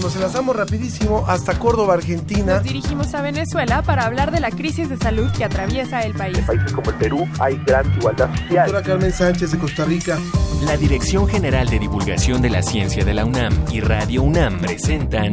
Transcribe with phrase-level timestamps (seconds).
[0.00, 2.54] Nos enlazamos rapidísimo hasta Córdoba, Argentina.
[2.54, 6.38] Nos dirigimos a Venezuela para hablar de la crisis de salud que atraviesa el país.
[6.38, 8.70] En países como el Perú hay gran igualdad social.
[8.70, 10.18] Doctora Carmen Sánchez de Costa Rica.
[10.62, 15.32] La Dirección General de Divulgación de la Ciencia de la UNAM y Radio UNAM presentan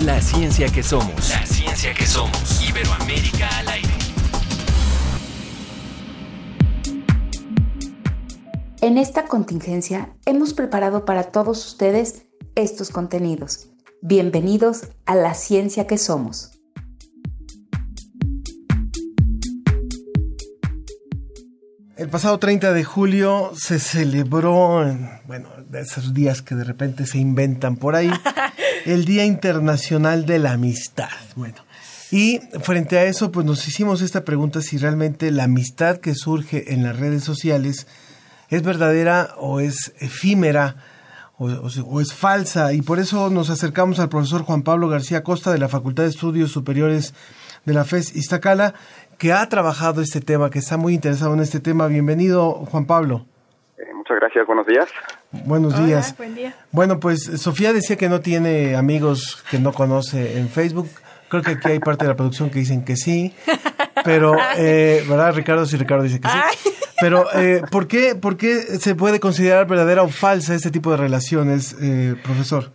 [0.00, 1.30] La Ciencia que Somos.
[1.30, 2.68] La Ciencia que Somos.
[2.68, 3.88] Iberoamérica al aire.
[8.82, 12.23] En esta contingencia hemos preparado para todos ustedes
[12.54, 13.70] estos contenidos.
[14.00, 16.50] Bienvenidos a la ciencia que somos.
[21.96, 24.84] El pasado 30 de julio se celebró,
[25.26, 28.10] bueno, de esos días que de repente se inventan por ahí,
[28.84, 31.08] el Día Internacional de la Amistad.
[31.36, 31.64] Bueno,
[32.10, 36.72] y frente a eso, pues nos hicimos esta pregunta si realmente la amistad que surge
[36.74, 37.86] en las redes sociales
[38.50, 40.76] es verdadera o es efímera
[41.38, 42.72] o, es falsa.
[42.72, 46.10] Y por eso nos acercamos al profesor Juan Pablo García Costa de la Facultad de
[46.10, 47.14] Estudios Superiores
[47.64, 48.74] de la FES Iztacala,
[49.18, 51.86] que ha trabajado este tema, que está muy interesado en este tema.
[51.86, 53.26] Bienvenido, Juan Pablo.
[53.78, 54.88] Eh, muchas gracias, buenos días.
[55.44, 56.16] Buenos días.
[56.16, 56.54] Buen día.
[56.70, 60.88] Bueno, pues Sofía decía que no tiene amigos que no conoce en Facebook.
[61.28, 63.34] Creo que aquí hay parte de la producción que dicen que sí,
[64.04, 65.66] pero, eh, ¿verdad, Ricardo?
[65.66, 66.70] Sí, Ricardo dice que sí.
[67.00, 70.96] Pero, eh, ¿por, qué, ¿por qué se puede considerar verdadera o falsa este tipo de
[70.96, 72.70] relaciones, eh, profesor?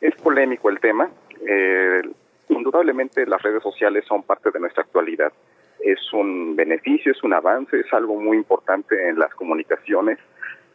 [0.00, 1.08] Es polémico el tema.
[1.48, 2.02] Eh,
[2.48, 5.32] indudablemente las redes sociales son parte de nuestra actualidad.
[5.80, 10.18] Es un beneficio, es un avance, es algo muy importante en las comunicaciones.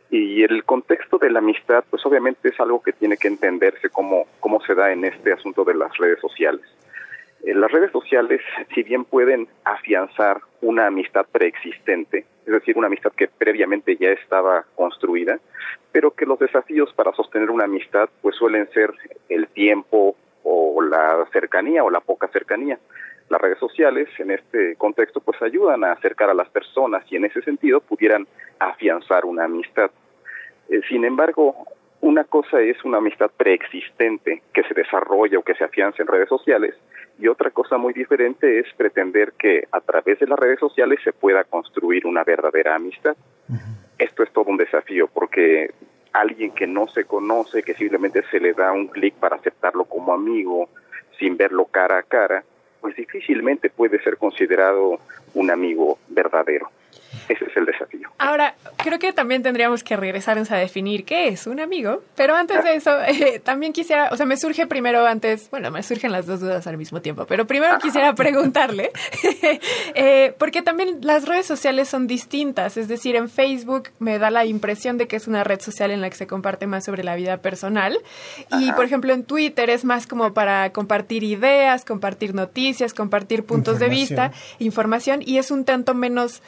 [0.09, 4.27] Y el contexto de la amistad, pues obviamente es algo que tiene que entenderse cómo,
[4.39, 6.65] cómo se da en este asunto de las redes sociales.
[7.43, 8.41] Eh, las redes sociales,
[8.73, 14.65] si bien pueden afianzar una amistad preexistente, es decir, una amistad que previamente ya estaba
[14.75, 15.39] construida,
[15.91, 18.93] pero que los desafíos para sostener una amistad pues suelen ser
[19.29, 22.79] el tiempo o la cercanía o la poca cercanía.
[23.29, 27.25] Las redes sociales en este contexto pues ayudan a acercar a las personas y en
[27.25, 28.27] ese sentido pudieran
[28.59, 29.91] afianzar una amistad.
[30.69, 31.65] Eh, sin embargo,
[32.03, 36.27] una cosa es una amistad preexistente que se desarrolla o que se afianza en redes
[36.27, 36.75] sociales
[37.17, 41.13] y otra cosa muy diferente es pretender que a través de las redes sociales se
[41.13, 43.15] pueda construir una verdadera amistad.
[43.97, 45.71] Esto es todo un desafío porque
[46.11, 50.13] alguien que no se conoce, que simplemente se le da un clic para aceptarlo como
[50.13, 50.67] amigo
[51.17, 52.43] sin verlo cara a cara,
[52.81, 54.99] pues difícilmente puede ser considerado
[55.35, 56.69] un amigo verdadero.
[57.29, 58.09] Ese es el desafío.
[58.17, 62.63] Ahora, creo que también tendríamos que regresarnos a definir qué es un amigo, pero antes
[62.63, 66.25] de eso, eh, también quisiera, o sea, me surge primero antes, bueno, me surgen las
[66.25, 68.91] dos dudas al mismo tiempo, pero primero quisiera preguntarle,
[69.95, 74.45] eh, porque también las redes sociales son distintas, es decir, en Facebook me da la
[74.45, 77.15] impresión de que es una red social en la que se comparte más sobre la
[77.15, 77.97] vida personal
[78.59, 83.79] y, por ejemplo, en Twitter es más como para compartir ideas, compartir noticias, compartir puntos
[83.79, 86.41] de vista, información, y es un tanto menos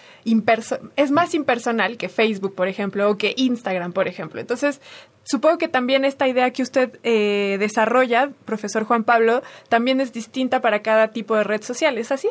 [0.95, 4.39] es más impersonal que Facebook, por ejemplo, o que Instagram, por ejemplo.
[4.39, 4.81] Entonces,
[5.23, 10.61] supongo que también esta idea que usted eh, desarrolla, profesor Juan Pablo, también es distinta
[10.61, 12.29] para cada tipo de red social, ¿es así?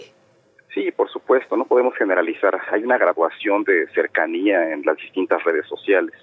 [0.75, 2.61] Sí, por supuesto, no podemos generalizar.
[2.73, 6.15] Hay una graduación de cercanía en las distintas redes sociales.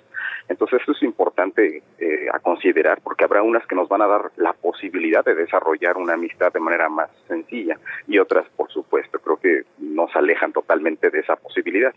[0.47, 4.31] Entonces, esto es importante eh, a considerar porque habrá unas que nos van a dar
[4.37, 9.37] la posibilidad de desarrollar una amistad de manera más sencilla y otras, por supuesto, creo
[9.37, 11.93] que nos alejan totalmente de esa posibilidad.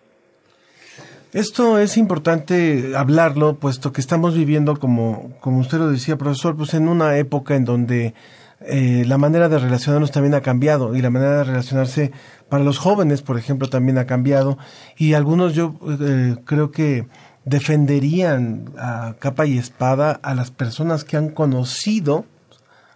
[1.33, 6.75] Esto es importante hablarlo, puesto que estamos viviendo, como, como usted lo decía, profesor, pues
[6.75, 8.15] en una época en donde
[8.61, 12.13] eh, la manera de relacionarnos también ha cambiado y la manera de relacionarse
[12.49, 14.59] para los jóvenes, por ejemplo, también ha cambiado
[14.97, 17.07] y algunos yo eh, creo que
[17.45, 22.25] defenderían a capa y espada a las personas que han conocido,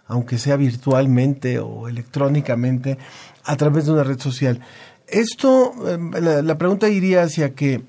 [0.07, 2.97] aunque sea virtualmente o electrónicamente,
[3.45, 4.61] a través de una red social.
[5.07, 7.81] Esto, em, la, pregunta iría hacia que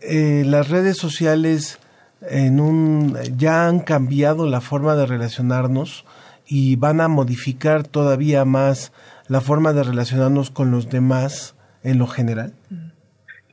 [0.00, 1.78] eh, las redes sociales
[2.22, 6.04] en un, ya han cambiado la forma de relacionarnos
[6.46, 8.92] y van a modificar todavía más
[9.28, 12.54] la forma de relacionarnos con los demás en lo general.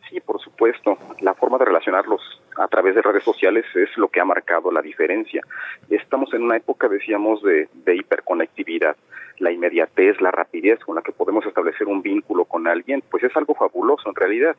[0.10, 0.98] Sí, por supuesto.
[1.19, 2.22] La forma de relacionarlos
[2.57, 5.41] a través de redes sociales es lo que ha marcado la diferencia.
[5.89, 8.95] Estamos en una época, decíamos, de, hiperconectividad.
[9.39, 13.35] La inmediatez, la rapidez con la que podemos establecer un vínculo con alguien, pues es
[13.35, 14.55] algo fabuloso en realidad.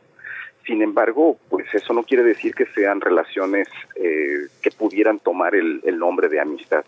[0.67, 5.83] Sin embargo, pues eso no quiere decir que sean relaciones eh, que pudieran tomar el,
[5.99, 6.85] nombre de amistad.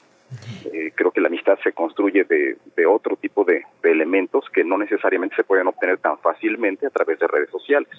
[0.72, 5.36] Eh, creo que la amistad se construye de, otro tipo de elementos que no necesariamente
[5.36, 7.90] se pueden obtener tan fácilmente a través de redes sociales.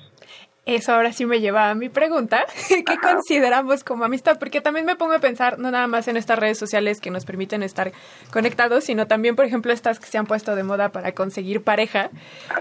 [0.67, 4.37] Eso ahora sí me lleva a mi pregunta, ¿qué consideramos como amistad?
[4.37, 7.25] Porque también me pongo a pensar, no nada más en estas redes sociales que nos
[7.25, 7.93] permiten estar
[8.31, 12.09] conectados, sino también, por ejemplo, estas que se han puesto de moda para conseguir pareja.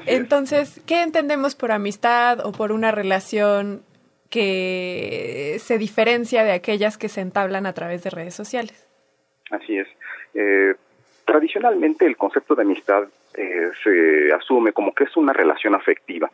[0.06, 3.82] Entonces, ¿qué entendemos por amistad o por una relación
[4.31, 8.87] que se diferencia de aquellas que se entablan a través de redes sociales?
[9.50, 9.88] Así es.
[10.35, 10.75] Eh,
[11.25, 13.05] tradicionalmente el concepto de amistad
[13.35, 16.31] eh, se asume como que es una relación afectiva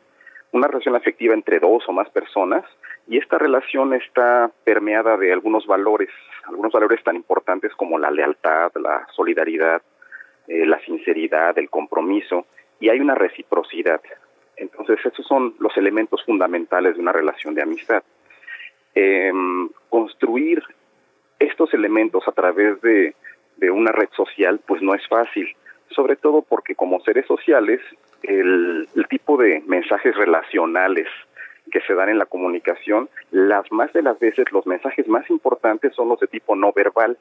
[0.52, 2.64] una relación afectiva entre dos o más personas
[3.08, 6.10] y esta relación está permeada de algunos valores,
[6.44, 9.82] algunos valores tan importantes como la lealtad, la solidaridad,
[10.46, 12.46] eh, la sinceridad, el compromiso
[12.78, 14.00] y hay una reciprocidad.
[14.56, 18.02] Entonces, esos son los elementos fundamentales de una relación de amistad.
[18.94, 20.62] Em, construir
[21.38, 23.14] estos elementos a través de,
[23.56, 25.56] de una red social, pues no es fácil,
[25.90, 27.80] sobre todo porque como seres sociales
[28.22, 31.06] el, tipo de mensajes relacionales
[31.70, 35.94] que se dan en la comunicación, las más de las veces los mensajes más importantes
[35.94, 37.16] son los de tipo no verbal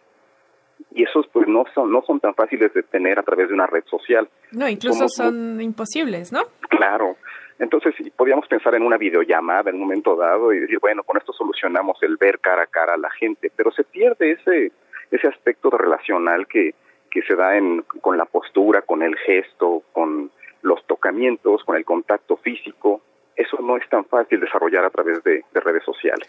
[0.94, 3.68] y esos pues no son no son tan fáciles de tener a través de una
[3.68, 4.28] red social.
[4.52, 6.42] No, incluso son imposibles, ¿no?
[6.70, 7.18] Claro.
[7.60, 11.32] Entonces, podríamos pensar en una videollamada en un momento dado y decir, bueno, con esto
[11.32, 14.72] solucionamos el ver cara a cara a la gente, pero se pierde ese
[15.12, 16.74] ese aspecto relacional que
[17.12, 20.32] que se da en con la postura, con el gesto, con
[20.62, 23.02] los tocamientos, con el contacto físico,
[23.36, 26.28] eso no es tan fácil desarrollar a través de, redes sociales.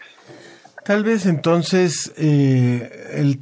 [0.83, 3.39] Tal vez entonces eh, el,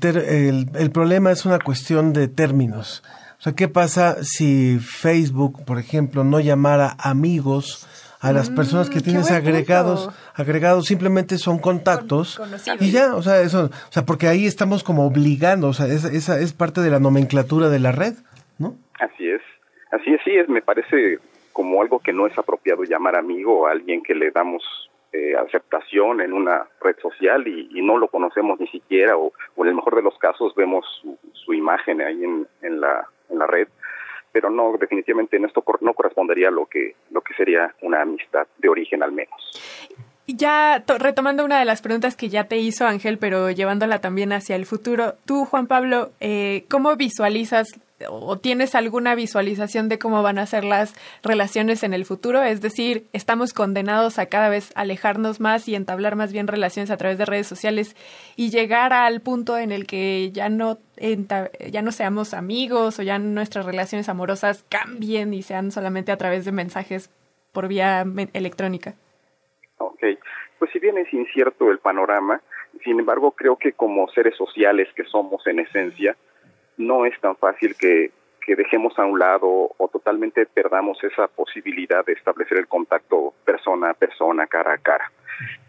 [0.75, 3.03] el, problema es una cuestión de términos.
[3.39, 7.87] O sea, ¿qué pasa si Facebook, por ejemplo, no llamara amigos
[8.19, 10.09] a las mm, personas que tienes agregados?
[10.35, 12.39] Agregados simplemente son contactos
[12.79, 16.39] y ya, o sea, eso, o sea, porque ahí estamos como obligando, o sea, esa
[16.39, 18.13] es parte de la nomenclatura de la red,
[18.59, 18.75] ¿no?
[18.99, 19.41] Así es.
[19.91, 21.19] Así es, sí, es, me parece
[21.53, 24.63] como algo que no es apropiado llamar amigo a alguien que le damos
[25.11, 29.75] eh, aceptación en una red social y, no lo conocemos ni siquiera o, en el
[29.75, 30.85] mejor de los casos vemos
[31.33, 33.67] su, imagen ahí en, en, la, en la red
[34.31, 38.47] pero no definitivamente en esto no correspondería a lo que lo que sería una amistad
[38.57, 39.61] de origen al menos.
[40.27, 44.55] Ya retomando una de las preguntas que ya te hizo Ángel, pero llevándola también hacia
[44.55, 47.67] el futuro, tú, Juan Pablo, eh, ¿cómo visualizas
[48.09, 50.93] o tienes alguna visualización de cómo van a ser las
[51.23, 52.41] relaciones en el futuro?
[52.41, 56.97] Es decir, estamos condenados a cada vez alejarnos más y entablar más bien relaciones a
[56.97, 57.95] través de redes sociales
[58.35, 60.79] y llegar al punto en el que ya no
[61.71, 66.45] ya no seamos amigos o ya nuestras relaciones amorosas cambien y sean solamente a través
[66.45, 67.09] de mensajes
[67.51, 68.93] por vía electrónica.
[69.77, 70.03] Ok,
[70.59, 72.41] pues si bien es incierto el panorama,
[72.83, 76.15] sin embargo creo que como seres sociales que somos en esencia,
[76.77, 78.11] no es tan fácil que,
[78.47, 83.93] dejemos a un lado o totalmente perdamos esa posibilidad de establecer el contacto persona a
[83.93, 85.09] persona, cara a cara.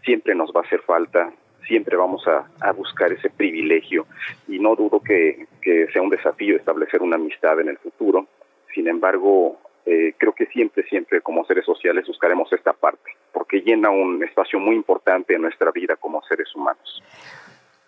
[0.03, 1.31] Siempre nos va a hacer falta,
[1.65, 4.05] siempre vamos a, buscar ese privilegio
[4.49, 5.47] y no dudo que,
[5.93, 8.27] sea un desafío establecer una amistad en el futuro.
[8.73, 13.91] Sin embargo, eh, creo que siempre, siempre como seres sociales buscaremos esta parte, porque llena
[13.91, 17.01] un espacio muy importante en nuestra vida como seres humanos.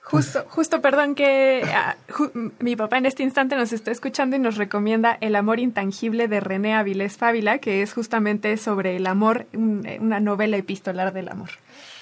[0.05, 1.95] Justo, justo, perdón que ah,
[2.59, 6.39] mi papá en este instante nos está escuchando y nos recomienda El amor intangible de
[6.39, 11.49] René Avilés Fábila, que es justamente sobre el amor, una novela epistolar del amor.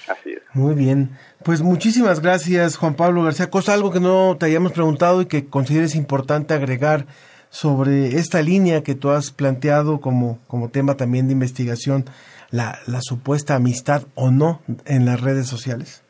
[0.06, 0.42] Así es.
[0.52, 1.16] Muy bien.
[1.44, 3.72] Pues muchísimas gracias, Juan Pablo García Cosa.
[3.72, 7.06] Algo que no te hayamos preguntado y que consideres importante agregar
[7.48, 12.04] sobre esta línea que tú has planteado como, como tema también de investigación,
[12.50, 16.04] la, la supuesta amistad o no en las redes sociales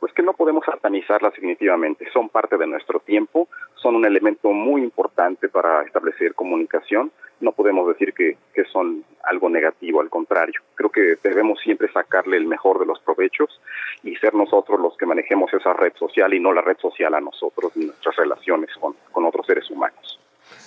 [0.00, 2.10] pues que no podemos satanizarlas definitivamente.
[2.12, 7.12] Son parte de nuestro tiempo, son un elemento muy importante para establecer comunicación.
[7.40, 10.60] No podemos decir que, que son algo negativo, al contrario.
[10.74, 13.60] Creo que debemos siempre sacarle el mejor de los provechos
[14.02, 17.20] y ser nosotros los que manejemos esa red social y no la red social a
[17.20, 20.19] nosotros y nuestras relaciones con, con otros seres humanos.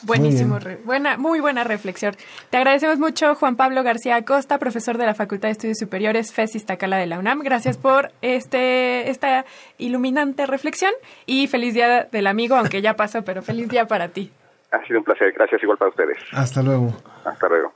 [0.06, 2.16] Buenísimo, muy buena, muy buena reflexión.
[2.50, 6.56] Te agradecemos mucho, Juan Pablo García Acosta, profesor de la Facultad de Estudios Superiores FES
[6.56, 7.40] Iztacala de la UNAM.
[7.40, 9.46] Gracias por este esta
[9.78, 10.92] iluminante reflexión
[11.26, 14.32] y feliz día del amigo, aunque ya pasó, pero feliz día para ti.
[14.72, 16.18] Ha sido un placer, gracias igual para ustedes.
[16.32, 16.94] Hasta luego.
[17.24, 17.74] Hasta luego.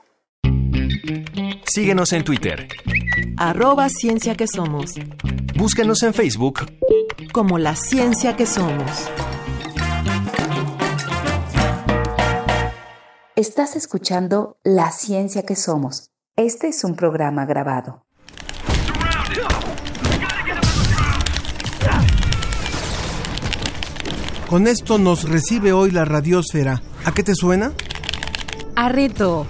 [1.64, 2.66] Síguenos en Twitter.
[3.36, 4.94] Arroba Ciencia que Somos.
[5.54, 6.60] Búscanos en Facebook.
[7.32, 9.10] Como la ciencia que somos.
[13.38, 16.10] Estás escuchando La Ciencia que Somos.
[16.34, 18.04] Este es un programa grabado.
[24.50, 26.82] Con esto nos recibe hoy la radiosfera.
[27.04, 27.74] ¿A qué te suena?
[28.74, 29.46] A reto.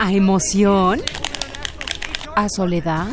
[0.00, 1.00] A emoción.
[2.34, 3.06] A soledad.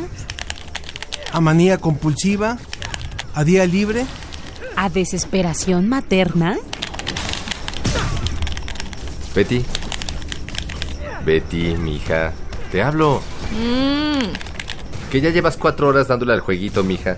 [1.31, 2.57] a manía compulsiva,
[3.35, 4.07] a día libre,
[4.75, 6.57] a desesperación materna.
[9.35, 9.65] Betty.
[11.25, 12.31] Betty, mija.
[12.71, 13.21] Te hablo.
[13.51, 14.31] Mm.
[15.11, 17.17] Que ya llevas cuatro horas dándole al jueguito, mija.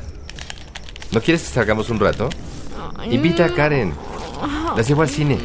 [1.11, 2.29] ¿No quieres que salgamos un rato?
[3.09, 3.93] Invita a Karen.
[4.75, 5.37] Las llevo al cine.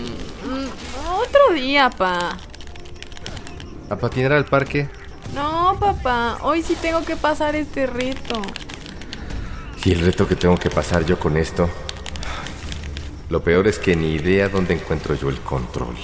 [1.07, 2.37] Otro día, pa.
[3.91, 4.89] ¿A patinar al parque?
[5.35, 6.39] No, papá.
[6.41, 8.41] Hoy sí tengo que pasar este reto.
[9.85, 11.69] Y el reto que tengo que pasar yo con esto.
[13.29, 15.97] Lo peor es que ni idea dónde encuentro yo el control.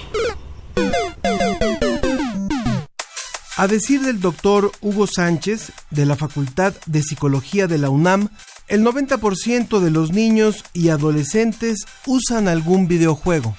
[3.56, 8.28] A decir del doctor Hugo Sánchez, de la Facultad de Psicología de la UNAM,
[8.68, 13.56] el 90% de los niños y adolescentes usan algún videojuego.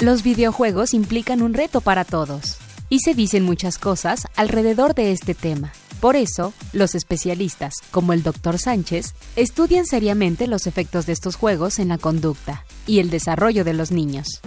[0.00, 2.56] Los videojuegos implican un reto para todos
[2.88, 5.72] y se dicen muchas cosas alrededor de este tema.
[6.00, 8.58] Por eso, los especialistas, como el Dr.
[8.58, 13.72] Sánchez, estudian seriamente los efectos de estos juegos en la conducta y el desarrollo de
[13.72, 14.42] los niños.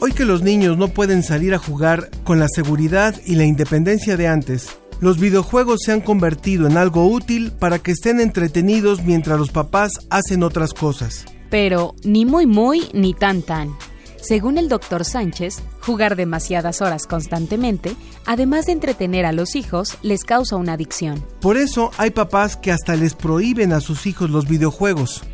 [0.00, 4.16] Hoy que los niños no pueden salir a jugar con la seguridad y la independencia
[4.16, 9.38] de antes, los videojuegos se han convertido en algo útil para que estén entretenidos mientras
[9.38, 11.24] los papás hacen otras cosas.
[11.50, 13.76] Pero ni muy muy ni tan tan.
[14.22, 20.22] Según el doctor Sánchez, jugar demasiadas horas constantemente, además de entretener a los hijos, les
[20.22, 21.26] causa una adicción.
[21.40, 25.24] Por eso hay papás que hasta les prohíben a sus hijos los videojuegos.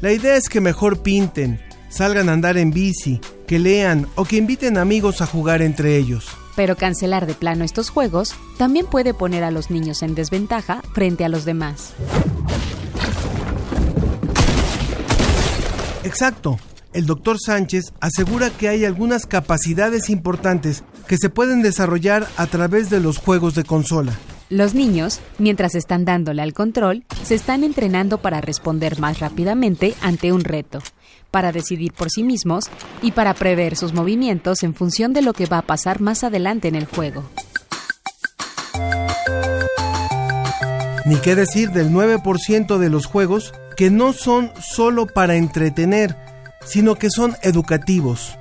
[0.00, 4.38] La idea es que mejor pinten, salgan a andar en bici, que lean o que
[4.38, 6.26] inviten amigos a jugar entre ellos.
[6.56, 11.24] Pero cancelar de plano estos juegos también puede poner a los niños en desventaja frente
[11.24, 11.94] a los demás.
[16.02, 16.58] Exacto.
[16.92, 22.90] El doctor Sánchez asegura que hay algunas capacidades importantes que se pueden desarrollar a través
[22.90, 24.12] de los juegos de consola.
[24.50, 30.30] Los niños, mientras están dándole al control, se están entrenando para responder más rápidamente ante
[30.32, 30.80] un reto,
[31.30, 32.66] para decidir por sí mismos
[33.00, 36.68] y para prever sus movimientos en función de lo que va a pasar más adelante
[36.68, 37.24] en el juego.
[41.06, 46.16] Ni qué decir del 9% de los juegos que no son solo para entretener,
[46.64, 48.38] sino que son educativos.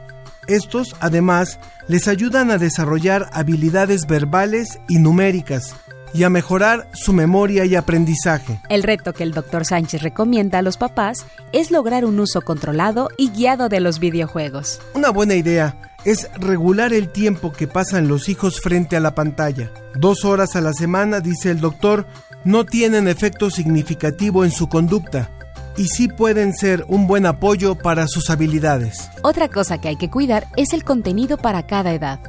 [0.47, 5.75] Estos, además, les ayudan a desarrollar habilidades verbales y numéricas
[6.13, 8.59] y a mejorar su memoria y aprendizaje.
[8.69, 9.65] El reto que el Dr.
[9.65, 14.81] Sánchez recomienda a los papás es lograr un uso controlado y guiado de los videojuegos.
[14.93, 19.71] Una buena idea es regular el tiempo que pasan los hijos frente a la pantalla.
[19.95, 22.07] Dos horas a la semana, dice el doctor,
[22.43, 25.29] no tienen efecto significativo en su conducta
[25.77, 29.09] y sí pueden ser un buen apoyo para sus habilidades.
[29.23, 32.19] Otra cosa que hay que cuidar es el contenido para cada edad.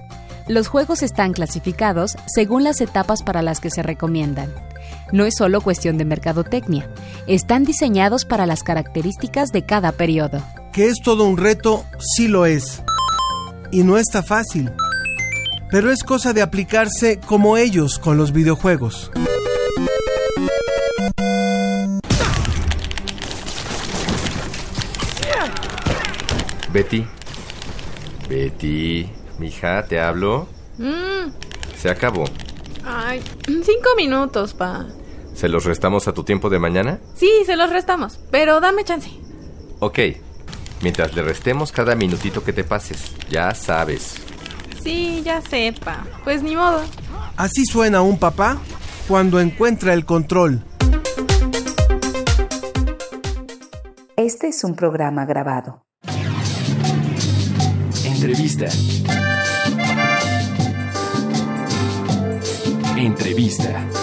[0.48, 4.52] Los juegos están clasificados según las etapas para las que se recomiendan.
[5.12, 6.88] No es solo cuestión de mercadotecnia,
[7.26, 10.42] están diseñados para las características de cada periodo.
[10.72, 12.82] Que es todo un reto, sí lo es.
[13.70, 14.72] Y no está fácil.
[15.70, 19.10] Pero es cosa de aplicarse como ellos con los videojuegos.
[26.72, 27.06] Betty.
[28.28, 29.10] Betty.
[29.38, 30.48] Mija, ¿te hablo?
[30.78, 31.30] Mm.
[31.76, 32.24] Se acabó.
[32.84, 34.86] Ay, cinco minutos, pa.
[35.34, 36.98] ¿Se los restamos a tu tiempo de mañana?
[37.14, 39.10] Sí, se los restamos, pero dame chance.
[39.80, 39.98] Ok.
[40.82, 43.14] Mientras le restemos cada minutito que te pases.
[43.30, 44.16] Ya sabes.
[44.82, 46.04] Sí, ya sepa.
[46.24, 46.82] Pues ni modo.
[47.36, 48.58] Así suena un papá
[49.08, 50.64] cuando encuentra el control.
[54.16, 55.84] Este es un programa grabado.
[58.22, 58.68] Entrevista.
[62.96, 64.01] Entrevista.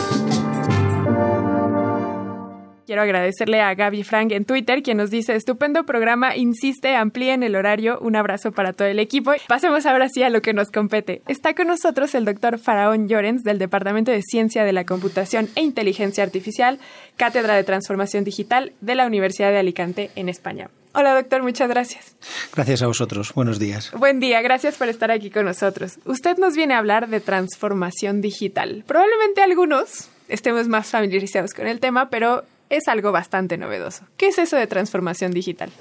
[2.89, 7.55] Quiero agradecerle a Gaby Frank en Twitter, quien nos dice, estupendo programa, insiste, amplíen el
[7.55, 9.31] horario, un abrazo para todo el equipo.
[9.47, 11.21] Pasemos ahora sí a lo que nos compete.
[11.27, 15.61] Está con nosotros el doctor Faraón Llorens del Departamento de Ciencia de la Computación e
[15.61, 16.79] Inteligencia Artificial,
[17.15, 20.71] Cátedra de Transformación Digital de la Universidad de Alicante en España.
[20.93, 22.15] Hola doctor, muchas gracias.
[22.55, 23.91] Gracias a vosotros, buenos días.
[23.91, 25.99] Buen día, gracias por estar aquí con nosotros.
[26.05, 28.83] Usted nos viene a hablar de transformación digital.
[28.87, 34.05] Probablemente algunos estemos más familiarizados con el tema, pero es algo bastante novedoso.
[34.17, 35.71] ¿Qué es eso de transformación digital?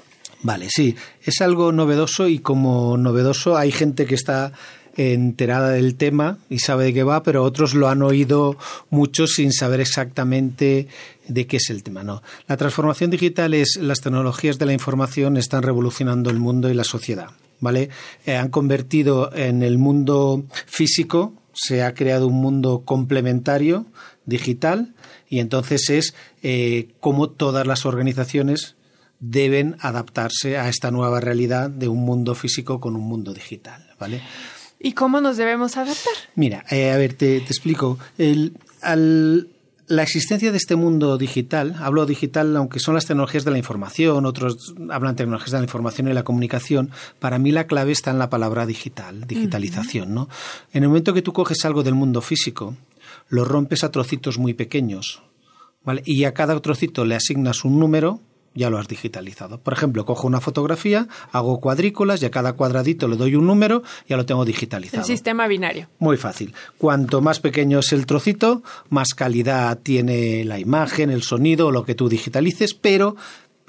[0.41, 4.53] Vale, sí, es algo novedoso y como novedoso hay gente que está
[4.95, 8.57] enterada del tema y sabe de qué va, pero otros lo han oído
[8.89, 10.87] mucho sin saber exactamente
[11.27, 12.03] de qué es el tema.
[12.03, 16.73] No, la transformación digital es las tecnologías de la información están revolucionando el mundo y
[16.73, 17.29] la sociedad.
[17.59, 17.89] ¿vale?
[18.25, 23.85] Eh, han convertido en el mundo físico, se ha creado un mundo complementario,
[24.25, 24.93] digital,
[25.29, 28.75] y entonces es eh, cómo todas las organizaciones
[29.19, 34.21] deben adaptarse a esta nueva realidad de un mundo físico con un mundo digital, ¿vale?
[34.79, 36.13] ¿Y cómo nos debemos adaptar?
[36.35, 37.99] Mira, eh, a ver, te, explico.
[38.17, 38.57] El,
[39.87, 44.25] la existencia de este mundo digital, hablo digital aunque son las tecnologías de la información,
[44.25, 48.19] otros hablan tecnologías de la información y la comunicación, para mí la clave está en
[48.19, 50.29] la palabra digital, digitalización, ¿no?
[50.71, 52.75] En el momento que tú coges algo del mundo físico,
[53.29, 55.23] lo rompes a trocitos muy pequeños,
[55.83, 56.01] ¿vale?
[56.05, 58.19] Y a cada trocito le asignas un número,
[58.55, 59.59] ya lo has digitalizado.
[59.61, 63.83] Por ejemplo, cojo una fotografía, hago cuadrículas y a cada cuadradito le doy un número,
[64.07, 65.03] ya lo tengo digitalizado.
[65.03, 65.87] El sistema binario.
[65.99, 66.53] Muy fácil.
[66.77, 71.95] Cuanto más pequeño es el trocito, más calidad tiene la imagen, el sonido, lo que
[71.95, 73.15] tú digitalices, pero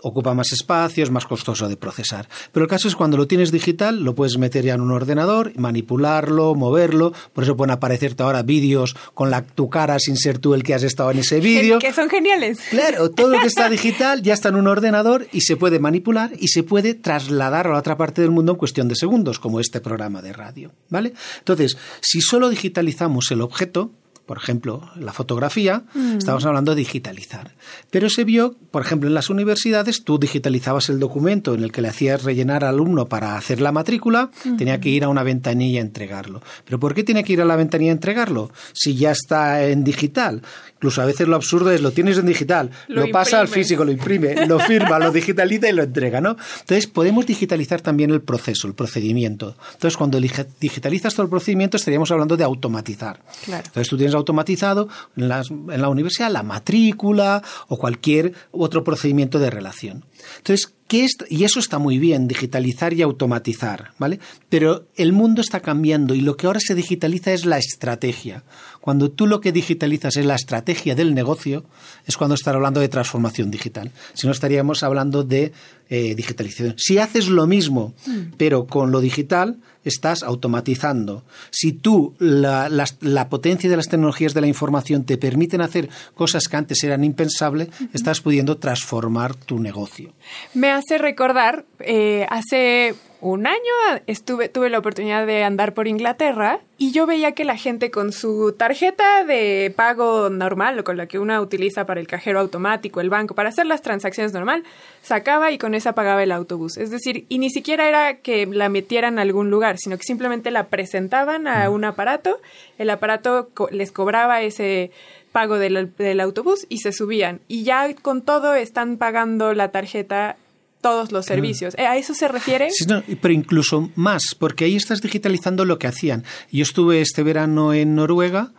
[0.03, 2.29] ocupa más espacio, es más costoso de procesar.
[2.53, 5.53] Pero el caso es cuando lo tienes digital, lo puedes meter ya en un ordenador,
[5.57, 7.13] manipularlo, moverlo.
[7.33, 10.75] Por eso pueden aparecerte ahora vídeos con la, tu cara sin ser tú el que
[10.75, 11.79] has estado en ese vídeo.
[11.79, 12.61] Que son geniales.
[12.71, 16.31] Claro, todo lo que está digital ya está en un ordenador y se puede manipular
[16.39, 19.61] y se puede trasladar a la otra parte del mundo en cuestión de segundos, como
[19.61, 20.73] este programa de radio.
[20.89, 21.15] ¿Vale?
[21.39, 23.93] Entonces, si solo digitalizamos el objeto,
[24.31, 26.19] por ejemplo, la fotografía, mm.
[26.19, 27.51] estamos hablando de digitalizar.
[27.91, 31.83] Pero se vio, por ejemplo, en las universidades, tú digitalizabas el documento en el que
[31.83, 35.81] le hacías rellenar al alumno para hacer la matrícula, tenía que ir a una ventanilla
[35.81, 36.43] a entregarlo.
[36.65, 38.53] ¿Pero por qué tiene que ir a la ventanilla a entregarlo?
[38.73, 40.43] Si ya está en digital.
[40.81, 43.93] Incluso a veces lo absurdo es lo tienes en digital, lo, pasa al físico, lo
[43.93, 46.39] imprime, lo firma, lo digitaliza y lo entrega, ¿no?
[46.61, 49.57] Entonces podemos digitalizar también el proceso, el procedimiento.
[49.75, 53.21] Entonces cuando digitalizas todo el procedimiento estaríamos hablando de automatizar.
[53.47, 59.51] Entonces tú tienes automatizado en, en la universidad la matrícula o cualquier otro procedimiento de
[59.51, 60.05] relación.
[60.39, 61.13] Entonces, ¿qué es?
[61.29, 64.19] Y eso está muy bien, digitalizar y automatizar, ¿vale?
[64.49, 68.43] Pero el mundo está cambiando y lo que ahora se digitaliza es la estrategia.
[68.81, 71.65] Cuando tú lo que digitalizas es la estrategia del negocio,
[72.07, 73.93] es cuando estar hablando de transformación digital.
[74.15, 75.53] Si no, estaríamos hablando de
[75.89, 76.75] eh, digitalización.
[76.77, 78.33] Si haces lo mismo, mm.
[78.37, 81.25] pero con lo digital, estás automatizando.
[81.51, 86.49] Si tú, la, la, potencia de las tecnologías de la información te permiten hacer cosas
[86.49, 90.13] que antes eran impensables, estás pudiendo transformar tu negocio.
[90.55, 93.59] Me hace recordar, eh, hace un año
[94.07, 98.13] estuve, tuve la oportunidad de andar por Inglaterra y yo veía que la gente con
[98.13, 103.03] su tarjeta de pago normal, o con la que uno utiliza para el cajero automático,
[103.03, 104.65] el banco, para hacer las transacciones normal,
[105.03, 106.79] sacaba y con esa pagaba el autobús.
[106.79, 110.51] Es decir, y ni siquiera era que la metieran a algún lugar, sino que simplemente
[110.51, 112.41] la presentaban a un aparato,
[112.79, 114.91] el aparato les cobraba ese
[115.31, 117.41] pago del, del autobús y se subían.
[117.49, 120.37] Y ya con todo están pagando la tarjeta
[120.81, 121.75] todos los servicios.
[121.79, 122.71] ¿A eso se refiere?
[122.71, 122.87] Sí,
[123.21, 126.25] pero incluso más, porque ahí estás digitalizando lo que hacían.
[126.51, 128.53] Yo estuve este verano en Noruega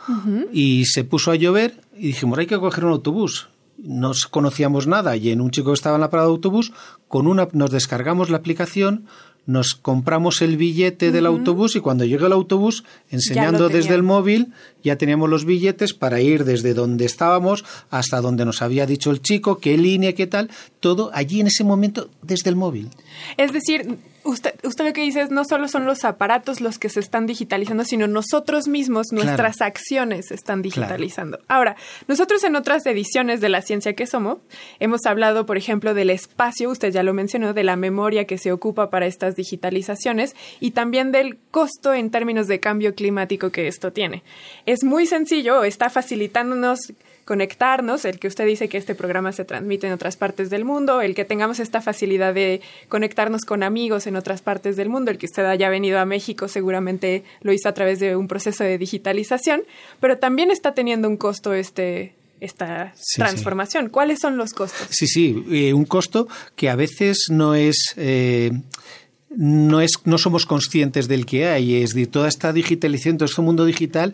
[0.51, 3.49] y se puso a llover y dijimos, hay que coger un autobús.
[3.77, 6.71] No conocíamos nada y en un chico que estaba en la parada de autobús,
[7.07, 9.07] con una nos descargamos la aplicación,
[9.45, 14.53] nos compramos el billete del autobús y cuando llega el autobús, enseñando desde el móvil,
[14.83, 19.21] ya teníamos los billetes para ir desde donde estábamos hasta donde nos había dicho el
[19.21, 20.49] chico, qué línea, qué tal,
[20.79, 22.89] todo allí en ese momento desde el móvil.
[23.37, 26.89] Es decir, Usted, usted lo que dice es no solo son los aparatos los que
[26.89, 31.39] se están digitalizando, sino nosotros mismos, nuestras acciones se están digitalizando.
[31.47, 31.75] Ahora,
[32.07, 34.37] nosotros en otras ediciones de La Ciencia que Somos
[34.79, 38.51] hemos hablado, por ejemplo, del espacio, usted ya lo mencionó, de la memoria que se
[38.51, 43.91] ocupa para estas digitalizaciones y también del costo en términos de cambio climático que esto
[43.91, 44.21] tiene.
[44.67, 46.93] Es muy sencillo, está facilitándonos
[47.25, 51.01] conectarnos, el que usted dice que este programa se transmite en otras partes del mundo,
[51.01, 55.17] el que tengamos esta facilidad de conectarnos con amigos en otras partes del mundo, el
[55.17, 58.77] que usted haya venido a México seguramente lo hizo a través de un proceso de
[58.77, 59.63] digitalización,
[59.99, 63.89] pero también está teniendo un costo este esta transformación.
[63.89, 64.87] ¿Cuáles son los costos?
[64.89, 68.51] Sí, sí, eh, un costo que a veces no es eh,
[69.29, 73.41] no es no somos conscientes del que hay, es decir, toda esta digitalización, todo este
[73.41, 74.13] mundo digital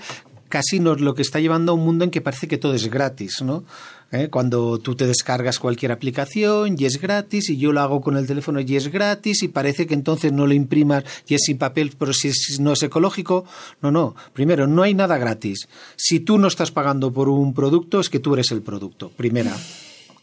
[0.50, 2.90] casi nos lo que está llevando a un mundo en que parece que todo es
[2.90, 3.64] gratis, ¿no?
[4.12, 4.30] ¿Eh?
[4.30, 8.26] Cuando tú te descargas cualquier aplicación y es gratis y yo lo hago con el
[8.26, 11.94] teléfono y es gratis y parece que entonces no lo imprimas y es sin papel
[12.00, 12.32] pero si
[12.62, 13.44] no es ecológico.
[13.82, 14.16] No, no.
[14.32, 15.68] Primero, no hay nada gratis.
[15.98, 19.10] Si tú no estás pagando por un producto es que tú eres el producto.
[19.10, 19.58] Primera.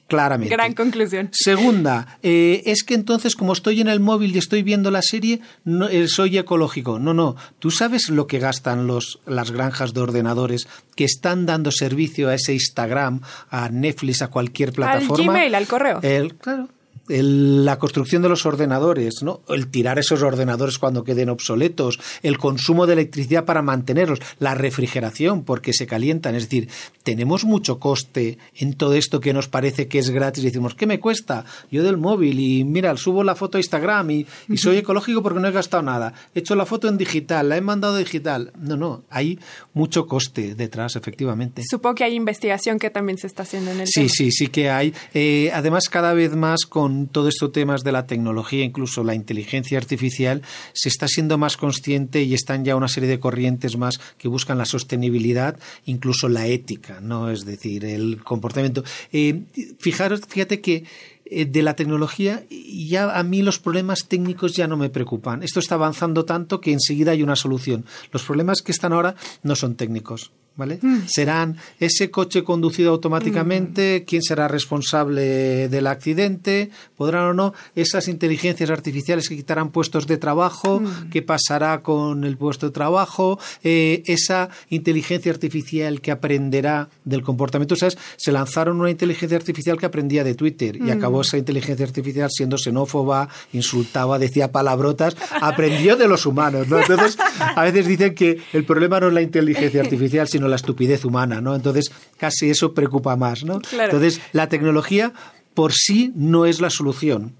[0.06, 0.54] Claramente.
[0.54, 1.30] Gran conclusión.
[1.32, 5.40] Segunda, eh, es que entonces como estoy en el móvil y estoy viendo la serie,
[5.64, 6.98] no, eh, soy ecológico.
[6.98, 7.36] No, no.
[7.58, 12.34] ¿Tú sabes lo que gastan los, las granjas de ordenadores que están dando servicio a
[12.34, 15.14] ese Instagram, a Netflix, a cualquier plataforma?
[15.16, 16.00] Al Gmail, al correo.
[16.02, 16.68] El, claro.
[17.08, 19.40] La construcción de los ordenadores, ¿no?
[19.48, 25.44] el tirar esos ordenadores cuando queden obsoletos, el consumo de electricidad para mantenerlos, la refrigeración
[25.44, 26.34] porque se calientan.
[26.34, 26.68] Es decir,
[27.02, 30.86] tenemos mucho coste en todo esto que nos parece que es gratis y decimos, ¿qué
[30.86, 31.44] me cuesta?
[31.70, 35.40] Yo del móvil y mira, subo la foto a Instagram y, y soy ecológico porque
[35.40, 36.14] no he gastado nada.
[36.34, 38.52] He hecho la foto en digital, la he mandado digital.
[38.58, 39.38] No, no, hay
[39.74, 41.62] mucho coste detrás, efectivamente.
[41.68, 44.08] Supongo que hay investigación que también se está haciendo en el Sí, tema.
[44.10, 44.94] sí, sí que hay.
[45.12, 49.78] Eh, además, cada vez más con todo estos temas de la tecnología, incluso la inteligencia
[49.78, 54.28] artificial, se está siendo más consciente y están ya una serie de corrientes más que
[54.28, 57.30] buscan la sostenibilidad, incluso la ética, ¿no?
[57.30, 58.84] Es decir, el comportamiento.
[59.12, 59.42] Eh,
[59.78, 60.84] fijaros, fíjate que
[61.26, 65.42] eh, de la tecnología, ya a mí los problemas técnicos ya no me preocupan.
[65.42, 67.86] Esto está avanzando tanto que enseguida hay una solución.
[68.12, 70.32] Los problemas que están ahora no son técnicos.
[70.56, 70.78] ¿Vale?
[71.06, 78.70] Serán ese coche conducido automáticamente, quién será responsable del accidente, podrán o no esas inteligencias
[78.70, 84.48] artificiales que quitarán puestos de trabajo, qué pasará con el puesto de trabajo, eh, esa
[84.70, 87.74] inteligencia artificial que aprenderá del comportamiento.
[87.74, 87.98] ¿Sabes?
[88.16, 92.58] Se lanzaron una inteligencia artificial que aprendía de Twitter y acabó esa inteligencia artificial siendo
[92.58, 96.78] xenófoba, insultaba, decía palabrotas, aprendió de los humanos, ¿no?
[96.78, 101.04] Entonces, a veces dicen que el problema no es la inteligencia artificial, sino la estupidez
[101.04, 101.54] humana, ¿no?
[101.54, 103.60] Entonces, casi eso preocupa más, ¿no?
[103.60, 103.96] Claro.
[103.96, 105.12] Entonces, la tecnología
[105.54, 107.34] por sí no es la solución.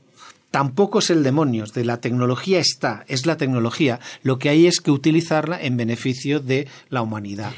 [0.50, 3.98] Tampoco es el demonio, de la tecnología está, es la tecnología.
[4.22, 7.52] Lo que hay es que utilizarla en beneficio de la humanidad.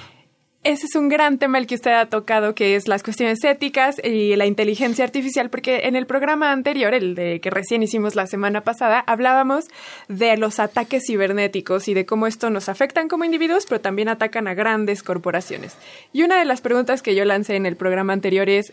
[0.66, 4.00] Ese es un gran tema el que usted ha tocado, que es las cuestiones éticas
[4.02, 8.26] y la inteligencia artificial, porque en el programa anterior, el de que recién hicimos la
[8.26, 9.66] semana pasada, hablábamos
[10.08, 14.48] de los ataques cibernéticos y de cómo esto nos afectan como individuos, pero también atacan
[14.48, 15.76] a grandes corporaciones.
[16.12, 18.72] Y una de las preguntas que yo lancé en el programa anterior es,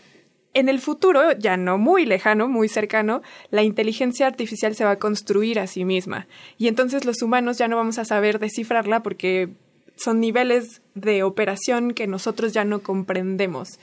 [0.52, 4.98] en el futuro, ya no muy lejano, muy cercano, la inteligencia artificial se va a
[4.98, 6.26] construir a sí misma.
[6.58, 9.50] Y entonces los humanos ya no vamos a saber descifrarla porque
[9.96, 13.78] son niveles de operación que nosotros ya no comprendemos.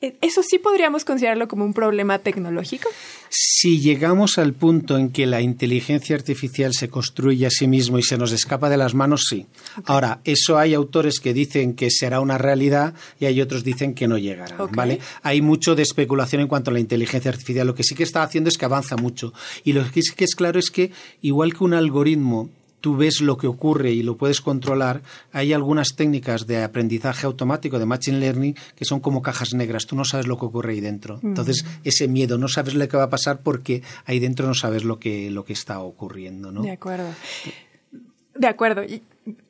[0.00, 2.88] Eh, ¿Eso sí podríamos considerarlo como un problema tecnológico?
[3.30, 8.04] Si llegamos al punto en que la inteligencia artificial se construye a sí mismo y
[8.04, 9.46] se nos escapa de las manos, sí.
[9.84, 14.06] Ahora, eso hay autores que dicen que será una realidad y hay otros dicen que
[14.06, 14.56] no llegará.
[14.72, 15.00] ¿vale?
[15.22, 17.66] Hay mucho de especulación en cuanto a la inteligencia artificial.
[17.66, 19.32] Lo que sí que está haciendo es que avanza mucho.
[19.64, 20.92] Y lo que sí que es claro es que,
[21.22, 25.94] igual que un algoritmo tú ves lo que ocurre y lo puedes controlar, hay algunas
[25.96, 29.86] técnicas de aprendizaje automático, de machine learning, que son como cajas negras.
[29.86, 31.20] Tú no sabes lo que ocurre ahí dentro.
[31.22, 34.84] Entonces, ese miedo, no sabes lo que va a pasar porque ahí dentro no sabes
[34.84, 36.62] lo que, lo que está ocurriendo, ¿no?
[36.62, 37.08] De acuerdo.
[38.34, 38.84] De acuerdo.
[38.84, 39.02] Y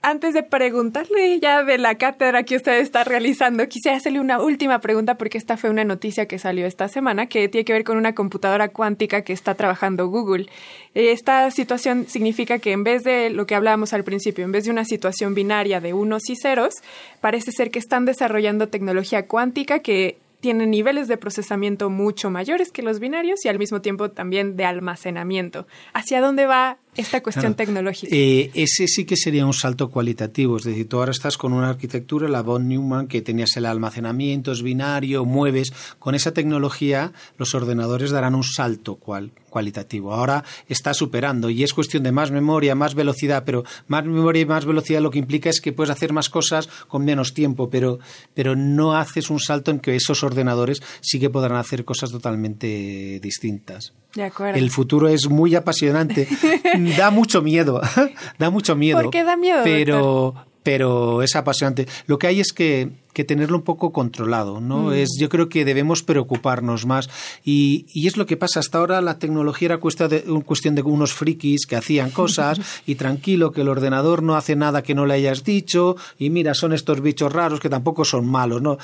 [0.03, 4.81] antes de preguntarle ya de la cátedra que usted está realizando, quisiera hacerle una última
[4.81, 7.97] pregunta porque esta fue una noticia que salió esta semana que tiene que ver con
[7.97, 10.47] una computadora cuántica que está trabajando Google.
[10.95, 14.71] Esta situación significa que en vez de lo que hablábamos al principio, en vez de
[14.71, 16.75] una situación binaria de unos y ceros,
[17.21, 22.83] parece ser que están desarrollando tecnología cuántica que tiene niveles de procesamiento mucho mayores que
[22.83, 25.67] los binarios y al mismo tiempo también de almacenamiento.
[25.93, 27.57] ¿Hacia dónde va esta cuestión Claro.
[27.57, 28.15] tecnológica?
[28.15, 30.57] Eh, ese sí que sería un salto cualitativo.
[30.59, 34.53] Es decir, tú ahora estás con una arquitectura, la von Neumann, que tenías el almacenamiento,
[34.53, 35.73] es binario, mueves.
[35.99, 40.13] Con esa tecnología, los ordenadores darán un salto cual, cualitativo.
[40.13, 44.47] Ahora está superando y es cuestión de más memoria, más velocidad, pero más memoria y
[44.47, 47.99] más velocidad lo que implica es que puedes hacer más cosas con menos tiempo, pero,
[48.35, 53.21] pero no haces un salto en que esos ordenadores sí que podrán hacer cosas totalmente
[53.23, 53.93] distintas.
[54.15, 54.59] De acuerdo.
[54.59, 56.29] El futuro es muy apasionante.
[56.97, 57.81] da mucho miedo.
[58.39, 59.01] da mucho miedo.
[59.01, 61.87] ¿Por qué da miedo, Pero, pero es apasionante.
[62.07, 64.69] Lo que hay es que, que tenerlo un poco controlado, Mm.
[64.69, 64.93] ¿no?
[64.93, 67.11] Es, yo creo que debemos preocuparnos más.
[67.45, 68.61] Y, y es lo que pasa.
[68.61, 72.61] Hasta ahora la tecnología era cuestión de, un- cuestión de unos frikis que hacían cosas
[72.87, 76.55] y tranquilo que el ordenador no hace nada que no le hayas dicho y mira,
[76.55, 78.79] son estos bichos raros que tampoco son malos, ¿no?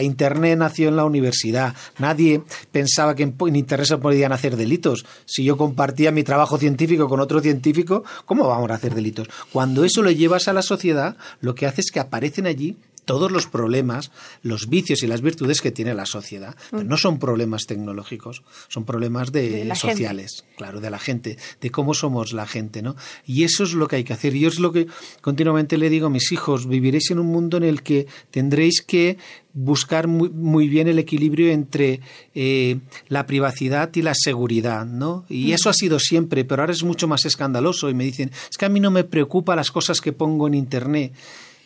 [0.00, 1.74] Internet nació en la universidad.
[1.98, 5.04] Nadie pensaba que en, en Internet se podían hacer delitos.
[5.24, 9.28] Si yo compartía mi trabajo científico con otro científico, ¿cómo vamos a hacer delitos?
[9.52, 13.32] Cuando eso lo llevas a la sociedad, lo que hace es que aparecen allí todos
[13.32, 14.10] los problemas,
[14.42, 16.56] los vicios y las virtudes que tiene la sociedad.
[16.70, 19.96] Pero no son problemas tecnológicos, son problemas de, De la gente.
[19.96, 22.96] sociales, claro, de la gente, de cómo somos la gente, ¿no?
[23.26, 24.34] Y eso es lo que hay que hacer.
[24.36, 24.86] Y es lo que
[25.20, 29.18] continuamente le digo a mis hijos, viviréis en un mundo en el que tendréis que
[29.54, 32.00] buscar muy, muy bien el equilibrio entre
[32.34, 35.24] eh, la privacidad y la seguridad, ¿no?
[35.28, 38.56] Y eso ha sido siempre, pero ahora es mucho más escandaloso y me dicen, es
[38.56, 41.12] que a mí no me preocupa las cosas que pongo en Internet.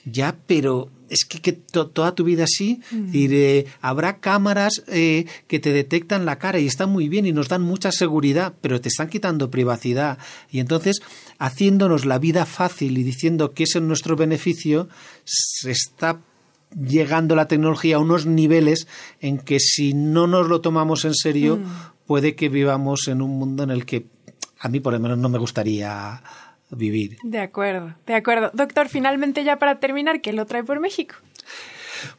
[0.06, 2.80] Ya, pero es que, toda tu vida así,
[3.12, 7.48] eh, habrá cámaras eh, que te detectan la cara y están muy bien y nos
[7.48, 10.18] dan mucha seguridad, pero te están quitando privacidad.
[10.50, 11.00] Y entonces,
[11.38, 14.88] haciéndonos la vida fácil y diciendo que es en nuestro beneficio,
[15.24, 16.20] se está
[16.74, 18.86] llegando la tecnología a unos niveles
[19.20, 22.06] en que si no nos lo tomamos en serio, mm.
[22.06, 24.06] puede que vivamos en un mundo en el que
[24.58, 26.22] a mí por lo menos no me gustaría
[26.70, 27.18] vivir.
[27.22, 28.50] De acuerdo, de acuerdo.
[28.54, 31.14] Doctor, finalmente ya para terminar, ¿qué lo trae por México?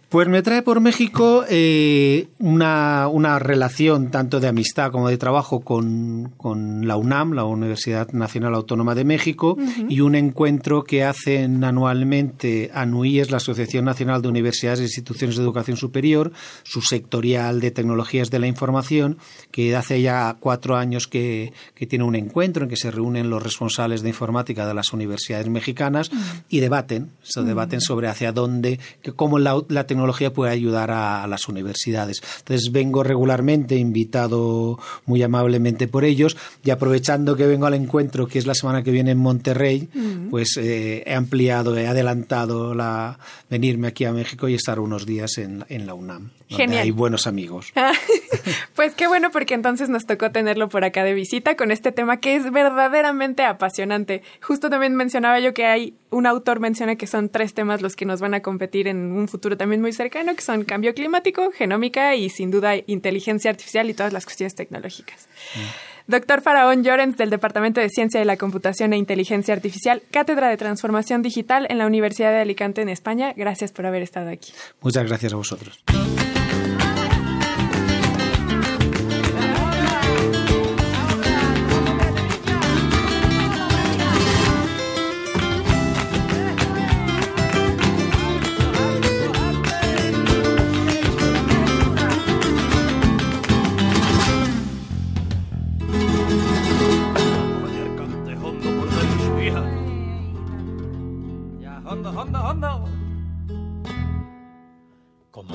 [0.10, 5.60] Pues me trae por México eh, una, una, relación tanto de amistad como de trabajo
[5.60, 9.58] con, con la UNAM, la Universidad Nacional Autónoma de México,
[9.90, 15.44] y un encuentro que hacen anualmente ANUIES, la Asociación Nacional de Universidades e Instituciones de
[15.44, 16.32] Educación Superior,
[16.64, 19.18] su sectorial de tecnologías de la información,
[19.52, 23.44] que hace ya cuatro años que, que tiene un encuentro en que se reúnen los
[23.44, 26.12] responsables de informática de las universidades mexicanas
[26.48, 28.80] y debaten, se debaten sobre hacia dónde,
[29.18, 32.22] cómo la, la tecnología tecnología puede ayudar a, las universidades.
[32.40, 38.38] Entonces vengo regularmente invitado muy amablemente por ellos y aprovechando que vengo al encuentro que
[38.38, 39.90] es la semana que viene en Monterrey,
[40.30, 43.18] pues eh, he ampliado, he adelantado la
[43.50, 46.32] venirme aquí a México y estar unos días en, en la UNAM.
[46.50, 46.84] Genial.
[46.84, 47.74] Hay buenos amigos.
[48.76, 52.18] pues qué bueno porque entonces nos tocó tenerlo por acá de visita con este tema
[52.18, 54.22] que es verdaderamente apasionante.
[54.42, 58.06] Justo también mencionaba yo que hay un autor menciona que son tres temas los que
[58.06, 62.16] nos van a competir en un futuro también muy cercano, que son cambio climático, genómica
[62.16, 65.28] y sin duda inteligencia artificial y todas las cuestiones tecnológicas.
[65.56, 65.97] Mm.
[66.08, 70.56] Doctor Faraón Llorens, del Departamento de Ciencia de la Computación e Inteligencia Artificial, Cátedra de
[70.56, 73.34] Transformación Digital en la Universidad de Alicante en España.
[73.36, 74.54] Gracias por haber estado aquí.
[74.82, 75.84] Muchas gracias a vosotros.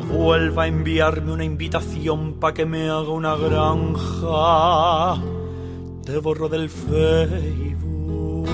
[0.03, 5.21] Vuelva a enviarme una invitación para que me haga una granja,
[6.05, 8.49] te borro del Facebook.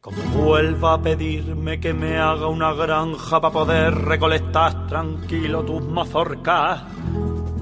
[0.00, 6.84] Como vuelva a pedirme que me haga una granja para poder recolectar tranquilo tus mazorcas,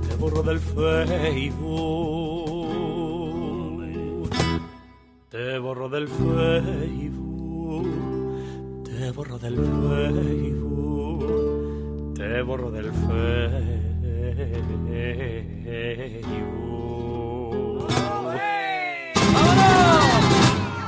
[0.07, 1.94] te borro del Facebook.
[5.30, 7.24] Te borro del Facebook.
[8.85, 10.93] Te borro del Facebook
[12.14, 13.35] te borro del Facebook.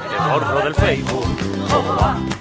[0.08, 1.26] Te borro del Facebook.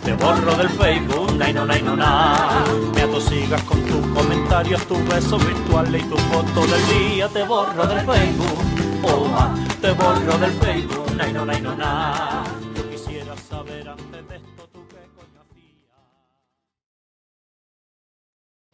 [0.04, 1.36] Te borro del Facebook.
[1.38, 2.64] Nay, no, nay, no, na.
[2.94, 7.28] Me atosigas con tus comentarios, tus besos virtuales y tu foto del día.
[7.30, 8.66] Te borro del Facebook.
[9.82, 11.16] Te borro del Facebook.
[11.16, 12.35] Nay, no, nay, no.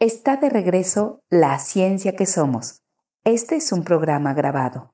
[0.04, 2.82] Está de regreso La Ciencia que Somos.
[3.22, 4.92] Este es un programa grabado.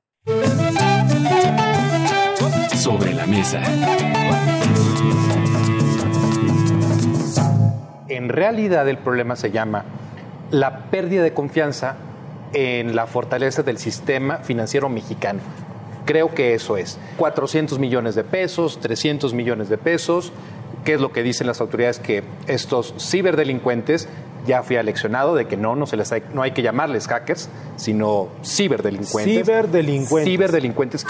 [2.75, 3.59] Sobre la mesa.
[8.07, 9.83] En realidad el problema se llama
[10.51, 11.95] la pérdida de confianza
[12.53, 15.39] en la fortaleza del sistema financiero mexicano.
[16.05, 16.99] Creo que eso es.
[17.17, 20.31] 400 millones de pesos, 300 millones de pesos.
[20.85, 21.97] ¿Qué es lo que dicen las autoridades?
[21.97, 24.07] Que estos ciberdelincuentes
[24.45, 27.49] ya fui aleccionado de que no, no, se les hay, no hay que llamarles hackers,
[27.75, 29.45] sino ciberdelincuentes.
[29.45, 30.31] Ciberdelincuentes.
[30.31, 31.05] Ciberdelincuentes.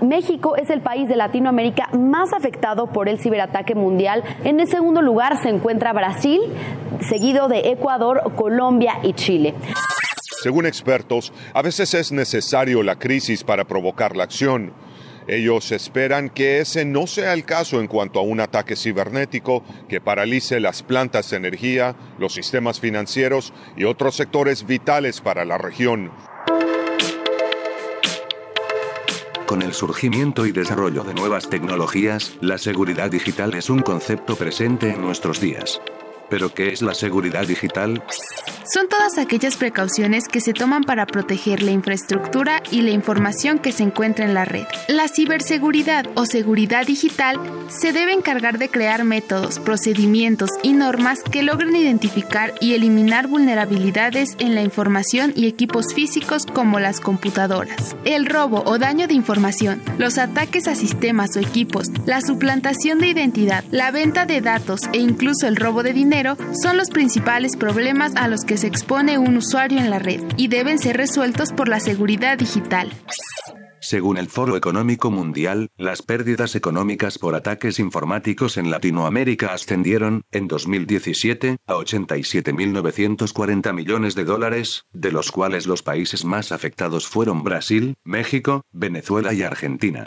[0.00, 4.22] México es el país de Latinoamérica más afectado por el ciberataque mundial.
[4.44, 6.40] En el segundo lugar se encuentra Brasil,
[7.00, 9.54] seguido de Ecuador, Colombia y Chile.
[10.40, 14.72] Según expertos, a veces es necesario la crisis para provocar la acción.
[15.28, 20.00] Ellos esperan que ese no sea el caso en cuanto a un ataque cibernético que
[20.00, 26.10] paralice las plantas de energía, los sistemas financieros y otros sectores vitales para la región.
[29.44, 34.90] Con el surgimiento y desarrollo de nuevas tecnologías, la seguridad digital es un concepto presente
[34.90, 35.80] en nuestros días.
[36.28, 38.02] Pero ¿qué es la seguridad digital?
[38.70, 43.72] Son todas aquellas precauciones que se toman para proteger la infraestructura y la información que
[43.72, 44.66] se encuentra en la red.
[44.88, 51.42] La ciberseguridad o seguridad digital se debe encargar de crear métodos, procedimientos y normas que
[51.42, 57.96] logren identificar y eliminar vulnerabilidades en la información y equipos físicos como las computadoras.
[58.04, 63.08] El robo o daño de información, los ataques a sistemas o equipos, la suplantación de
[63.08, 66.17] identidad, la venta de datos e incluso el robo de dinero
[66.62, 70.48] son los principales problemas a los que se expone un usuario en la red y
[70.48, 72.90] deben ser resueltos por la seguridad digital.
[73.80, 80.48] Según el Foro Económico Mundial, las pérdidas económicas por ataques informáticos en Latinoamérica ascendieron, en
[80.48, 87.94] 2017, a 87.940 millones de dólares, de los cuales los países más afectados fueron Brasil,
[88.02, 90.04] México, Venezuela y Argentina.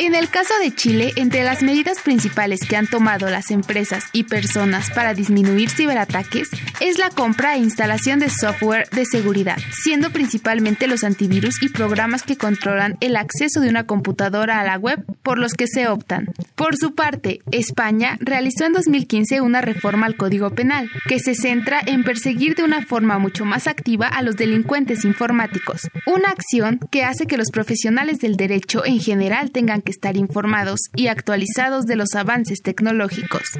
[0.00, 4.22] En el caso de Chile, entre las medidas principales que han tomado las empresas y
[4.22, 10.86] personas para disminuir ciberataques es la compra e instalación de software de seguridad, siendo principalmente
[10.86, 15.36] los antivirus y programas que controlan el acceso de una computadora a la web por
[15.36, 16.28] los que se optan.
[16.54, 21.80] Por su parte, España realizó en 2015 una reforma al Código Penal, que se centra
[21.84, 27.02] en perseguir de una forma mucho más activa a los delincuentes informáticos, una acción que
[27.02, 31.96] hace que los profesionales del derecho en general tengan que estar informados y actualizados de
[31.96, 33.58] los avances tecnológicos.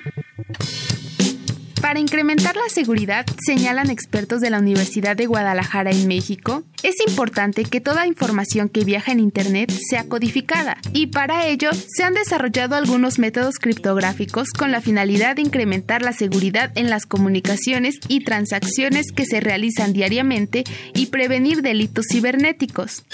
[1.80, 7.64] Para incrementar la seguridad, señalan expertos de la Universidad de Guadalajara en México, es importante
[7.64, 12.74] que toda información que viaja en Internet sea codificada y para ello se han desarrollado
[12.74, 19.12] algunos métodos criptográficos con la finalidad de incrementar la seguridad en las comunicaciones y transacciones
[19.12, 20.64] que se realizan diariamente
[20.94, 23.04] y prevenir delitos cibernéticos.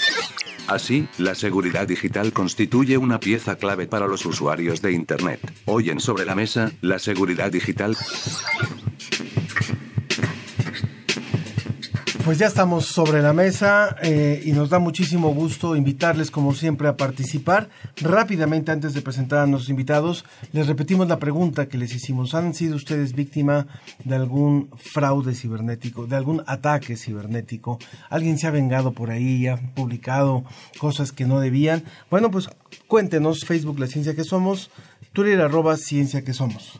[0.67, 5.39] Así, la seguridad digital constituye una pieza clave para los usuarios de Internet.
[5.65, 7.95] Hoy en Sobre la Mesa, la seguridad digital.
[12.25, 16.87] Pues ya estamos sobre la mesa eh, y nos da muchísimo gusto invitarles como siempre
[16.87, 17.69] a participar.
[17.97, 22.33] Rápidamente antes de presentar a nuestros invitados, les repetimos la pregunta que les hicimos.
[22.33, 23.67] ¿Han sido ustedes víctima
[24.03, 27.77] de algún fraude cibernético, de algún ataque cibernético?
[28.09, 30.45] ¿Alguien se ha vengado por ahí ha publicado
[30.79, 31.83] cosas que no debían?
[32.09, 32.49] Bueno, pues
[32.87, 34.71] cuéntenos, Facebook La Ciencia que Somos,
[35.13, 36.79] Twitter arroba Ciencia que Somos.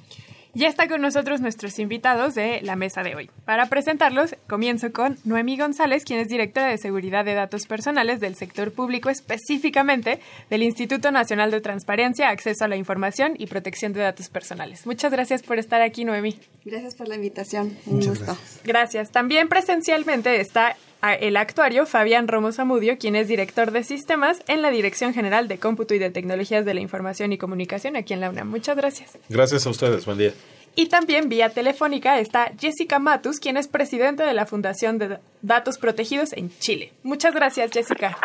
[0.55, 3.29] Ya está con nosotros nuestros invitados de la mesa de hoy.
[3.43, 8.35] Para presentarlos, comienzo con Noemí González, quien es directora de Seguridad de Datos Personales del
[8.35, 13.99] sector público, específicamente del Instituto Nacional de Transparencia, Acceso a la Información y Protección de
[13.99, 14.85] Datos Personales.
[14.85, 16.39] Muchas gracias por estar aquí, Noemí.
[16.63, 17.77] Gracias por la invitación.
[17.85, 18.23] Un gusto.
[18.23, 18.61] Gracias.
[18.63, 19.11] gracias.
[19.11, 20.77] También presencialmente está
[21.13, 25.59] el actuario Fabián Romo Zamudio, quien es director de sistemas en la Dirección General de
[25.59, 28.49] Cómputo y de Tecnologías de la Información y Comunicación aquí en la UNAM.
[28.49, 29.17] Muchas gracias.
[29.29, 30.33] Gracias a ustedes, buen día.
[30.75, 35.77] Y también vía telefónica está Jessica Matus, quien es presidente de la Fundación de Datos
[35.77, 36.91] Protegidos en Chile.
[37.03, 38.17] Muchas gracias, Jessica.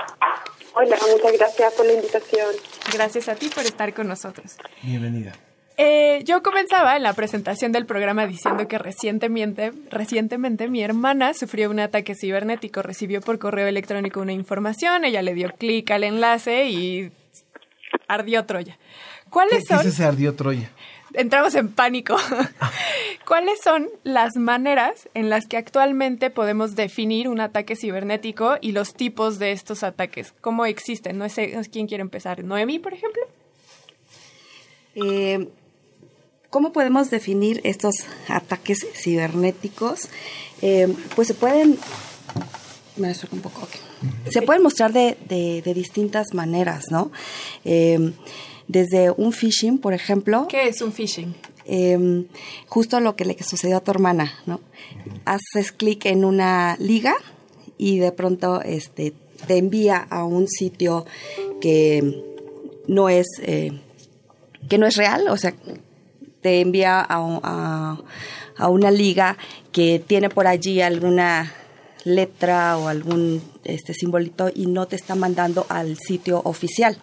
[0.74, 2.48] Hola, muchas gracias por la invitación.
[2.92, 4.56] Gracias a ti por estar con nosotros.
[4.82, 5.32] Bienvenida.
[5.76, 11.70] Eh, yo comenzaba en la presentación del programa diciendo que recientemente, recientemente mi hermana sufrió
[11.70, 16.68] un ataque cibernético, recibió por correo electrónico una información, ella le dio clic al enlace
[16.68, 17.10] y
[18.08, 18.78] ardió Troya.
[19.30, 19.82] ¿Cuáles ¿Qué, son?
[19.82, 20.70] ¿Qué se ardió Troya?
[21.14, 22.16] Entramos en pánico.
[23.26, 28.94] ¿Cuáles son las maneras en las que actualmente podemos definir un ataque cibernético y los
[28.94, 30.34] tipos de estos ataques?
[30.40, 31.18] ¿Cómo existen?
[31.18, 32.44] No sé quién quiere empezar.
[32.44, 33.22] ¿Noemi, por ejemplo?
[34.94, 35.48] Eh,
[36.50, 37.94] ¿Cómo podemos definir estos
[38.26, 40.08] ataques cibernéticos?
[40.62, 41.78] Eh, pues se pueden...
[42.96, 43.68] Me un poco.
[44.28, 47.12] Se pueden mostrar de, de, distintas maneras, ¿no?
[47.64, 48.12] Eh,
[48.66, 50.48] desde un phishing, por ejemplo.
[50.48, 51.34] ¿Qué es un phishing?
[51.66, 52.26] Eh,
[52.66, 54.60] justo lo que le sucedió a tu hermana, ¿no?
[55.24, 57.14] Haces clic en una liga
[57.78, 59.14] y de pronto este,
[59.46, 61.06] te envía a un sitio
[61.60, 62.24] que
[62.88, 65.54] no es, que no es real, o sea,
[66.40, 67.98] te envía a,
[68.68, 69.36] una liga
[69.72, 71.52] que tiene por allí alguna
[72.04, 76.98] letra o algún este simbolito y no te está mandando al sitio oficial.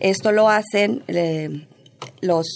[0.00, 1.66] Esto lo hacen eh,
[2.20, 2.46] los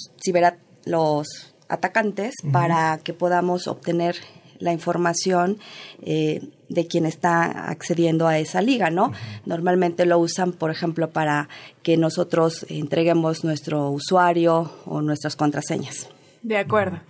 [0.84, 1.26] los
[1.68, 4.16] atacantes para que podamos obtener
[4.58, 5.58] la información
[6.02, 9.12] eh, de quien está accediendo a esa liga, ¿no?
[9.44, 11.48] Normalmente lo usan, por ejemplo, para
[11.82, 16.08] que nosotros entreguemos nuestro usuario o nuestras contraseñas.
[16.42, 17.00] De acuerdo.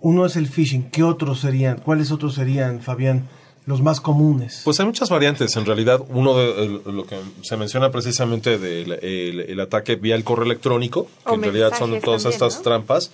[0.00, 0.90] Uno es el phishing.
[0.90, 1.78] ¿Qué otros serían?
[1.78, 3.28] ¿Cuáles otros serían, Fabián?
[3.66, 4.62] Los más comunes.
[4.64, 5.54] Pues hay muchas variantes.
[5.56, 10.44] En realidad, uno de lo que se menciona precisamente del el, ataque vía el correo
[10.44, 13.12] electrónico, que en realidad son todas estas trampas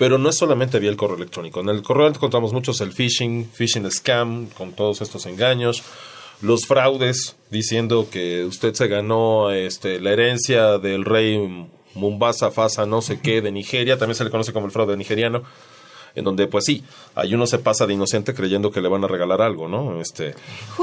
[0.00, 1.60] Pero no es solamente vía el correo electrónico.
[1.60, 5.84] En el correo encontramos muchos el phishing, phishing scam, con todos estos engaños
[6.40, 13.02] los fraudes diciendo que usted se ganó este, la herencia del rey Mumbasa Fasa no
[13.02, 15.42] sé qué de Nigeria, también se le conoce como el fraude nigeriano,
[16.14, 16.82] en donde pues sí,
[17.14, 20.00] hay uno se pasa de inocente creyendo que le van a regalar algo, ¿no?
[20.00, 20.34] Este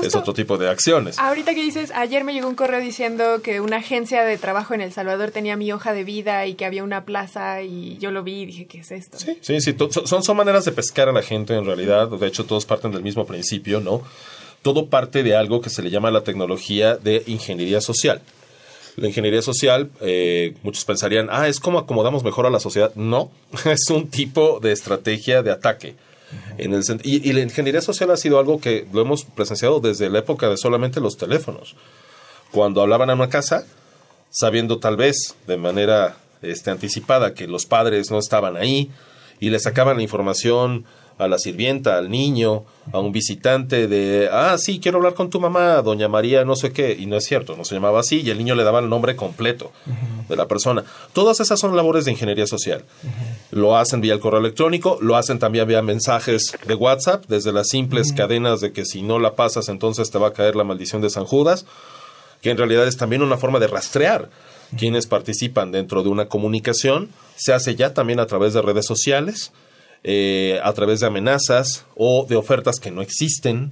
[0.03, 1.19] es otro tipo de acciones.
[1.19, 4.81] Ahorita que dices, ayer me llegó un correo diciendo que una agencia de trabajo en
[4.81, 8.23] El Salvador tenía mi hoja de vida y que había una plaza y yo lo
[8.23, 9.17] vi y dije, ¿qué es esto?
[9.19, 9.75] Sí, sí, sí
[10.05, 13.03] son, son maneras de pescar a la gente en realidad, de hecho todos parten del
[13.03, 14.01] mismo principio, ¿no?
[14.61, 18.21] Todo parte de algo que se le llama la tecnología de ingeniería social.
[18.97, 22.91] La ingeniería social, eh, muchos pensarían, ah, es como acomodamos mejor a la sociedad.
[22.95, 23.31] No,
[23.65, 25.95] es un tipo de estrategia de ataque.
[26.57, 30.09] En el, y, y, la ingeniería social ha sido algo que lo hemos presenciado desde
[30.09, 31.77] la época de solamente los teléfonos.
[32.51, 33.65] Cuando hablaban a una casa,
[34.29, 38.91] sabiendo tal vez de manera este, anticipada que los padres no estaban ahí
[39.39, 40.85] y le sacaban la información
[41.17, 45.39] a la sirvienta, al niño, a un visitante de, ah, sí, quiero hablar con tu
[45.39, 48.29] mamá, doña María, no sé qué, y no es cierto, no se llamaba así, y
[48.29, 49.71] el niño le daba el nombre completo
[50.29, 50.83] de la persona.
[51.13, 52.83] Todas esas son labores de ingeniería social.
[53.51, 57.69] Lo hacen vía el correo electrónico, lo hacen también vía mensajes de WhatsApp, desde las
[57.69, 61.01] simples cadenas de que si no la pasas entonces te va a caer la maldición
[61.01, 61.65] de San Judas,
[62.41, 64.29] que en realidad es también una forma de rastrear
[64.77, 69.51] quienes participan dentro de una comunicación, se hace ya también a través de redes sociales,
[70.03, 73.71] eh, a través de amenazas o de ofertas que no existen,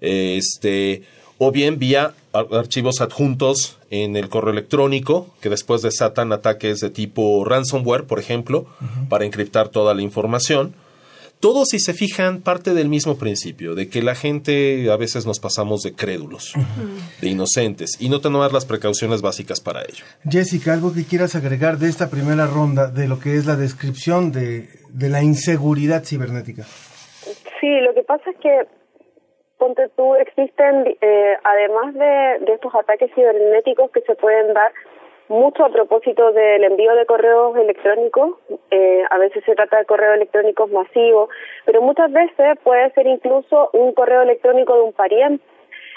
[0.00, 1.02] este,
[1.38, 7.44] o bien vía archivos adjuntos en el correo electrónico que después desatan ataques de tipo
[7.44, 8.66] ransomware, por ejemplo,
[9.08, 10.74] para encriptar toda la información.
[11.44, 15.40] Todos, si se fijan, parte del mismo principio, de que la gente a veces nos
[15.40, 16.54] pasamos de crédulos,
[17.20, 20.06] de inocentes, y no tenemos las precauciones básicas para ello.
[20.26, 24.32] Jessica, algo que quieras agregar de esta primera ronda, de lo que es la descripción
[24.32, 26.62] de, de la inseguridad cibernética.
[27.60, 28.66] Sí, lo que pasa es que,
[29.58, 34.72] ponte tú, existen, eh, además de, de estos ataques cibernéticos que se pueden dar,
[35.28, 38.38] mucho a propósito del envío de correos electrónicos.
[38.70, 41.30] Eh, a veces se trata de correos electrónicos masivos,
[41.64, 45.44] pero muchas veces puede ser incluso un correo electrónico de un pariente,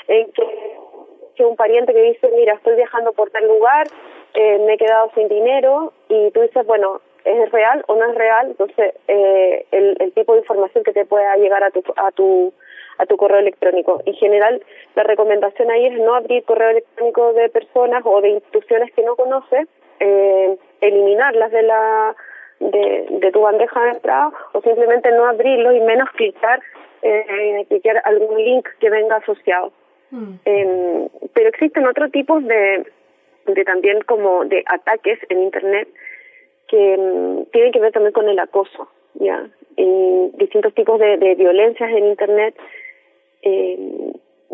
[0.07, 3.87] en que, un pariente que dice, mira, estoy viajando por tal lugar,
[4.33, 8.15] eh, me he quedado sin dinero, y tú dices, bueno, ¿es real o no es
[8.15, 8.47] real?
[8.47, 12.53] Entonces, eh, el, el tipo de información que te pueda llegar a tu, a tu
[12.97, 14.01] a tu correo electrónico.
[14.05, 14.61] En general,
[14.95, 19.15] la recomendación ahí es no abrir correo electrónico de personas o de instituciones que no
[19.15, 19.67] conoces,
[19.99, 22.15] eh, eliminarlas de la
[22.59, 26.59] de, de tu bandeja de entrada o simplemente no abrirlo y menos clicar
[27.01, 29.71] eh, clicar algún link que venga asociado.
[30.45, 32.85] Eh, pero existen otros tipos de,
[33.45, 35.89] de también como de ataques en Internet
[36.67, 41.35] que mm, tienen que ver también con el acoso, ya, en distintos tipos de, de
[41.35, 42.55] violencias en Internet
[43.41, 44.13] eh,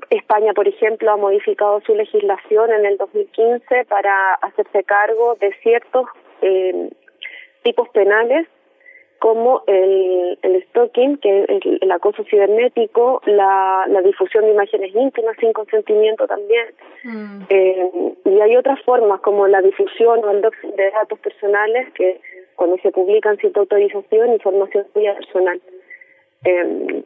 [0.09, 6.05] España, por ejemplo, ha modificado su legislación en el 2015 para hacerse cargo de ciertos
[6.41, 6.89] eh,
[7.63, 8.47] tipos penales
[9.23, 15.37] como el, el stalking, que es el, acoso cibernético, la, la difusión de imágenes íntimas
[15.39, 16.67] sin consentimiento también.
[17.47, 17.89] Eh,
[18.25, 22.19] y hay otras formas como la difusión o el doxing de datos personales que
[22.55, 25.61] cuando se publican sin autorización, información tuya personal.
[26.43, 27.03] Eh,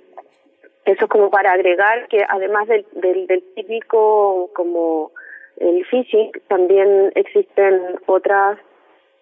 [0.88, 5.12] eso es como para agregar que además del, del, del típico como
[5.58, 8.58] el phishing, también existen otras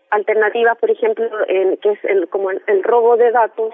[0.09, 3.74] alternativas, por ejemplo, en, que es el, como el, robo de datos,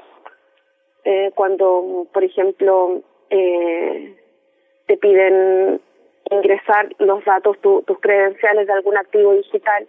[1.03, 4.15] eh, cuando, por ejemplo, eh,
[4.85, 5.81] te piden
[6.29, 9.87] ingresar los datos, tus credenciales de algún activo digital,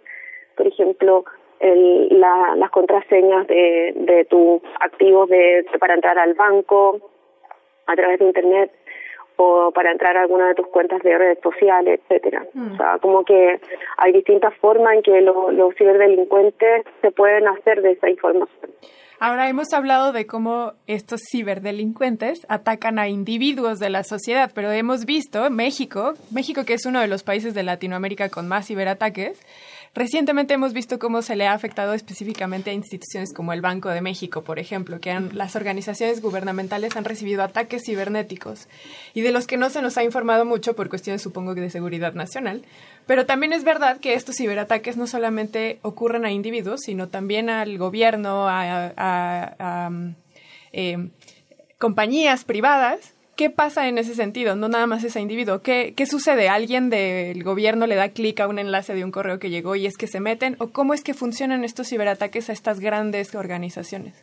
[0.57, 1.23] por ejemplo,
[1.59, 7.12] el, la, las contraseñas de, de tus activos de, para entrar al banco,
[7.87, 8.71] a través de internet
[9.35, 12.45] o para entrar a alguna de tus cuentas de redes sociales, etcétera.
[12.55, 13.59] O sea, como que
[13.97, 18.71] hay distintas formas en que los ciberdelincuentes se pueden hacer de esa información.
[19.19, 25.05] Ahora hemos hablado de cómo estos ciberdelincuentes atacan a individuos de la sociedad, pero hemos
[25.05, 29.39] visto México, México que es uno de los países de Latinoamérica con más ciberataques,
[29.95, 34.01] Recientemente hemos visto cómo se le ha afectado específicamente a instituciones como el Banco de
[34.01, 38.67] México, por ejemplo, que las organizaciones gubernamentales han recibido ataques cibernéticos
[39.13, 42.15] y de los que no se nos ha informado mucho por cuestiones, supongo, de seguridad
[42.15, 42.63] nacional.
[43.05, 47.77] Pero también es verdad que estos ciberataques no solamente ocurren a individuos, sino también al
[47.77, 49.91] gobierno, a,
[50.71, 51.09] eh,
[51.77, 54.55] compañías privadas ¿Qué pasa en ese sentido?
[54.55, 55.61] No nada más ese individuo.
[55.61, 56.49] ¿Qué, qué sucede?
[56.49, 59.87] ¿Alguien del gobierno le da clic a un enlace de un correo que llegó y
[59.87, 60.55] es que se meten?
[60.59, 64.13] ¿O cómo es que funcionan estos ciberataques a estas grandes organizaciones?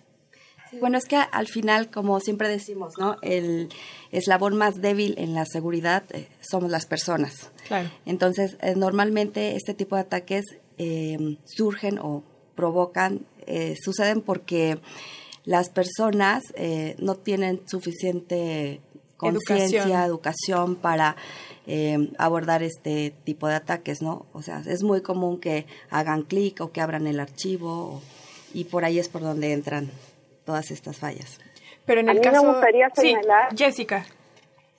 [0.78, 3.16] Bueno, es que al final, como siempre decimos, ¿no?
[3.22, 3.70] El
[4.12, 7.50] eslabón más débil en la seguridad eh, somos las personas.
[7.66, 7.90] Claro.
[8.06, 10.44] Entonces, eh, normalmente este tipo de ataques
[10.78, 12.22] eh, surgen o
[12.54, 13.26] provocan,
[13.82, 14.78] suceden porque
[15.44, 16.44] las personas
[16.98, 18.80] no tienen suficiente
[19.20, 20.76] conciencia, educación.
[20.76, 21.16] para
[22.18, 24.26] abordar este tipo de ataques, ¿no?
[24.32, 28.00] O sea, es muy común que hagan clic o que abran el archivo
[28.52, 29.88] y por ahí es por donde entran
[30.44, 31.38] todas estas fallas.
[31.86, 32.42] Pero en el a mí caso...
[32.42, 33.56] me gustaría señalar...
[33.56, 34.04] Jessica.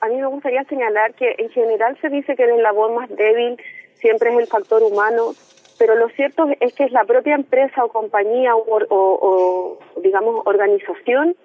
[0.01, 3.57] A mí me gustaría señalar que en general se dice que el labor más débil
[3.99, 5.33] siempre es el factor humano,
[5.77, 11.35] pero lo cierto es que es la propia empresa o compañía o, o, digamos, organización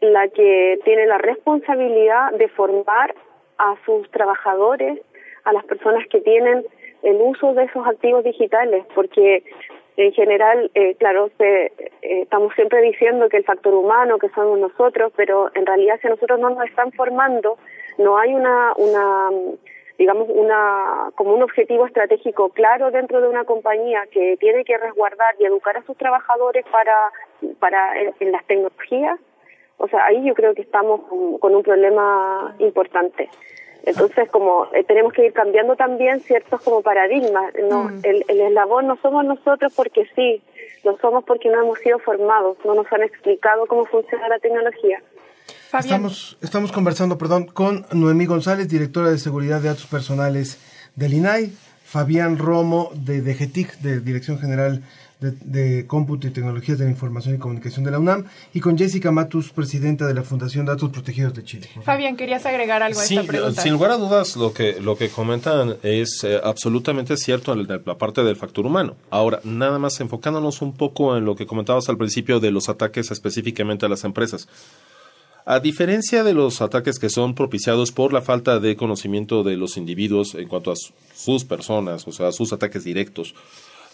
[0.00, 3.14] la que tiene la responsabilidad de formar
[3.58, 5.00] a sus trabajadores,
[5.44, 6.64] a las personas que tienen
[7.02, 9.42] el uso de esos activos digitales, porque
[9.96, 15.12] en general, eh, claro, eh, estamos siempre diciendo que el factor humano, que somos nosotros,
[15.16, 17.58] pero en realidad si nosotros no nos están formando,
[17.98, 19.30] no hay una, una
[20.00, 25.34] digamos, una, como un objetivo estratégico claro dentro de una compañía que tiene que resguardar
[25.38, 26.94] y educar a sus trabajadores para,
[27.58, 29.20] para en, las tecnologías,
[29.80, 31.00] o sea, ahí yo creo que estamos
[31.40, 33.30] con un problema importante.
[33.84, 37.54] Entonces, como eh, tenemos que ir cambiando también ciertos como paradigmas.
[37.68, 38.00] No, mm.
[38.02, 40.42] el, el eslabón no somos nosotros porque sí,
[40.84, 45.02] lo somos porque no hemos sido formados, no nos han explicado cómo funciona la tecnología.
[45.72, 50.58] Estamos, estamos conversando, perdón, con Noemí González, directora de Seguridad de Datos Personales
[50.94, 51.52] del INAI,
[51.84, 54.82] Fabián Romo de DGTIC, de Dirección General
[55.20, 59.10] de, Cómputo y Tecnologías de la Información y Comunicación de la UNAM, y con Jessica
[59.10, 61.68] Matus, presidenta de la Fundación Datos Protegidos de Chile.
[61.84, 63.62] Fabián, ¿querías agregar algo a esta pregunta?
[63.62, 67.98] Sin lugar a dudas, lo que, lo que comentan es eh, absolutamente cierto en la
[67.98, 68.96] parte del factor humano.
[69.10, 73.10] Ahora, nada más enfocándonos un poco en lo que comentabas al principio de los ataques
[73.10, 74.48] específicamente a las empresas.
[75.46, 79.76] A diferencia de los ataques que son propiciados por la falta de conocimiento de los
[79.76, 80.76] individuos en cuanto a
[81.14, 83.34] sus personas, o sea, sus ataques directos,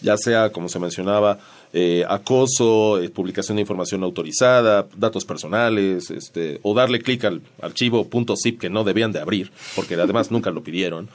[0.01, 1.39] ya sea, como se mencionaba,
[1.73, 8.07] eh, acoso, eh, publicación de información autorizada, datos personales, este, o darle clic al archivo
[8.41, 11.09] .zip que no debían de abrir, porque además nunca lo pidieron.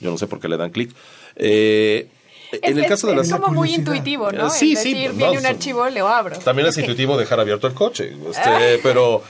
[0.00, 0.94] Yo no sé por qué le dan clic.
[1.36, 2.08] Eh,
[2.50, 4.50] en el caso de es como muy intuitivo, ¿no?
[4.50, 4.92] Sí, sí.
[4.92, 6.38] Decir, viene un archivo, lo abro.
[6.38, 8.14] También es, intuitivo dejar abierto el coche.
[8.28, 9.22] Este, pero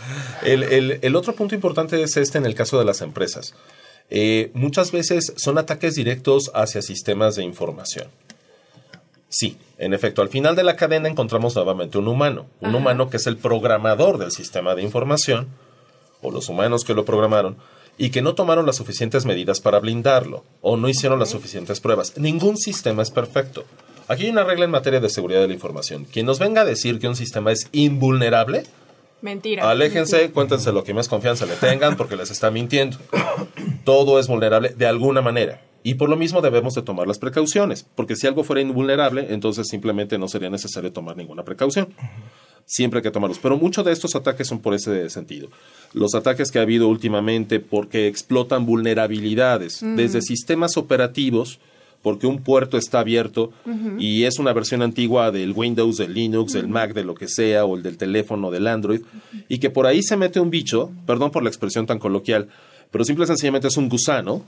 [0.43, 3.55] el, el, el, otro punto importante es este en el caso de las empresas.
[4.55, 8.09] muchas veces son ataques directos hacia sistemas de información.
[9.33, 13.17] Sí, en efecto, al final de la cadena encontramos nuevamente un humano, un humano que
[13.17, 15.49] es el programador del sistema de información,
[16.21, 17.57] o los humanos que lo programaron,
[17.97, 22.19] y que no tomaron las suficientes medidas para blindarlo, o no hicieron las suficientes pruebas.
[22.19, 23.65] Ningún sistema es perfecto.
[24.07, 26.05] Aquí hay una regla en materia de seguridad de la información.
[26.05, 28.65] Quien nos venga a decir que un sistema es invulnerable,
[29.23, 29.71] Mentira.
[29.71, 32.99] Aléjense, cuéntense lo que más confianza le tengan porque les está mintiendo.
[33.85, 35.63] Todo es vulnerable de alguna manera.
[35.83, 39.67] Y por lo mismo debemos de tomar las precauciones, porque si algo fuera invulnerable, entonces
[39.69, 41.89] simplemente no sería necesario tomar ninguna precaución.
[42.65, 43.41] Siempre hay que tomarlos.
[43.41, 45.49] Pero muchos de estos ataques son por ese sentido.
[45.93, 51.59] Los ataques que ha habido últimamente porque explotan vulnerabilidades, desde sistemas operativos,
[52.03, 53.53] porque un puerto está abierto
[53.99, 57.65] y es una versión antigua del Windows, del Linux, del Mac, de lo que sea,
[57.65, 59.03] o el del teléfono, del Android,
[59.49, 62.49] y que por ahí se mete un bicho, perdón por la expresión tan coloquial,
[62.93, 64.45] pero simple y sencillamente es un gusano,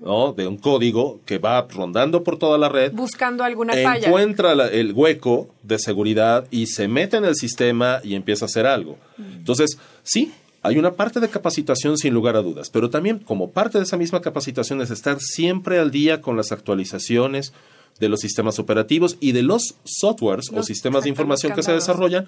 [0.00, 0.32] ¿no?
[0.32, 2.90] De un código que va rondando por toda la red.
[2.92, 4.08] Buscando alguna falla.
[4.08, 8.66] Encuentra el hueco de seguridad y se mete en el sistema y empieza a hacer
[8.66, 8.96] algo.
[9.18, 10.32] Entonces, sí,
[10.62, 13.98] hay una parte de capacitación sin lugar a dudas, pero también como parte de esa
[13.98, 17.52] misma capacitación es estar siempre al día con las actualizaciones
[18.00, 22.26] de los sistemas operativos y de los softwares o sistemas de información que se desarrollan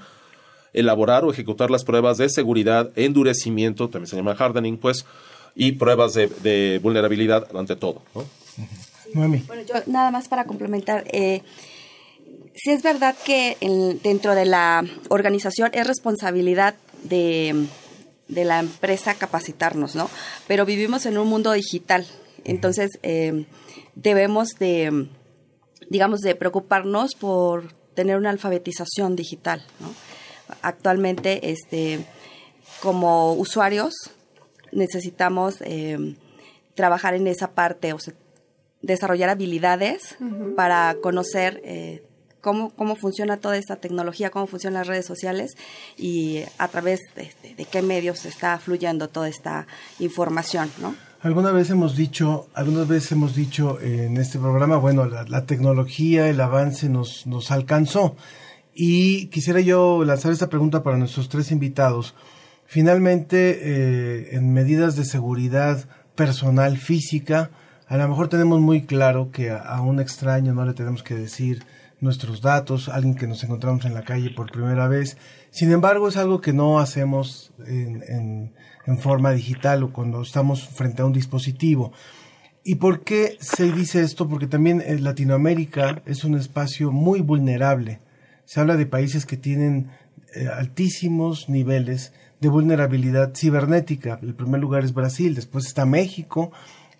[0.74, 5.06] elaborar o ejecutar las pruebas de seguridad, endurecimiento, también se llama hardening, pues,
[5.54, 8.02] y pruebas de, vulnerabilidad ante todo.
[9.14, 11.04] Bueno, yo nada más para complementar.
[11.12, 11.42] Eh,
[12.54, 13.56] sí es verdad que
[14.02, 16.74] dentro de la organización es responsabilidad
[17.04, 17.66] de,
[18.28, 20.10] la empresa capacitarnos, ¿no?
[20.48, 22.06] Pero vivimos en un mundo digital,
[22.44, 23.46] entonces eh,
[23.94, 25.08] debemos de,
[25.88, 29.94] digamos, de preocuparnos por tener una alfabetización digital, ¿no?
[30.62, 32.04] Actualmente, este,
[32.82, 33.94] como usuarios,
[34.74, 36.16] necesitamos eh,
[36.74, 38.14] trabajar en esa parte, o sea,
[38.82, 40.16] desarrollar habilidades
[40.56, 42.02] para conocer eh,
[42.40, 45.52] cómo, cómo funciona toda esta tecnología, cómo funcionan las redes sociales
[45.96, 49.66] y a través de, qué medios está fluyendo toda esta
[49.98, 50.94] información, ¿no?
[51.22, 56.28] Alguna vez hemos dicho, algunas veces hemos dicho en este programa, bueno, la, la tecnología,
[56.28, 58.16] el avance nos, nos alcanzó
[58.74, 62.14] Y quisiera yo lanzar esta pregunta para nuestros tres invitados.
[62.66, 65.84] Finalmente, eh, en medidas de seguridad
[66.14, 67.50] personal, física,
[67.86, 71.64] a lo mejor tenemos muy claro que a, un extraño no le tenemos que decir
[72.00, 75.16] nuestros datos, alguien que nos encontramos en la calle por primera vez.
[75.50, 78.52] Sin embargo, es algo que no hacemos en,
[78.86, 81.92] en forma digital o cuando estamos frente a un dispositivo.
[82.66, 84.26] ¿Y por qué se dice esto?
[84.26, 88.00] Porque también en Latinoamérica es un espacio muy vulnerable.
[88.46, 89.90] Se habla de países que tienen
[90.34, 92.14] eh, altísimos niveles
[92.44, 94.18] de vulnerabilidad cibernética.
[94.22, 96.52] El primer lugar es Brasil, después está México,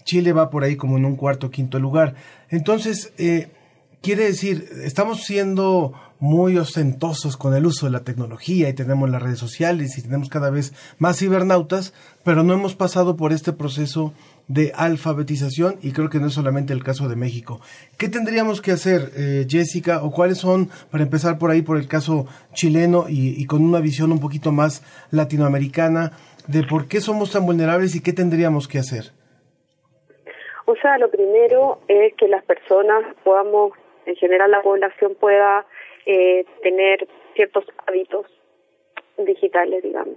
[0.03, 2.14] Chile va por ahí como en un cuarto o quinto lugar.
[2.49, 3.51] Entonces, eh,
[4.01, 9.22] quiere decir, estamos siendo muy ostentosos con el uso de la tecnología y tenemos las
[9.22, 11.92] redes sociales y tenemos cada vez más cibernautas,
[12.22, 14.14] pero no hemos pasado por este proceso
[14.49, 17.61] de alfabetización y creo que no es solamente el caso de México.
[17.99, 21.88] ¿Qué tendríamos que hacer, eh, Jessica, o cuáles son, para empezar por ahí, por el
[21.88, 26.12] caso chileno y, con una visión un poquito más latinoamericana,
[26.47, 29.12] de por qué somos tan vulnerables y qué tendríamos que hacer?
[30.66, 33.72] O sea, lo primero es que las personas podamos,
[34.07, 35.66] en general la población pueda
[36.07, 38.26] eh, tener ciertos hábitos
[39.18, 40.16] digitales, digamos.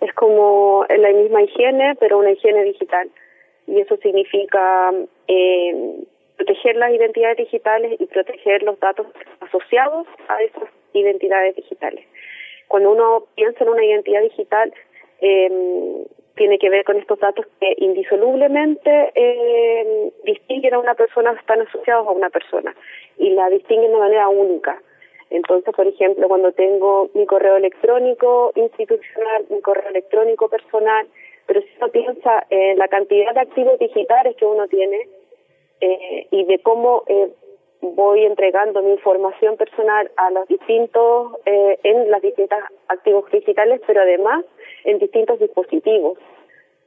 [0.00, 3.10] Es como la misma higiene, pero una higiene digital
[3.68, 4.92] y eso significa
[5.28, 6.04] eh,
[6.36, 9.06] proteger las identidades digitales y proteger los datos
[9.40, 12.04] asociados a esas identidades digitales.
[12.68, 14.72] Cuando uno piensa en una identidad digital,
[15.20, 16.04] eh,
[16.36, 22.06] tiene que ver con estos datos que indisolublemente eh, distinguen a una persona, están asociados
[22.06, 22.74] a una persona
[23.18, 24.80] y la distinguen de manera única.
[25.30, 31.06] Entonces, por ejemplo, cuando tengo mi correo electrónico institucional, mi correo electrónico personal,
[31.48, 35.08] pero si uno piensa en la cantidad de activos digitales que uno tiene
[35.80, 37.30] eh, y de cómo eh,
[37.80, 44.02] voy entregando mi información personal a los distintos, eh, en las distintas activos digitales, pero
[44.02, 44.44] además
[44.84, 46.18] en distintos dispositivos.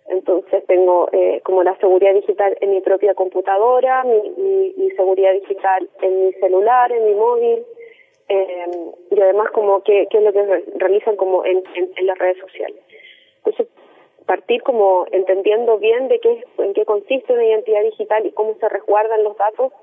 [0.07, 6.25] Entonces tengo eh, como la seguridad digital en mi propia computadora, mi, seguridad digital en
[6.25, 7.65] mi celular, en mi móvil,
[8.29, 8.65] eh,
[9.09, 12.37] y además como qué, qué es lo que realizan como en, en, en las redes
[12.37, 12.79] sociales.
[13.37, 13.67] Entonces
[14.31, 18.69] partir como entendiendo bien de qué en qué consiste una identidad digital y cómo se
[18.69, 19.73] resguardan los datos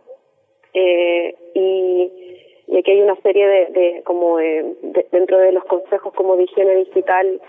[0.73, 2.11] eh, y,
[2.67, 6.77] y, aquí hay una serie de, de como dentro de los consejos como de higiene
[6.77, 7.43] digital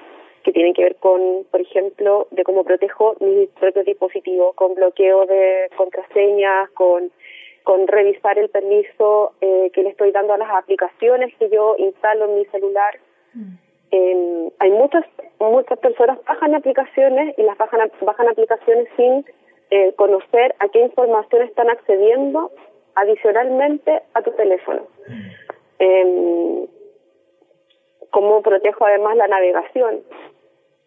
[0.43, 5.25] que tienen que ver con, por ejemplo, de cómo protejo mi propio dispositivo, con bloqueo
[5.25, 7.11] de contraseñas, con
[7.63, 12.25] con revisar el permiso eh, que le estoy dando a las aplicaciones que yo instalo
[12.25, 12.99] en mi celular.
[13.33, 15.05] Mm hay muchas
[15.39, 19.25] muchas personas bajan aplicaciones y las bajan bajan aplicaciones sin
[19.71, 22.51] eh, conocer a qué información están accediendo
[22.95, 24.87] adicionalmente a tu teléfono.
[25.79, 26.67] Eh,
[28.11, 30.01] ¿Cómo protejo además la navegación?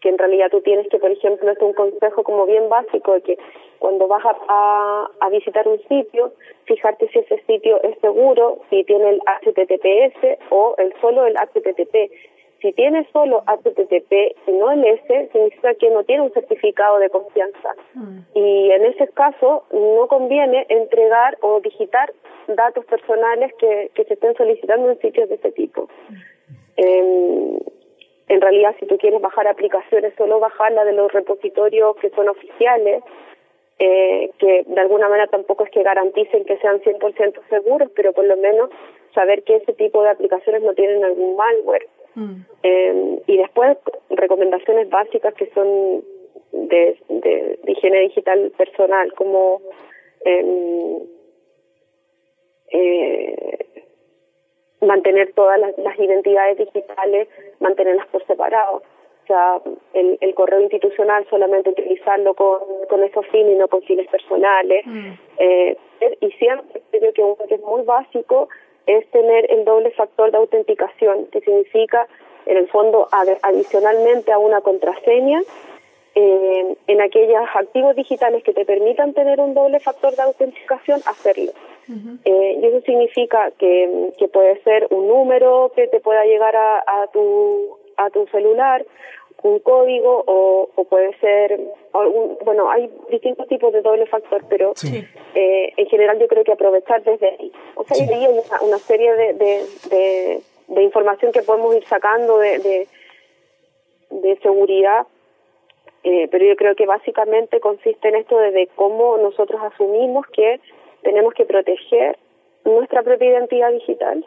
[0.01, 3.21] Que en realidad tú tienes que, por ejemplo, es un consejo como bien básico de
[3.23, 3.39] que
[3.79, 6.33] cuando vas a, a, visitar un sitio,
[6.65, 12.13] fijarte si ese sitio es seguro, si tiene el HTTPS o el solo el HTTP
[12.63, 17.11] si tiene solo HTTP y no el S, significa que no tiene un certificado de
[17.11, 17.75] confianza.
[17.95, 18.19] Mm.
[18.35, 22.13] Y en ese caso no conviene entregar o digitar
[22.47, 25.89] datos personales que, que se estén solicitando en sitios de ese tipo.
[26.77, 27.59] Eh,
[28.29, 33.03] en realidad, si tú quieres bajar aplicaciones, solo bajarla de los repositorios que son oficiales,
[33.79, 38.25] eh, que de alguna manera tampoco es que garanticen que sean 100% seguros, pero por
[38.25, 38.71] lo menos
[39.15, 41.89] saber que ese tipo de aplicaciones no tienen algún malware.
[42.15, 42.45] Mm.
[42.63, 43.79] Eh, y después
[44.11, 46.03] recomendaciones básicas que son
[46.53, 49.61] de, de, higiene digital personal, como
[50.25, 50.99] em,
[52.71, 53.67] eh,
[54.81, 57.29] mantener todas las, identidades digitales,
[57.61, 58.83] mantenerlas por separado.
[59.23, 59.61] O sea,
[59.95, 64.85] el, el correo institucional solamente utilizarlo con, con esos fines y no con fines personales.
[64.85, 65.13] Mm.
[65.39, 65.77] Eh,
[66.21, 68.49] y siempre creo que que es muy básico
[68.87, 72.07] es tener el doble factor de autenticación, que significa,
[72.47, 73.09] en el fondo,
[73.43, 75.41] adicionalmente a una contraseña,
[76.15, 81.53] eh, en aquellos activos digitales que te permitan tener un doble factor de autenticación, hacerlo.
[82.25, 86.79] eh, y eso significa que, que puede ser un número que te pueda llegar a,
[86.87, 88.85] a, tu, a tu celular,
[89.43, 91.59] un código o, o puede ser,
[92.45, 94.73] bueno, hay distintos tipos de doble factor, pero
[95.35, 97.53] eh, en general yo creo que aprovechar desde ahí.
[97.75, 102.59] O sea, ahí hay una, serie de, de, de, información que podemos ir sacando de,
[102.61, 102.89] de,
[104.11, 105.07] de seguridad,
[106.05, 110.61] eh, pero yo creo que básicamente consiste en esto de, cómo nosotros asumimos que
[111.03, 112.17] tenemos que proteger
[112.65, 114.25] nuestra propia identidad digital.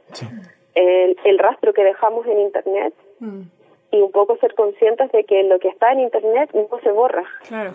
[0.76, 3.41] el, el rastro que dejamos en Internet Mm.
[3.95, 7.23] Y un poco ser conscientes de que lo que está en Internet no se borra.
[7.47, 7.71] Claro.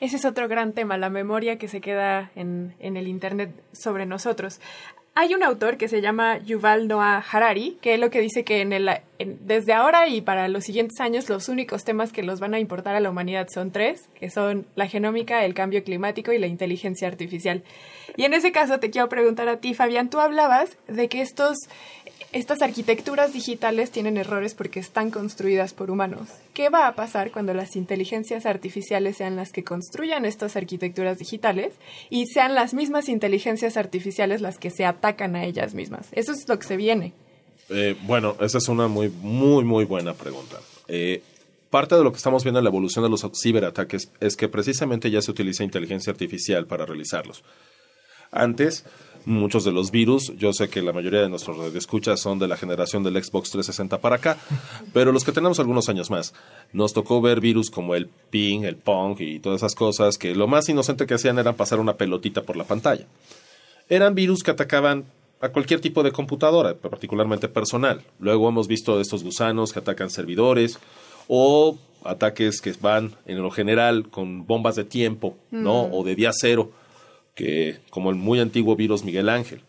[0.00, 4.06] Ese es otro gran tema, la memoria que se queda en, en el Internet sobre
[4.06, 4.60] nosotros.
[5.14, 8.62] Hay un autor que se llama Yuval Noah Harari, que es lo que dice que
[8.62, 8.88] en el,
[9.40, 12.94] desde ahora y para los siguientes años los únicos temas que los van a importar
[12.94, 17.08] a la humanidad son tres, que son la genómica, el cambio climático y la inteligencia
[17.08, 17.62] artificial.
[18.16, 21.56] Y en ese caso te quiero preguntar a ti, Fabián, tú hablabas de que estos,
[22.32, 26.28] estas arquitecturas digitales tienen errores porque están construidas por humanos.
[26.54, 31.74] ¿Qué va a pasar cuando las inteligencias artificiales sean las que construyan estas arquitecturas digitales
[32.10, 36.08] y sean las mismas inteligencias artificiales las que se atacan a ellas mismas?
[36.12, 37.14] Eso es lo que se viene.
[37.68, 40.58] Eh, bueno, esa es una muy, muy, muy buena pregunta.
[40.88, 41.22] Eh,
[41.70, 45.10] parte de lo que estamos viendo en la evolución de los ciberataques es que precisamente
[45.10, 47.42] ya se utiliza inteligencia artificial para realizarlos.
[48.30, 48.84] Antes,
[49.26, 52.56] muchos de los virus, yo sé que la mayoría de nuestros escuchas son de la
[52.56, 54.38] generación del Xbox 360 para acá,
[54.92, 56.32] pero los que tenemos algunos años más,
[56.72, 60.46] nos tocó ver virus como el ping, el pong y todas esas cosas que lo
[60.48, 63.06] más inocente que hacían era pasar una pelotita por la pantalla.
[63.88, 65.04] Eran virus que atacaban
[65.42, 68.00] a cualquier tipo de computadora, particularmente personal.
[68.20, 70.78] Luego hemos visto estos gusanos que atacan servidores
[71.26, 75.88] o ataques que van en lo general con bombas de tiempo, ¿no?
[75.88, 75.94] Mm.
[75.94, 76.70] O de día cero,
[77.34, 79.62] que como el muy antiguo virus Miguel Ángel,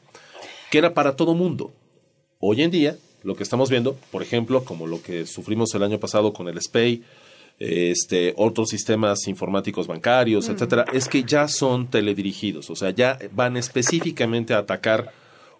[0.69, 1.73] que era para todo mundo.
[2.39, 5.99] Hoy en día, lo que estamos viendo, por ejemplo, como lo que sufrimos el año
[5.99, 7.03] pasado con el SPAY,
[7.57, 10.51] este, otros sistemas informáticos bancarios, Mm.
[10.51, 15.11] etcétera, es que ya son teledirigidos, o sea, ya van específicamente a atacar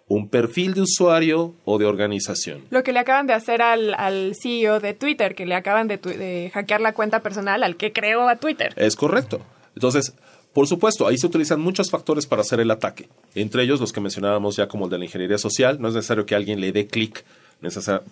[0.08, 2.62] un perfil de usuario o de organización.
[2.70, 5.96] Lo que le acaban de hacer al, al CEO de Twitter, que le acaban de,
[5.96, 8.74] de hackear la cuenta personal al que creó a Twitter.
[8.76, 9.40] Es correcto.
[9.74, 10.14] Entonces,
[10.52, 13.08] por supuesto, ahí se utilizan muchos factores para hacer el ataque.
[13.34, 15.80] Entre ellos los que mencionábamos ya como el de la ingeniería social.
[15.80, 17.24] No es necesario que alguien le dé clic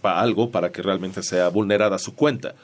[0.00, 2.54] para algo para que realmente sea vulnerada su cuenta.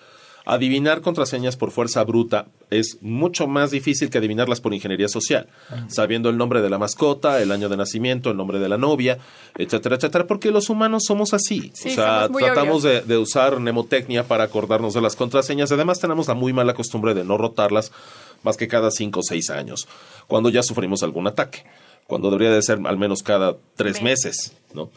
[0.50, 5.46] Adivinar contraseñas por fuerza bruta es mucho más difícil que adivinarlas por ingeniería social,
[5.88, 9.18] sabiendo el nombre de la mascota, el año de nacimiento, el nombre de la novia,
[9.58, 11.70] etcétera, etcétera, porque los humanos somos así.
[11.74, 15.70] Sí, o sea, tratamos de usar mnemotecnia para acordarnos de las contraseñas.
[15.70, 17.92] Además, tenemos la muy mala costumbre de no rotarlas
[18.42, 19.86] más que cada cinco o seis años,
[20.28, 21.64] cuando ya sufrimos algún ataque,
[22.06, 24.88] cuando debería de ser al menos cada tres meses, ¿no?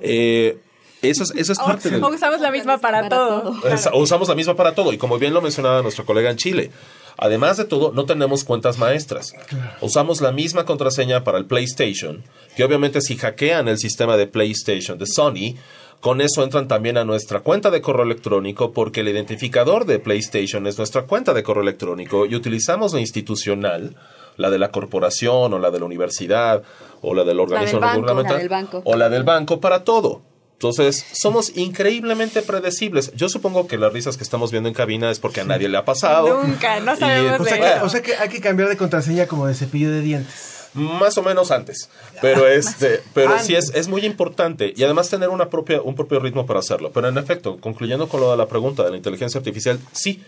[0.00, 0.58] Eh,
[1.02, 2.02] eso es, eso es parte del...
[2.02, 3.54] O usamos la misma para, todo.
[3.68, 6.70] Es- usamos la misma para todo y como bien lo mencionaba nuestro colega en Chile.
[7.18, 9.32] Además de todo, no tenemos cuentas maestras.
[9.80, 12.22] Usamos la misma contraseña para el PlayStation,
[12.56, 15.54] que obviamente si hackean el sistema de PlayStation de Sony,
[16.00, 20.66] con eso entran también a nuestra cuenta de correo electrónico porque el identificador de PlayStation
[20.66, 23.96] es nuestra cuenta de correo electrónico y utilizamos la institucional,
[24.36, 26.62] la de la corporación o la de la universidad
[27.00, 28.82] o la del organismo banco, gubernamental la del banco.
[28.84, 30.20] o la del banco para todo.
[30.56, 33.12] Entonces, somos increíblemente predecibles.
[33.14, 35.76] Yo supongo que las risas que estamos viendo en cabina es porque a nadie le
[35.76, 36.42] ha pasado.
[36.44, 37.84] Nunca, no Y, sabemos O de sea, que, eso.
[37.84, 40.68] o sea que hay que cambiar de contraseña como de cepillo de dientes.
[40.72, 41.90] Más o menos antes.
[42.22, 44.72] Pero este, pero sí es, es muy importante.
[44.74, 46.90] Y además tener una propia, un propio ritmo para hacerlo.
[46.90, 50.22] Pero en efecto, concluyendo con lo de la pregunta de la inteligencia artificial, sí.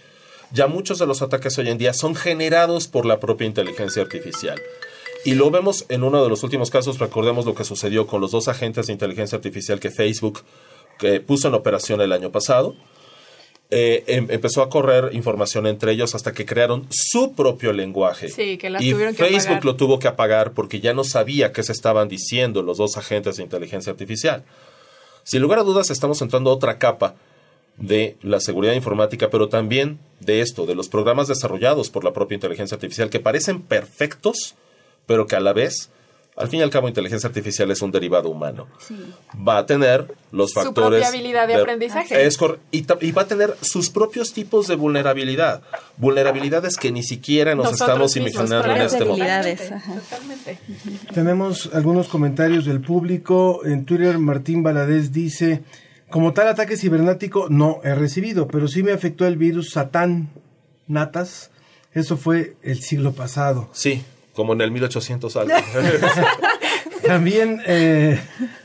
[0.50, 4.60] Ya muchos de los ataques hoy en día son generados por la propia inteligencia artificial.
[5.24, 8.30] Y lo vemos en uno de los últimos casos, recordemos lo que sucedió con los
[8.30, 10.42] dos agentes de inteligencia artificial que Facebook
[10.98, 12.74] que puso en operación el año pasado.
[13.70, 18.28] Eh, em- empezó a correr información entre ellos hasta que crearon su propio lenguaje.
[18.30, 19.64] Sí, que las y tuvieron que Facebook apagar.
[19.66, 23.36] lo tuvo que apagar porque ya no sabía qué se estaban diciendo los dos agentes
[23.36, 24.44] de inteligencia artificial.
[25.22, 27.14] Sin lugar a dudas, estamos entrando a otra capa
[27.76, 32.36] de la seguridad informática, pero también de esto, de los programas desarrollados por la propia
[32.36, 34.54] inteligencia artificial que parecen perfectos,
[35.08, 35.90] pero que a la vez,
[36.36, 38.68] al fin y al cabo, inteligencia artificial es un derivado humano.
[39.36, 41.00] Va a tener los Su factores.
[41.00, 42.24] propia habilidad de aprendizaje.
[42.26, 45.62] Es cor- y, y va a tener sus propios tipos de vulnerabilidad.
[45.96, 49.48] Vulnerabilidades que ni siquiera nos Nosotros estamos imaginando en este momento.
[50.00, 50.58] Totalmente.
[51.12, 53.64] Tenemos algunos comentarios del público.
[53.64, 55.62] En Twitter, Martín Valadez dice:
[56.08, 60.28] Como tal ataque cibernético, no he recibido, pero sí me afectó el virus Satán
[60.86, 61.50] Natas.
[61.94, 63.68] Eso fue el siglo pasado.
[63.72, 64.04] Sí,
[64.38, 65.52] como en el 1800 algo.
[67.04, 68.20] También eh,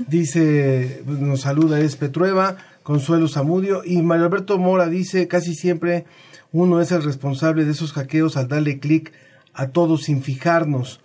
[0.08, 6.06] dice, nos saluda es Petrueva, Consuelo Zamudio y Mario Alberto Mora dice, casi siempre
[6.52, 9.14] uno es el responsable de esos hackeos al darle clic
[9.56, 11.00] a todos sin fijarnos.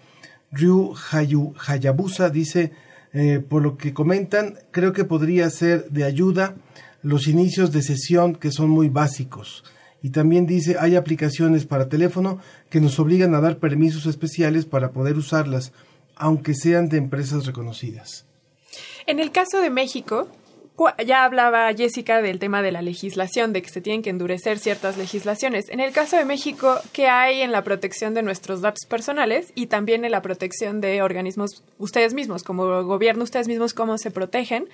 [0.52, 2.72] Ryu Hayu- Hayabusa dice,
[3.14, 6.56] eh, por lo que comentan, creo que podría ser de ayuda
[7.02, 9.64] los inicios de sesión que son muy básicos.
[10.02, 12.38] Y también dice, hay aplicaciones para teléfono
[12.70, 15.72] que nos obligan a dar permisos especiales para poder usarlas,
[16.14, 18.24] aunque sean de empresas reconocidas.
[19.06, 20.28] En el caso de México,
[21.04, 24.96] ya hablaba Jessica del tema de la legislación, de que se tienen que endurecer ciertas
[24.96, 25.68] legislaciones.
[25.70, 29.66] En el caso de México, ¿qué hay en la protección de nuestros datos personales y
[29.66, 34.68] también en la protección de organismos ustedes mismos, como gobierno, ustedes mismos, cómo se protegen?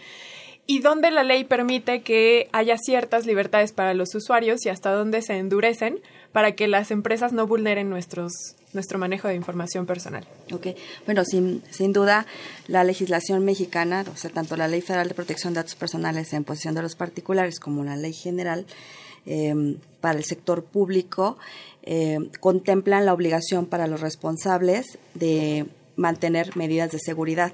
[0.67, 5.21] Y dónde la ley permite que haya ciertas libertades para los usuarios y hasta dónde
[5.21, 6.01] se endurecen
[6.33, 8.33] para que las empresas no vulneren nuestros,
[8.73, 10.27] nuestro manejo de información personal.
[10.53, 10.69] Ok,
[11.07, 12.27] bueno, sin, sin duda
[12.67, 16.45] la legislación mexicana, o sea, tanto la Ley Federal de Protección de Datos Personales en
[16.45, 18.67] posesión de los particulares como la Ley General
[19.27, 21.37] em, para el sector público,
[21.83, 27.53] em, contemplan la obligación para los responsables de mantener medidas de seguridad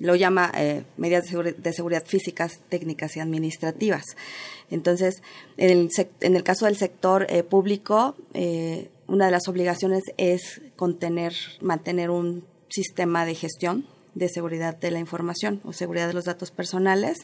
[0.00, 4.04] lo llama eh, medidas de, seguridad físicas, técnicas y administrativas.
[4.70, 5.22] Entonces,
[5.56, 5.90] en el,
[6.20, 12.10] en el caso del sector eh, público, eh, una de las obligaciones es contener, mantener
[12.10, 17.18] un sistema de gestión de seguridad de la información o seguridad de los datos personales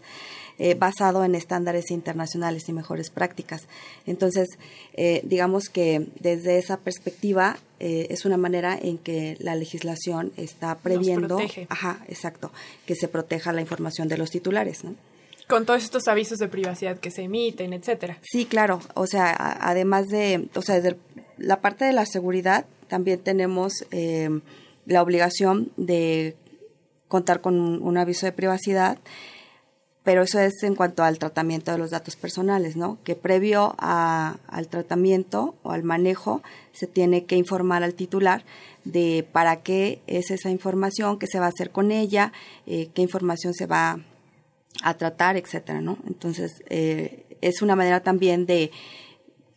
[0.59, 3.65] eh, basado en estándares internacionales y mejores prácticas.
[4.07, 4.49] Entonces,
[4.95, 10.79] eh, digamos que desde esa perspectiva eh, es una manera en que la legislación está
[10.79, 12.53] previendo, ajá, exacto,
[12.87, 14.81] que se proteja la información de los titulares,
[15.47, 18.19] con todos estos avisos de privacidad que se emiten, etcétera.
[18.23, 18.81] Sí, claro.
[18.95, 20.97] O sea, además de, o sea, desde
[21.37, 23.85] la parte de la seguridad, también tenemos
[24.87, 26.35] la obligación de
[27.09, 28.99] contar con un, aviso de privacidad,
[30.03, 32.99] pero eso es en cuanto al tratamiento de los datos personales, ¿no?
[33.03, 36.43] Que previo al tratamiento o al manejo
[36.73, 38.45] se tiene que informar al titular
[38.85, 42.33] de para qué es esa información, qué se va a hacer con ella,
[42.67, 43.99] eh, qué información se va
[44.83, 45.99] a tratar, etcétera, ¿no?
[46.07, 48.71] Entonces, eh, es una manera también de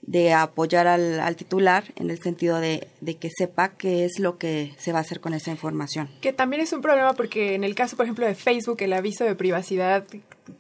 [0.10, 2.88] de apoyar al, titular en el sentido de,
[3.20, 6.10] que sepa qué es lo que se va a hacer con esa información.
[6.20, 9.24] Que también es un problema porque en el caso, por ejemplo, de Facebook, el aviso
[9.24, 10.08] de privacidad,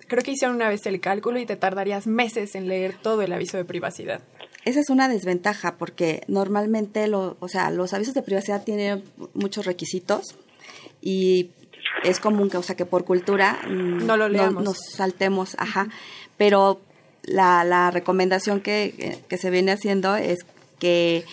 [0.07, 3.33] creo que hicieron una vez el cálculo y te tardarías meses en leer todo el
[3.33, 4.21] aviso de privacidad.
[4.65, 9.65] Esa es una desventaja porque normalmente lo, o sea, los avisos de privacidad tienen muchos
[9.65, 10.35] requisitos
[11.01, 11.49] y
[12.03, 14.63] es común que, o sea, que por cultura mm, no lo leamos.
[14.63, 15.87] nos saltemos, ajá,
[16.37, 16.81] pero
[17.29, 20.39] la, la recomendación que, se viene haciendo es
[20.79, 21.23] que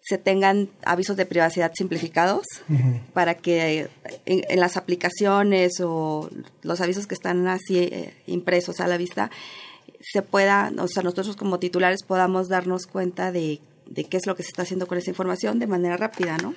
[0.00, 2.46] se tengan avisos de privacidad simplificados
[3.12, 3.88] para que
[4.24, 6.30] en, las aplicaciones o
[6.62, 9.30] los avisos que están así eh, impresos a la vista
[10.00, 13.60] se pueda, o sea, nosotros como titulares podamos darnos cuenta de,
[13.94, 16.54] qué es lo que se está haciendo con esa información de manera rápida, ¿no?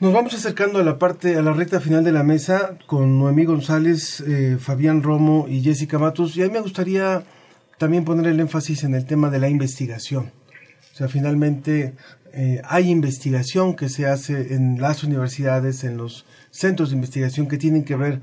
[0.00, 3.46] Nos vamos acercando a la parte, a la recta final de la mesa con Noemí
[3.46, 6.36] González, eh, Fabián Romo y Jessica Matos.
[6.36, 7.24] Y a mí me gustaría
[7.78, 10.32] también poner el énfasis en el tema de la investigación.
[10.92, 11.94] O sea, finalmente
[12.32, 17.56] eh, hay investigación que se hace en las universidades, en los centros de investigación que
[17.56, 18.20] tienen que ver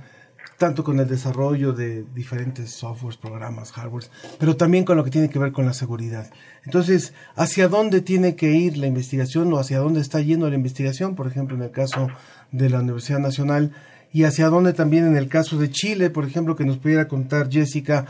[0.58, 5.30] tanto con el desarrollo de diferentes softwares, programas, hardwares, pero también con lo que tiene
[5.30, 6.30] que ver con la seguridad.
[6.64, 11.16] Entonces, ¿hacia dónde tiene que ir la investigación o hacia dónde está yendo la investigación?
[11.16, 12.08] Por ejemplo, en el caso
[12.52, 13.72] de la Universidad Nacional
[14.14, 17.50] y hacia dónde también en el caso de Chile, por ejemplo, que nos pudiera contar
[17.52, 18.06] Jessica,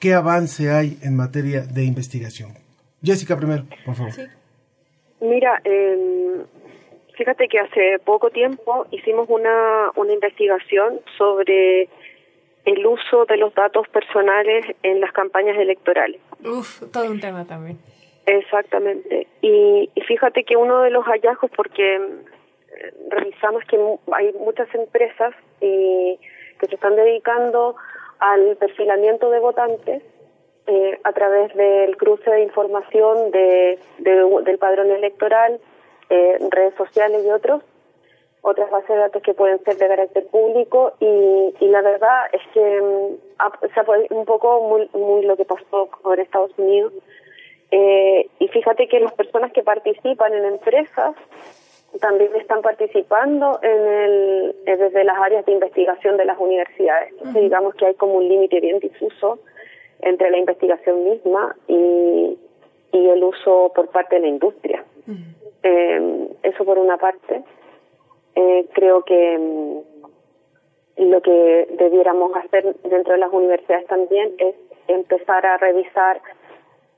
[0.00, 2.50] qué avance hay en materia de investigación.
[3.02, 4.12] Jessica, primero, por favor.
[5.20, 6.44] Mira, eh,
[7.16, 11.88] fíjate que hace poco tiempo hicimos una, una investigación sobre
[12.64, 16.20] el uso de los datos personales en las campañas electorales.
[16.44, 17.78] Uf, todo un tema también.
[18.26, 19.28] Exactamente.
[19.40, 23.78] Y, y fíjate que uno de los hallazgos, porque eh, revisamos que
[24.12, 26.18] hay muchas empresas eh,
[26.58, 27.76] que se están dedicando
[28.18, 30.02] al perfilamiento de votantes
[30.66, 35.60] eh, a través del cruce de información de, del padrón electoral,
[36.10, 37.62] eh, redes sociales y otros,
[38.40, 40.94] otras bases de datos que pueden ser de carácter público.
[40.98, 46.18] Y, y la verdad es que um, un poco muy, muy lo que pasó con
[46.18, 46.92] Estados Unidos.
[47.70, 51.14] Eh, y fíjate que las personas que participan en empresas
[52.00, 57.12] también están participando en el, eh, desde las áreas de investigación de las universidades.
[57.12, 59.38] Entonces, digamos que hay como un límite bien difuso
[60.00, 62.38] entre la investigación misma y,
[62.92, 64.84] y el uso por parte de la industria.
[65.62, 67.42] eh, eso por una parte.
[68.34, 69.78] Eh, creo que mm,
[71.10, 74.54] lo que debiéramos hacer dentro de las universidades también es
[74.88, 76.20] empezar a revisar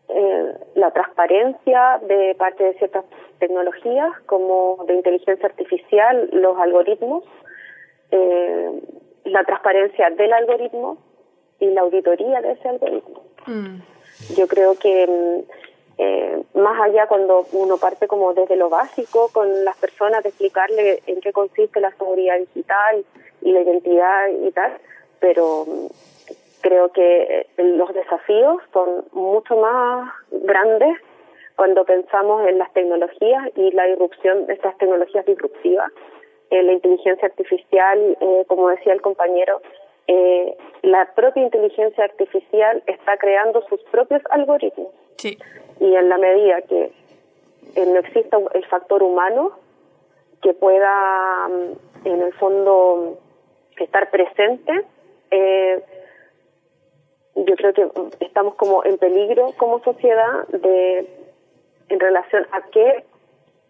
[0.09, 3.05] eh, la transparencia de parte de ciertas
[3.39, 7.25] tecnologías como de inteligencia artificial, los algoritmos,
[8.11, 8.71] eh,
[9.25, 10.99] la transparencia del algoritmo
[11.61, 13.23] y la auditoría de ese algoritmo.
[13.47, 13.77] Mm.
[14.37, 15.51] Yo creo que mm,
[15.99, 21.03] eh, más allá cuando uno parte como desde lo básico con las personas de explicarle
[21.07, 23.05] en qué consiste la seguridad digital
[23.43, 24.79] y la identidad y tal,
[25.21, 25.87] pero mm,
[26.61, 30.99] creo que los desafíos son mucho más grandes
[31.59, 35.91] cuando pensamos en las tecnologías y la irrupción de estas tecnologías disruptivas.
[36.51, 39.61] Eh, la inteligencia artificial, eh, como decía el compañero,
[40.07, 44.93] eh, la propia inteligencia artificial está creando sus propios algoritmos.
[45.17, 45.37] Sí.
[45.81, 46.93] Y en la medida que
[47.75, 49.51] no exista el factor humano
[50.41, 53.19] que pueda, mm, en el fondo,
[53.81, 54.85] estar presente,
[57.35, 57.89] yo creo que
[58.21, 61.18] estamos como en peligro como sociedad de
[61.89, 63.05] en relación a qué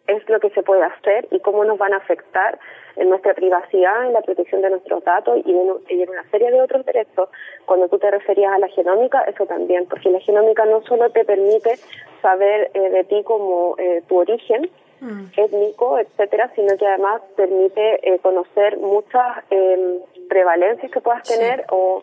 [0.09, 2.59] es lo que se puede hacer y cómo nos van a afectar
[2.97, 6.85] en nuestra privacidad, en la protección de nuestros datos y en, una serie de otros
[6.85, 7.29] derechos.
[7.67, 11.25] Cuando tú te referías a la genómica, eso también, porque la genómica no solo te
[11.25, 11.79] permite
[12.23, 14.69] saber eh, de ti como eh, tu origen
[15.01, 15.25] mm.
[15.37, 22.03] étnico, etcétera, sino que además permite eh, conocer muchas em, prevalencias que puedas tener o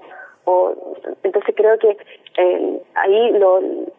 [1.24, 1.98] entonces creo que
[2.38, 3.32] eh, ahí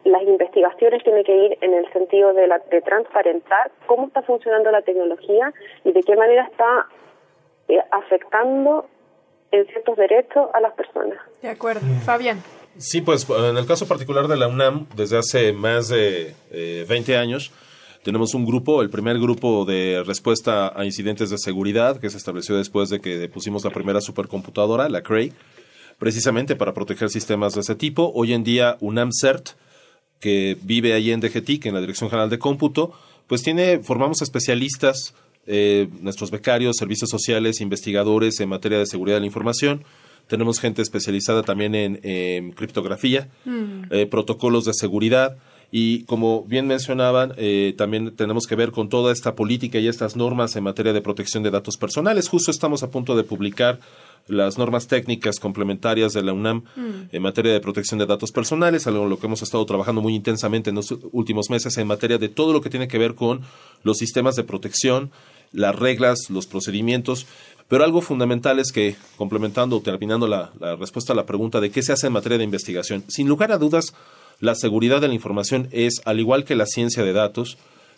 [0.05, 4.71] las investigaciones tienen que ir en el sentido de, la, de transparentar cómo está funcionando
[4.71, 6.87] la tecnología y de qué manera está
[7.67, 8.85] eh, afectando
[9.51, 11.17] en ciertos derechos a las personas.
[11.41, 11.81] De acuerdo.
[12.05, 12.41] Fabián.
[12.77, 17.17] Sí, pues en el caso particular de la UNAM, desde hace más de eh, 20
[17.17, 17.51] años,
[18.03, 22.55] tenemos un grupo, el primer grupo de respuesta a incidentes de seguridad, que se estableció
[22.55, 25.33] después de que pusimos la primera supercomputadora, la Cray,
[25.99, 28.11] precisamente para proteger sistemas de ese tipo.
[28.13, 29.49] Hoy en día UNAMCERT,
[30.19, 32.93] que vive ahí en DGTIC, en la Dirección General de Cómputo,
[33.27, 35.13] pues tiene, formamos especialistas,
[35.45, 39.83] eh, nuestros becarios, servicios sociales, investigadores en materia de seguridad de la información.
[40.27, 43.83] Tenemos gente especializada también en, criptografía, mm.
[43.91, 45.37] eh, protocolos de seguridad.
[45.71, 50.15] Y como bien mencionaban, eh, también tenemos que ver con toda esta política y estas
[50.15, 52.29] normas en materia de protección de datos personales.
[52.29, 53.79] Justo estamos a punto de publicar
[54.27, 56.91] las normas técnicas complementarias de la UNAM mm.
[57.11, 60.15] en materia de protección de datos personales, algo en lo que hemos estado trabajando muy
[60.15, 63.41] intensamente en los últimos meses en materia de todo lo que tiene que ver con
[63.83, 65.11] los sistemas de protección,
[65.51, 67.25] las reglas, los procedimientos.
[67.67, 71.69] Pero algo fundamental es que, complementando o terminando la, la respuesta a la pregunta de
[71.69, 73.93] qué se hace en materia de investigación, sin lugar a dudas,
[74.39, 77.57] la seguridad de la información es, al igual que la ciencia de datos,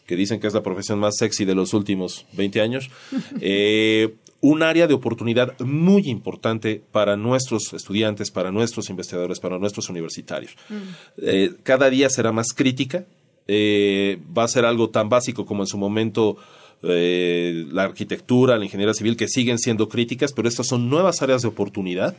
[0.10, 2.90] que dicen que es la profesión más sexy de los últimos 20 años,
[3.42, 9.90] eh, un área de oportunidad muy importante para nuestros estudiantes, para nuestros investigadores, para nuestros
[9.90, 10.56] universitarios.
[10.70, 10.76] Mm.
[11.22, 13.06] Eh, cada día será más crítica,
[13.48, 16.38] eh, va a ser algo tan básico como en su momento
[16.84, 21.42] eh, la arquitectura, la ingeniería civil, que siguen siendo críticas, pero estas son nuevas áreas
[21.42, 22.16] de oportunidad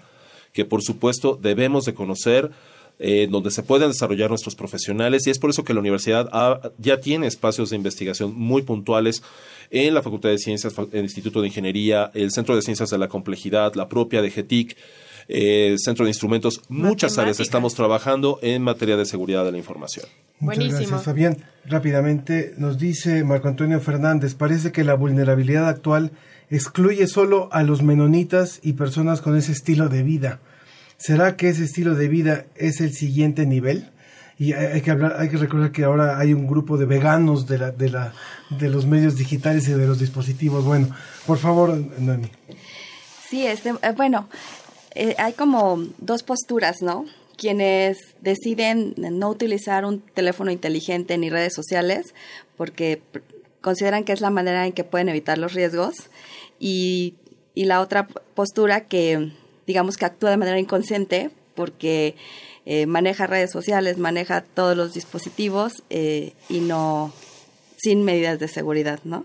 [0.52, 2.50] que por supuesto debemos de conocer,
[3.30, 6.28] donde se pueden desarrollar nuestros profesionales y es por eso que la universidad
[6.76, 9.22] ya tiene espacios de investigación muy puntuales
[9.70, 13.08] en la Facultad de Ciencias, el Instituto de Ingeniería, el Centro de Ciencias de la
[13.08, 14.76] Complejidad, la propia de GETIC,
[15.28, 20.06] el Centro de Instrumentos, muchas áreas estamos trabajando en materia de seguridad de la información.
[20.40, 21.36] Muchas gracias, Fabián.
[21.66, 26.10] Rápidamente nos dice Marco Antonio Fernández, parece que la vulnerabilidad actual
[26.50, 30.40] excluye solo a los menonitas y personas con ese estilo de vida.
[30.96, 33.90] ¿Será que ese estilo de vida es el siguiente nivel?
[34.40, 37.58] Y hay que hablar, hay que recordar que ahora hay un grupo de veganos de
[37.58, 38.14] la, de la,
[38.48, 40.64] de los medios digitales y de los dispositivos.
[40.64, 40.88] Bueno,
[41.26, 42.30] por favor, Noemi.
[43.28, 44.30] Sí, este, eh, bueno,
[44.94, 47.04] eh, hay como dos posturas, ¿no?
[47.36, 52.14] Quienes deciden no utilizar un teléfono inteligente ni redes sociales
[52.56, 53.02] porque
[53.60, 56.08] consideran que es la manera en que pueden evitar los riesgos
[56.58, 57.12] y,
[57.54, 59.32] y la otra postura que
[59.66, 62.16] digamos que actúa de manera inconsciente porque
[62.66, 67.12] eh, maneja redes sociales, maneja todos los dispositivos eh, y no
[67.76, 69.24] sin medidas de seguridad, ¿no?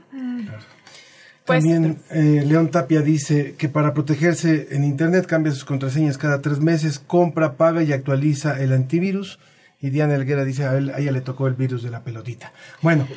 [1.46, 6.42] Pues, También eh, León Tapia dice que para protegerse en Internet cambia sus contraseñas cada
[6.42, 9.40] tres meses, compra, paga y actualiza el antivirus.
[9.80, 12.52] Y Diana Elguera dice a, él, a ella le tocó el virus de la pelotita.
[12.82, 13.08] Bueno,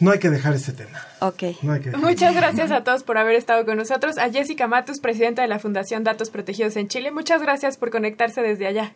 [0.00, 0.98] no hay que dejar ese tema.
[1.20, 1.62] Ok.
[1.98, 4.18] Muchas gracias a todos por haber estado con nosotros.
[4.18, 7.12] A Jessica Matus, presidenta de la Fundación Datos Protegidos en Chile.
[7.12, 8.94] Muchas gracias por conectarse desde allá.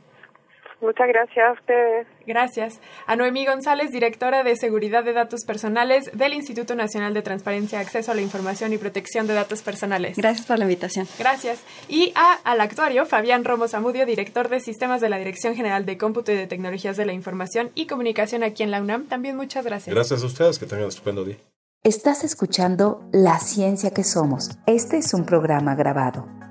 [0.85, 2.07] Muchas gracias a ustedes.
[2.27, 2.81] Gracias.
[3.07, 8.13] A Noemí González, directora de Seguridad de Datos Personales del Instituto Nacional de Transparencia, Acceso
[8.13, 10.17] a la Información y Protección de Datos Personales.
[10.17, 11.09] Gracias por la invitación.
[11.19, 11.65] Gracias.
[11.89, 15.97] Y a, al actuario, Fabián Romo Zamudio, director de Sistemas de la Dirección General de
[15.97, 19.07] Cómputo y de Tecnologías de la Información y Comunicación aquí en la UNAM.
[19.07, 19.95] También muchas gracias.
[19.95, 21.37] Gracias a ustedes, que tengan un estupendo día.
[21.83, 24.59] Estás escuchando La Ciencia que Somos.
[24.67, 26.44] Este es un programa grabado.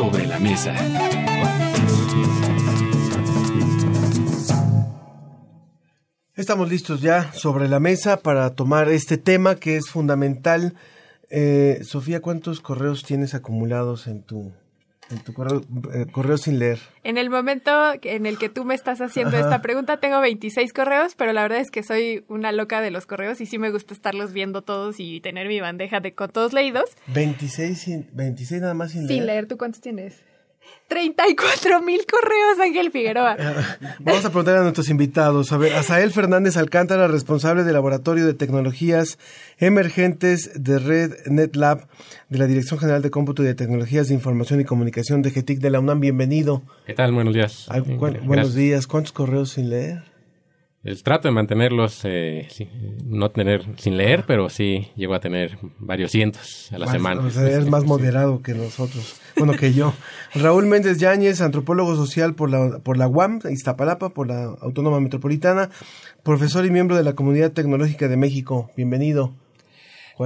[0.00, 0.74] Sobre la mesa.
[6.34, 10.74] Estamos listos ya sobre la mesa para tomar este tema que es fundamental
[11.32, 14.52] Eh, Sofía, ¿cuántos correos tienes acumulados en tu,
[15.10, 16.78] en tu correo, eh, correo sin leer?
[17.04, 17.70] En el momento
[18.02, 21.58] en el que tú me estás haciendo esta pregunta, tengo 26 correos, pero la verdad
[21.58, 25.00] es que soy una loca de los correos y sí me gusta estarlos viendo todos
[25.00, 26.90] y tener mi bandeja de con todos leídos.
[27.08, 29.46] 26, 26 nada más sin, sin leer.
[29.46, 30.22] ¿Tú cuántos tienes?
[30.90, 33.36] 34 mil correos, Ángel Figueroa.
[34.00, 35.52] Vamos a preguntar a nuestros invitados.
[35.52, 39.16] A ver, Asael Fernández Alcántara, responsable del Laboratorio de Tecnologías
[39.58, 41.86] Emergentes de Red NetLab
[42.28, 45.60] de la Dirección General de Cómputo y de Tecnologías de Información y Comunicación de GETIC
[45.60, 46.00] de la UNAM.
[46.00, 46.62] Bienvenido.
[46.86, 47.12] ¿Qué tal?
[47.12, 47.68] Buenos días.
[48.24, 48.88] buenos días.
[48.88, 50.09] ¿Cuántos correos sin leer?
[50.82, 52.48] El trato de mantenerlos, eh,
[53.04, 57.20] no tener sin leer, pero sí llego a tener varios cientos a la semana.
[57.20, 59.92] O sea, es más moderado que nosotros, bueno, que yo.
[60.34, 65.68] Raúl Méndez Yáñez, antropólogo social por la, por la UAM, Iztapalapa, por la Autónoma Metropolitana,
[66.22, 68.70] profesor y miembro de la Comunidad Tecnológica de México.
[68.74, 69.34] Bienvenido.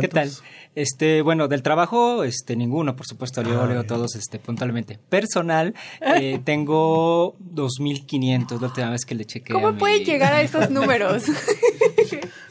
[0.01, 0.31] ¿Qué tal?
[0.75, 4.99] Este, bueno, del trabajo, este, ninguno, por supuesto, yo leo todos, este, puntualmente.
[5.09, 9.55] Personal, eh, tengo 2.500, la última vez que le chequeé.
[9.55, 11.25] ¿Cómo puede llegar a esos números?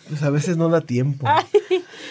[0.07, 1.27] pues a veces no da tiempo.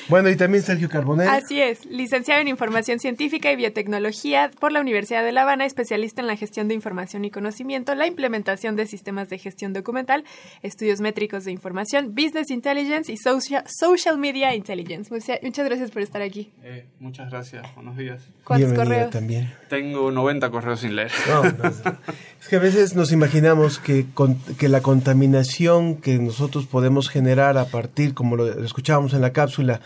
[0.09, 1.29] Bueno, y también Sergio Carbonell.
[1.29, 6.21] Así es, licenciado en Información Científica y Biotecnología por la Universidad de La Habana, especialista
[6.21, 10.25] en la gestión de información y conocimiento, la implementación de sistemas de gestión documental,
[10.63, 15.13] estudios métricos de información, business intelligence y social, social media intelligence.
[15.43, 16.53] Muchas gracias por estar aquí.
[16.63, 18.23] Eh, muchas gracias, buenos días.
[18.45, 19.11] ¿Cuántos correos?
[19.11, 19.53] también.
[19.69, 21.11] Tengo 90 correos sin leer.
[22.41, 24.07] es que a veces nos imaginamos que,
[24.59, 29.81] que la contaminación que nosotros podemos generar a partir, como lo escuchábamos en la cápsula,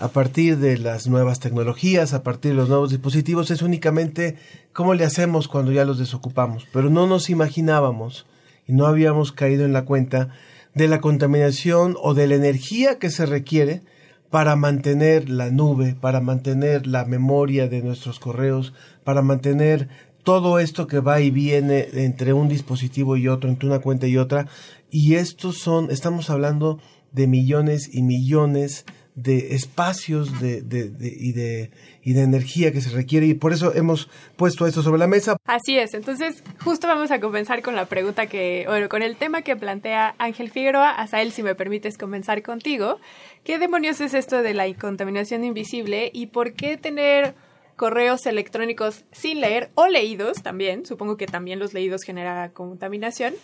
[0.00, 4.36] a partir de las nuevas tecnologías, a partir de los nuevos dispositivos, es únicamente
[4.72, 6.66] cómo le hacemos cuando ya los desocupamos.
[6.72, 8.26] Pero no nos imaginábamos
[8.66, 10.28] y no habíamos caído en la cuenta
[10.74, 13.82] de la contaminación o de la energía que se requiere
[14.30, 19.88] para mantener la nube, para mantener la memoria de nuestros correos, para mantener
[20.22, 24.18] todo esto que va y viene entre un dispositivo y otro, entre una cuenta y
[24.18, 24.46] otra.
[24.90, 26.78] Y estos son, estamos hablando
[27.12, 28.84] de millones y millones
[29.22, 31.70] de espacios de, de, y, de,
[32.02, 35.36] y de energía que se requiere y por eso hemos puesto esto sobre la mesa.
[35.44, 39.42] Así es, entonces justo vamos a comenzar con la pregunta que, bueno, con el tema
[39.42, 40.90] que plantea Ángel Figueroa.
[40.90, 42.98] Asael, si me permites comenzar contigo.
[43.44, 47.34] ¿Qué demonios es esto de la contaminación invisible y por qué tener
[47.76, 50.86] correos electrónicos sin leer o leídos también?
[50.86, 53.34] Supongo que también los leídos generan contaminación.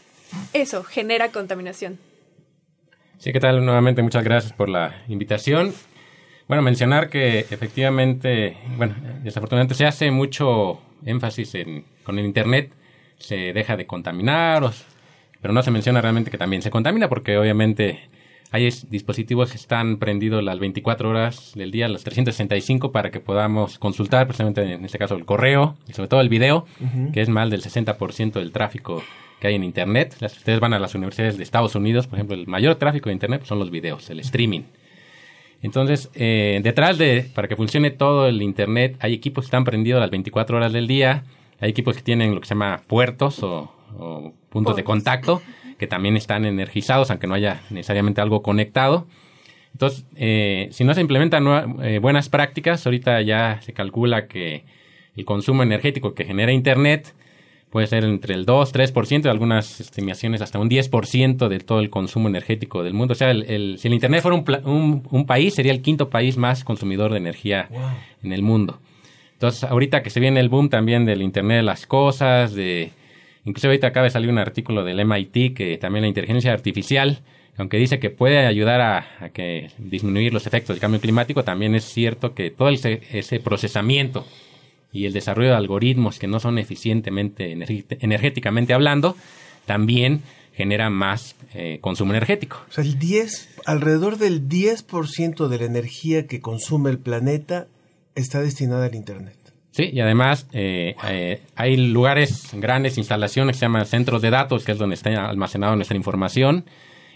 [0.53, 1.99] Eso genera contaminación.
[3.18, 3.64] Sí, ¿qué tal?
[3.64, 5.72] Nuevamente muchas gracias por la invitación.
[6.46, 12.72] Bueno, mencionar que efectivamente, bueno, desafortunadamente se hace mucho énfasis en, con el Internet,
[13.16, 14.70] se deja de contaminar,
[15.40, 18.08] pero no se menciona realmente que también se contamina porque obviamente
[18.50, 23.78] hay dispositivos que están prendidos las 24 horas del día, las 365, para que podamos
[23.78, 26.66] consultar, precisamente en este caso el correo y sobre todo el video,
[27.12, 29.02] que es más del 60% del tráfico
[29.41, 30.16] que hay en Internet.
[30.20, 33.14] Las, ustedes van a las universidades de Estados Unidos, por ejemplo, el mayor tráfico de
[33.14, 34.62] Internet son los videos, el streaming.
[35.64, 39.99] Entonces, eh, detrás de, para que funcione todo el Internet, hay equipos que están prendidos
[39.99, 41.24] las 24 horas del día,
[41.59, 43.72] hay equipos que tienen lo que se llama puertos o,
[44.51, 45.41] puntos de contacto,
[45.78, 49.07] que también están energizados, aunque no haya necesariamente algo conectado.
[49.72, 54.64] Entonces, eh, si no se implementan eh, buenas prácticas, ahorita ya se calcula que
[55.16, 57.14] el consumo energético que genera Internet
[57.75, 62.29] puede ser entre el 2, 3%, algunas estimaciones hasta un 10% de todo el consumo
[62.29, 63.11] energético del mundo.
[63.11, 66.62] O sea, el, si el Internet fuera un, un, país, sería el quinto país más
[66.62, 67.68] consumidor de energía
[68.22, 68.79] en el mundo.
[69.33, 72.93] Entonces, ahorita que se viene el boom también del Internet de las cosas, de...
[73.45, 77.22] Incluso ahorita acaba de salir un artículo del MIT que también la inteligencia artificial,
[77.57, 81.83] aunque dice que puede ayudar a, que disminuir los efectos del cambio climático, también es
[81.83, 84.25] cierto que todo ese, ese procesamiento
[84.95, 89.16] y el desarrollo de algoritmos que no son eficientemente energéticamente hablando,
[89.66, 90.22] también
[90.55, 92.62] genera más eh, consumo energético.
[92.68, 97.66] O sea, el 10, alrededor del 10% de la energía que consume el planeta
[98.14, 99.37] está destinada al Internet.
[99.72, 104.64] Sí, y además eh, eh, hay lugares, grandes instalaciones que se llaman centros de datos,
[104.64, 106.64] que es donde está almacenada nuestra información.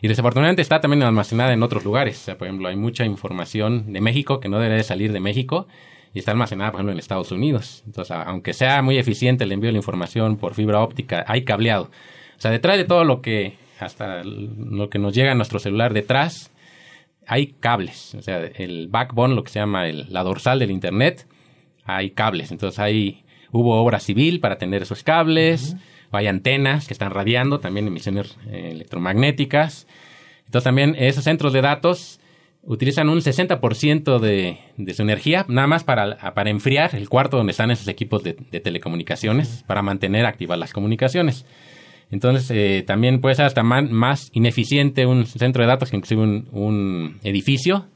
[0.02, 2.20] Y desafortunadamente está también almacenada en otros lugares.
[2.20, 5.20] O sea, por ejemplo, hay mucha información de México que no debe de salir de
[5.20, 5.68] México
[6.18, 7.84] y está almacenada, por ejemplo, en Estados Unidos.
[7.86, 11.84] Entonces, aunque sea muy eficiente el envío de la información por fibra óptica, hay cableado.
[11.84, 15.94] O sea, detrás de todo lo que, hasta lo que nos llega a nuestro celular
[15.94, 16.50] detrás,
[17.24, 18.16] hay cables.
[18.16, 21.28] O sea, el backbone, lo que se llama la dorsal del Internet,
[21.84, 22.50] hay cables.
[22.50, 23.22] Entonces, hay,
[23.52, 25.76] hubo obra civil para tener esos cables,
[26.10, 29.86] hay antenas que están radiando, también emisiones eh, electromagnéticas.
[30.46, 32.18] Entonces, también esos centros de datos
[32.68, 37.52] utilizan un 60% de, de su energía nada más para, para enfriar el cuarto donde
[37.52, 41.46] están esos equipos de, telecomunicaciones, para mantener activas las comunicaciones.
[42.10, 47.18] Entonces, eh, también puede ser hasta más ineficiente un centro de datos que inclusive un,
[47.22, 47.86] edificio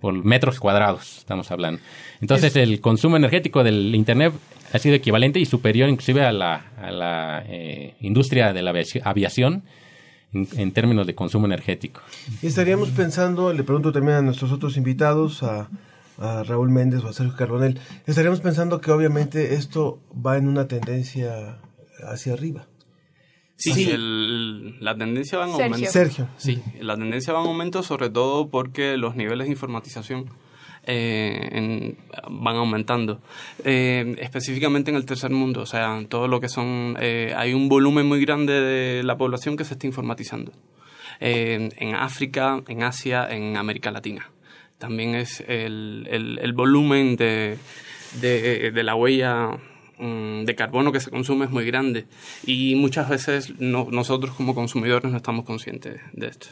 [0.00, 1.80] por metros cuadrados, estamos hablando.
[2.20, 4.32] Entonces, el consumo energético del Internet
[4.72, 8.72] ha sido equivalente y superior inclusive a la, a la eh, industria de la
[9.04, 9.64] aviación
[10.32, 12.00] en, términos de consumo energético.
[12.42, 15.68] Y estaríamos pensando, le pregunto también a nuestros otros invitados, a,
[16.18, 21.58] Raúl Méndez o a Sergio Carbonel, estaríamos pensando que obviamente esto va en una tendencia
[22.02, 22.66] hacia arriba.
[23.56, 23.90] Sí,
[24.80, 25.90] la tendencia va en aumento.
[25.90, 26.28] Sergio.
[26.36, 30.26] Sí, la tendencia va en aumento sobre todo porque los niveles de informatización
[30.84, 31.94] eh,
[32.28, 33.20] van aumentando.
[33.64, 36.96] Eh, específicamente en el tercer mundo, o sea, todo lo que son...
[37.00, 40.52] Eh, hay un volumen muy grande de la población que se está informatizando.
[41.20, 44.30] en África, en Asia, en América Latina.
[44.78, 47.58] También es el, el, volumen de,
[48.22, 49.50] de, de la huella
[49.98, 52.06] mm, de carbono que se consume es muy grande
[52.46, 56.48] y muchas veces nosotros como consumidores no estamos conscientes de esto.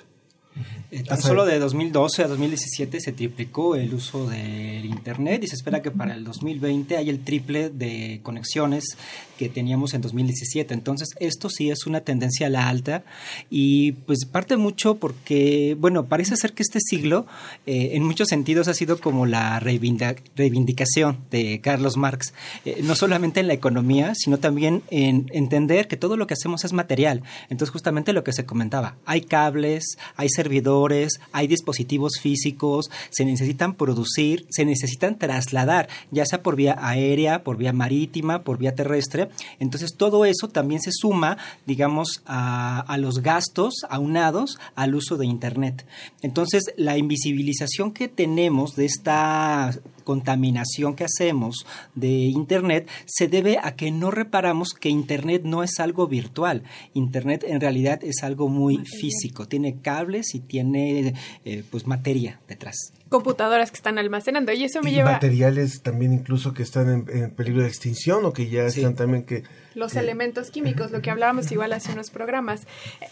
[0.91, 5.55] Eh, tan solo de 2012 a 2017 se triplicó el uso del Internet y se
[5.55, 8.97] espera que para el 2020 haya el triple de conexiones
[9.39, 10.73] que teníamos en 2017.
[10.73, 13.05] Entonces, esto sí es una tendencia a la alta
[13.51, 17.27] y pues parte mucho porque, bueno, parece ser que este siglo
[17.67, 22.33] eh, en muchos sentidos ha sido como la reivindicación de Carlos Marx,
[22.65, 26.65] eh, no solamente en la economía, sino también en entender que todo lo que hacemos
[26.65, 27.23] es material.
[27.51, 33.75] Entonces, justamente lo que se comentaba, hay cables, hay servidores, hay dispositivos físicos, se necesitan
[33.75, 39.29] producir, se necesitan trasladar, ya sea por vía aérea, por vía marítima, por vía terrestre.
[39.59, 45.27] Entonces todo eso también se suma, digamos, a, a los gastos aunados al uso de
[45.27, 45.85] Internet.
[46.23, 53.77] Entonces la invisibilización que tenemos de esta contaminación que hacemos de Internet se debe a
[53.77, 56.63] que no reparamos que Internet no es algo virtual.
[56.95, 61.13] Internet en realidad es algo muy físico, tiene cables y tiene
[61.45, 62.95] eh, pues materia detrás.
[63.11, 64.51] Computadoras que están almacenando.
[64.53, 68.49] Y eso me lleva materiales también incluso que están en, peligro de extinción o que
[68.49, 69.43] ya están también que
[69.79, 72.67] los elementos químicos, lo que hablábamos igual hace unos programas.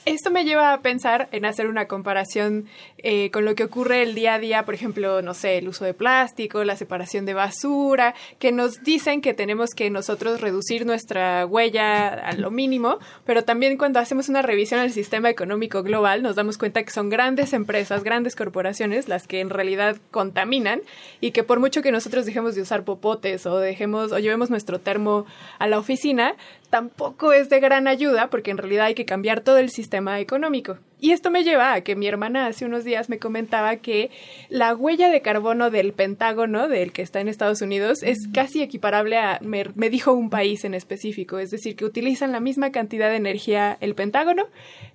[0.05, 2.67] Esto me lleva a pensar en hacer una comparación
[2.99, 5.85] eh, con lo que ocurre el día a día, por ejemplo, no sé, el uso
[5.85, 11.47] de plástico, la separación de basura, que nos dicen que tenemos que nosotros reducir nuestra
[11.47, 16.37] huella a lo mínimo, pero también cuando hacemos una revisión al sistema económico global nos
[16.37, 20.81] damos cuenta que son grandes empresas, grandes corporaciones las que en realidad contaminan
[21.21, 24.81] y que por mucho que nosotros dejemos de usar popotes o dejemos o llevemos nuestro
[24.81, 25.27] termo
[25.59, 26.35] a la oficina,
[26.71, 30.79] tampoco es de gran ayuda porque en realidad hay que cambiar todo el sistema económico.
[30.99, 34.11] Y esto me lleva a que mi hermana hace unos días me comentaba que
[34.49, 39.19] la huella de carbono del Pentágono, del que está en Estados Unidos, es casi equiparable
[39.19, 43.11] a, me, me dijo un país en específico, es decir, que utilizan la misma cantidad
[43.11, 44.47] de energía el Pentágono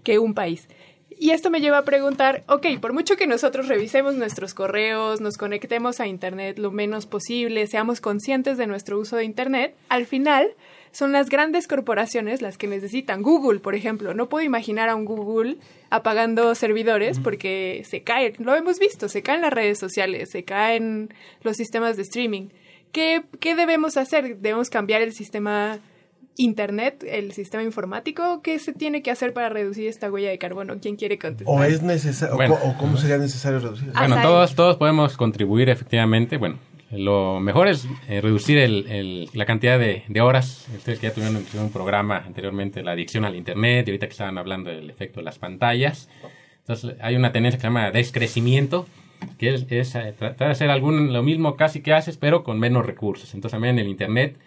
[0.04, 0.68] que un país.
[1.22, 5.38] Y esto me lleva a preguntar, ok, por mucho que nosotros revisemos nuestros correos, nos
[5.38, 10.56] conectemos a Internet lo menos posible, seamos conscientes de nuestro uso de Internet, al final
[10.92, 13.22] son las grandes corporaciones las que necesitan.
[13.22, 15.58] Google, por ejemplo, no puedo imaginar a un Google
[15.90, 21.14] apagando servidores porque se caen, lo hemos visto, se caen las redes sociales, se caen
[21.44, 22.50] los sistemas de streaming.
[22.92, 24.38] ¿Qué, qué debemos hacer?
[24.38, 25.80] ¿Debemos cambiar el sistema
[26.38, 28.42] Internet, el sistema informático?
[28.42, 30.76] ¿Qué se tiene que hacer para reducir esta huella de carbono?
[30.82, 31.56] ¿Quién quiere contestar?
[31.56, 33.92] ¿O es necesario, o, cómo sería necesario reducir?
[33.92, 36.58] Bueno, todos, todos podemos contribuir efectivamente, bueno,
[36.92, 40.68] lo mejor es eh, reducir el, la cantidad de, horas.
[40.76, 44.38] Ustedes que ya tuvieron un programa anteriormente, la adicción al Internet, y ahorita que estaban
[44.38, 46.10] hablando del efecto de las pantallas.
[46.60, 48.88] Entonces, hay una tendencia que se llama descrecimiento,
[49.38, 52.86] que es, eh, tratar de hacer algún, lo mismo casi que haces, pero con menos
[52.86, 53.34] recursos.
[53.34, 54.38] Entonces, también en el Internet,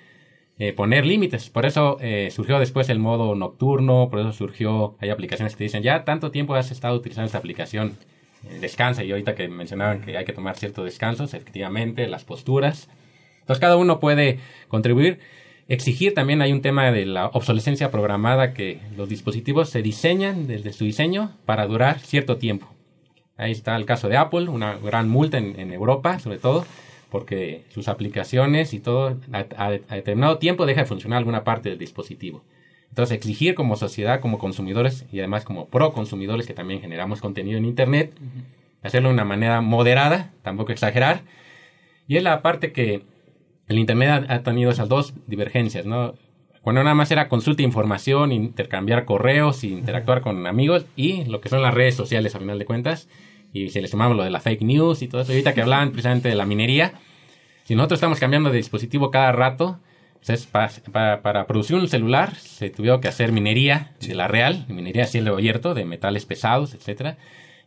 [0.58, 1.50] eh, poner límites.
[1.50, 1.98] Por eso
[2.30, 6.30] surgió después el modo nocturno, por eso surgió, hay aplicaciones que te dicen, ya tanto
[6.30, 7.96] tiempo has estado utilizando esta aplicación
[8.60, 12.88] descansa y ahorita que mencionaban que hay que tomar ciertos descansos, efectivamente, las posturas.
[13.40, 14.38] Entonces cada uno puede
[14.68, 15.20] contribuir.
[15.66, 20.72] Exigir también hay un tema de la obsolescencia programada que los dispositivos se diseñan desde
[20.72, 22.68] su diseño para durar cierto tiempo.
[23.36, 26.66] Ahí está el caso de Apple, una gran multa en, Europa sobre todo,
[27.10, 32.44] porque sus aplicaciones y todo a, determinado tiempo deja de funcionar alguna parte del dispositivo.
[32.94, 37.58] Entonces, exigir como sociedad, como consumidores y además como pro consumidores que también generamos contenido
[37.58, 38.14] en Internet,
[38.84, 41.22] hacerlo de una manera moderada, tampoco exagerar.
[42.06, 43.02] Y es la parte que
[43.66, 46.14] el Internet ha, tenido esas dos divergencias, ¿no?
[46.62, 51.62] Cuando nada más era consulta información, intercambiar correos, interactuar con amigos y lo que son
[51.62, 53.08] las redes sociales a final de cuentas.
[53.52, 55.90] y si le sumamos lo de la fake news y todo eso, ahorita que hablaban
[55.90, 56.92] precisamente de la minería,
[57.64, 59.80] si nosotros estamos cambiando de dispositivo cada rato,
[60.26, 65.04] pues para, para, producir un celular se tuvieron que hacer minería de la real, minería
[65.04, 67.18] a cielo abierto, de metales pesados, etcétera.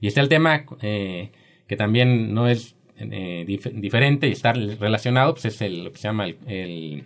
[0.01, 1.31] Y está el tema eh,
[1.67, 6.07] que también no es eh, diferente y está relacionado, pues es el, lo que se
[6.07, 7.03] llama el,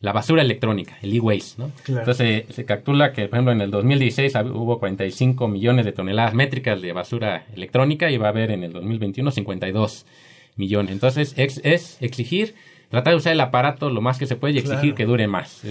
[0.00, 1.72] la basura electrónica, el e-waste, ¿no?
[1.88, 6.80] Entonces se calcula que, por ejemplo, en el 2016 hubo 45 millones de toneladas métricas
[6.82, 10.06] de basura electrónica y va a haber en el 2021 52
[10.56, 10.92] millones.
[10.92, 12.54] Entonces es, es exigir,
[12.90, 15.62] tratar de usar el aparato lo más que se puede y exigir que dure más.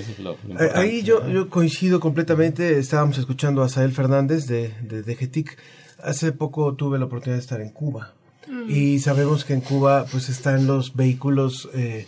[0.76, 2.77] Ahí yo, yo coincido completamente.
[2.80, 5.57] Estábamos escuchando a Sael Fernández de, de, de GETIC.
[6.02, 8.14] Hace poco tuve la oportunidad de estar en Cuba.
[8.48, 8.69] Mm.
[8.69, 11.69] Y sabemos que en Cuba pues están los vehículos...
[11.73, 12.06] Eh,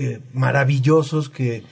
[0.00, 1.64] eh, maravillosos que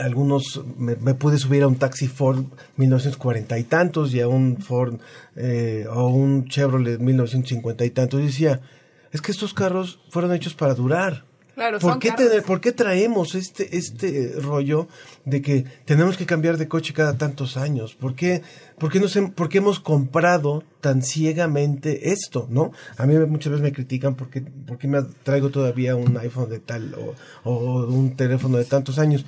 [0.00, 2.44] algunos me, pude subir a un taxi Ford
[2.76, 4.98] 1940 y tantos y a un Ford
[5.36, 8.62] eh, o un Chevrolet 1950 y tantos y decía
[9.12, 12.12] es que estos carros fueron hechos para durar ¿Por, qué
[12.46, 14.88] ¿Por qué traemos este, este rollo
[15.26, 17.94] de que tenemos que cambiar de coche cada tantos años?
[17.94, 18.42] ¿Por qué,
[18.78, 22.46] por qué, nos, por qué hemos comprado tan ciegamente esto?
[22.48, 22.72] ¿no?
[22.96, 26.94] A mí muchas veces me critican porque, porque me traigo todavía un iPhone de tal
[26.94, 27.14] o,
[27.44, 29.26] o un teléfono de tantos años.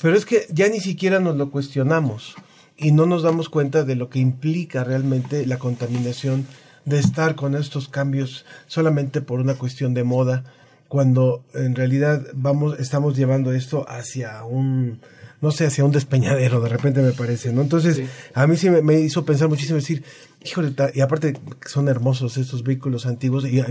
[0.00, 2.36] Pero es que ya ni siquiera nos lo cuestionamos
[2.78, 6.46] y no nos damos cuenta de lo que implica realmente la contaminación
[6.86, 10.44] de estar con estos cambios solamente por una cuestión de moda
[10.88, 15.00] cuando en realidad vamos, estamos llevando esto hacia un,
[15.40, 17.62] no sé, hacia un despeñadero, de repente me parece, ¿no?
[17.62, 18.02] Entonces,
[18.34, 20.04] a mí sí me, hizo pensar muchísimo decir,
[20.44, 21.34] híjole, y aparte
[21.66, 23.62] son hermosos estos vehículos antiguos, y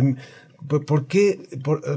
[0.68, 1.48] ¿por qué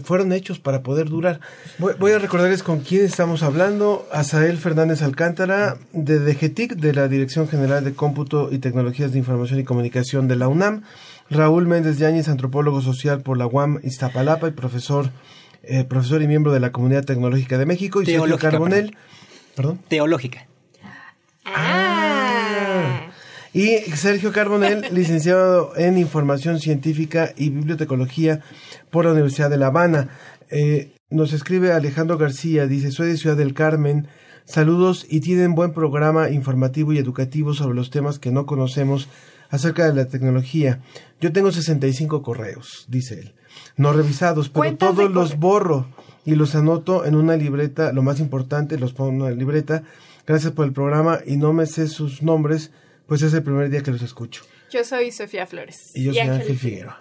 [0.04, 1.40] fueron hechos para poder durar?
[1.78, 7.48] Voy, a recordarles con quién estamos hablando, Asael Fernández Alcántara, de DGTIC, de la Dirección
[7.48, 10.82] General de Cómputo y Tecnologías de Información y Comunicación de la UNAM,
[11.30, 15.10] Raúl Méndez Yáñez, antropólogo social por la UAM Iztapalapa y profesor,
[15.62, 18.02] eh, profesor y miembro de la Comunidad Tecnológica de México.
[18.02, 18.96] Y Sergio Carbonel.
[19.54, 19.80] Perdón.
[19.88, 20.46] Teológica.
[21.44, 23.10] Ah.
[23.52, 28.40] Y Sergio Carbonel, licenciado en Información Científica y Bibliotecología
[28.90, 30.08] por la Universidad de La Habana.
[30.50, 34.08] Eh, nos escribe Alejandro García, dice, soy de Ciudad del Carmen.
[34.44, 39.08] Saludos y tienen buen programa informativo y educativo sobre los temas que no conocemos
[39.50, 40.80] acerca de la tecnología.
[41.20, 43.34] Yo tengo 65 correos, dice él,
[43.76, 45.88] no revisados, pero todos los borro
[46.24, 49.82] y los anoto en una libreta, lo más importante, los pongo en una libreta.
[50.26, 52.70] Gracias por el programa y no me sé sus nombres,
[53.06, 54.42] pues es el primer día que los escucho.
[54.70, 55.92] Yo soy Sofía Flores.
[55.94, 57.00] Y yo soy Ángel Figueroa.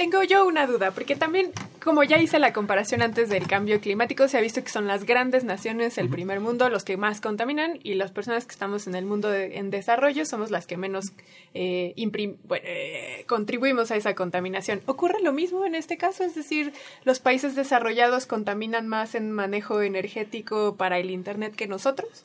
[0.00, 1.52] Tengo yo una duda, porque también,
[1.84, 5.04] como ya hice la comparación antes del cambio climático, se ha visto que son las
[5.04, 8.94] grandes naciones, el primer mundo, los que más contaminan y las personas que estamos en
[8.94, 11.12] el mundo en desarrollo somos las que menos
[11.52, 14.80] eh, eh, contribuimos a esa contaminación.
[14.86, 16.24] ¿Ocurre lo mismo en este caso?
[16.24, 16.72] Es decir,
[17.04, 22.24] ¿los países desarrollados contaminan más en manejo energético para el Internet que nosotros?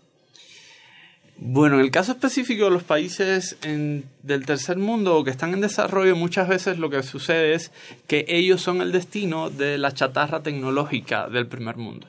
[1.37, 6.15] Bueno, en el caso específico de los países del tercer mundo que están en desarrollo,
[6.15, 7.71] muchas veces lo que sucede es
[8.07, 12.07] que ellos son el destino de la chatarra tecnológica del primer mundo.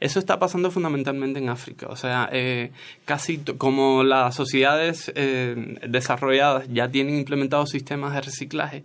[0.00, 1.86] Eso está pasando fundamentalmente en África.
[1.88, 2.72] O sea, eh,
[3.04, 8.84] casi como las sociedades eh, desarrolladas ya tienen implementados sistemas de reciclaje,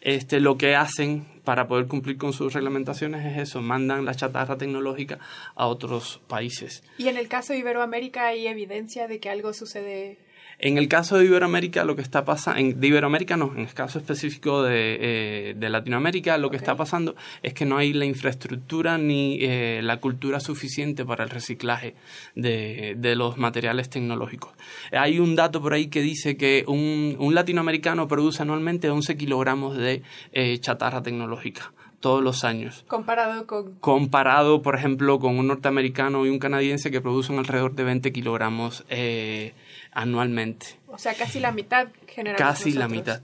[0.00, 4.56] este, lo que hacen para poder cumplir con sus reglamentaciones es eso, mandan la chatarra
[4.56, 5.18] tecnológica
[5.54, 6.82] a otros países.
[6.98, 10.18] ¿Y en el caso de Iberoamérica hay evidencia de que algo sucede
[10.62, 13.98] en el caso de Iberoamérica, lo que está pasando, de Iberoamérica no, en el caso
[13.98, 18.98] específico de, eh, de Latinoamérica, lo que está pasando es que no hay la infraestructura
[18.98, 21.94] ni eh, la cultura suficiente para el reciclaje
[22.34, 24.52] de, de, los materiales tecnológicos.
[24.92, 29.76] Hay un dato por ahí que dice que un, un latinoamericano produce anualmente 11 kilogramos
[29.76, 32.84] de eh, chatarra tecnológica todos los años.
[32.88, 33.74] Comparado con...
[33.74, 38.84] Comparado, por ejemplo, con un norteamericano y un canadiense que producen alrededor de 20 kilogramos
[38.88, 39.52] eh,
[39.92, 40.78] anualmente.
[40.88, 42.42] O sea, casi la mitad generalmente.
[42.42, 43.20] Casi la mitad.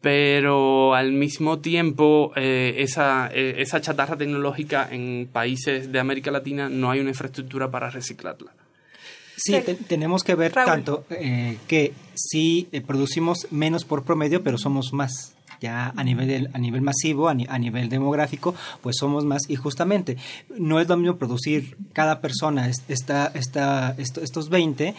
[0.00, 6.68] Pero al mismo tiempo, eh, esa, eh, esa chatarra tecnológica en países de América Latina
[6.68, 8.52] no hay una infraestructura para reciclarla.
[9.36, 9.58] Sí,
[9.88, 15.92] tenemos que ver tanto eh, que sí producimos menos por promedio, pero somos más ya
[15.96, 19.48] a nivel, a nivel masivo, a, nivel demográfico, pues somos más.
[19.48, 20.18] Y justamente,
[20.58, 24.94] no es lo mismo producir cada persona esta, esta, estos 20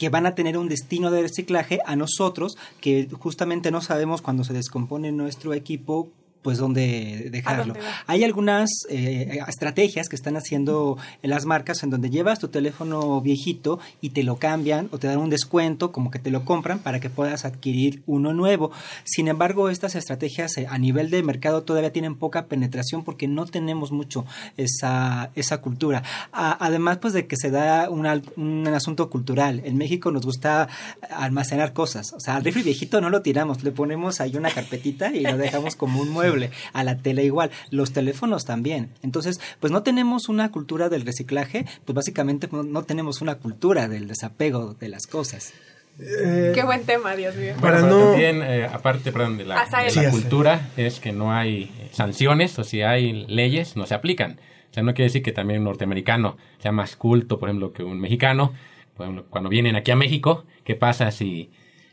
[0.00, 4.44] que van a tener un destino de reciclaje a nosotros, que justamente no sabemos cuando
[4.44, 6.08] se descompone nuestro equipo
[6.42, 7.74] pues dónde dejarlo.
[8.06, 13.20] Hay algunas eh, estrategias que están haciendo en las marcas en donde llevas tu teléfono
[13.20, 16.78] viejito y te lo cambian o te dan un descuento, como que te lo compran
[16.78, 18.70] para que puedas adquirir uno nuevo.
[19.04, 23.44] Sin embargo, estas estrategias eh, a nivel de mercado todavía tienen poca penetración porque no
[23.46, 24.24] tenemos mucho
[24.56, 26.02] esa, esa cultura.
[26.32, 29.60] además, pues de que se da un asunto cultural.
[29.64, 30.68] En México nos gusta
[31.10, 32.12] almacenar cosas.
[32.14, 35.36] O sea, al rifle viejito no lo tiramos, le ponemos ahí una carpetita y lo
[35.36, 36.29] dejamos como un mueble
[36.72, 38.90] a la tele igual, los teléfonos también.
[39.02, 44.08] Entonces, pues no tenemos una cultura del reciclaje, pues básicamente no, tenemos una cultura del
[44.08, 45.52] desapego de las cosas.
[45.98, 47.54] Eh, Qué buen tema, Dios mío.
[47.60, 49.66] Bueno, también, eh, aparte perdón, de la,
[50.10, 54.40] cultura, es que no hay sanciones o si hay leyes, no se aplican.
[54.70, 57.82] O sea, no quiere decir que también un norteamericano sea más culto, por ejemplo, que
[57.82, 58.54] un mexicano.
[58.96, 61.50] cuando vienen aquí a México, ¿qué pasa si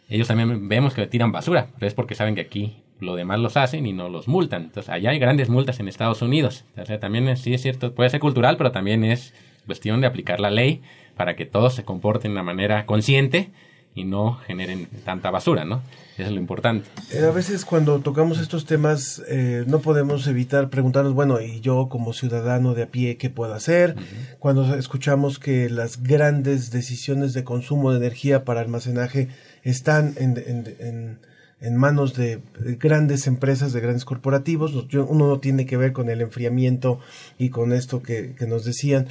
[0.09, 1.67] ellos también vemos que tiran basura?
[1.75, 4.63] Pero es porque saben que aquí lo demás los hacen y no los multan.
[4.63, 6.65] Entonces, allá hay grandes multas en Estados Unidos.
[6.77, 9.33] O sea, también sí es cierto, puede ser cultural, pero también es
[9.65, 10.81] cuestión de aplicar la ley
[11.15, 13.51] para que todos se comporten de una manera consciente
[13.93, 15.81] y no generen tanta basura, ¿no?
[16.17, 16.87] Eso es lo importante.
[17.11, 21.89] Eh, a veces cuando tocamos estos temas eh, no podemos evitar preguntarnos, bueno, ¿y yo
[21.89, 23.95] como ciudadano de a pie qué puedo hacer?
[24.37, 29.29] Cuando escuchamos que las grandes decisiones de consumo de energía para almacenaje
[29.63, 30.37] están en
[30.79, 31.19] en
[31.61, 32.41] manos de
[32.79, 34.73] grandes empresas, de grandes corporativos.
[34.73, 36.99] Uno no tiene que ver con el enfriamiento
[37.37, 39.07] y con esto que, nos decían.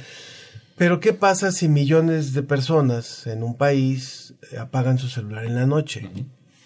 [0.77, 5.55] Pero ¿qué pasa si millones de personas en un país eh, apagan su celular en
[5.55, 6.09] la noche?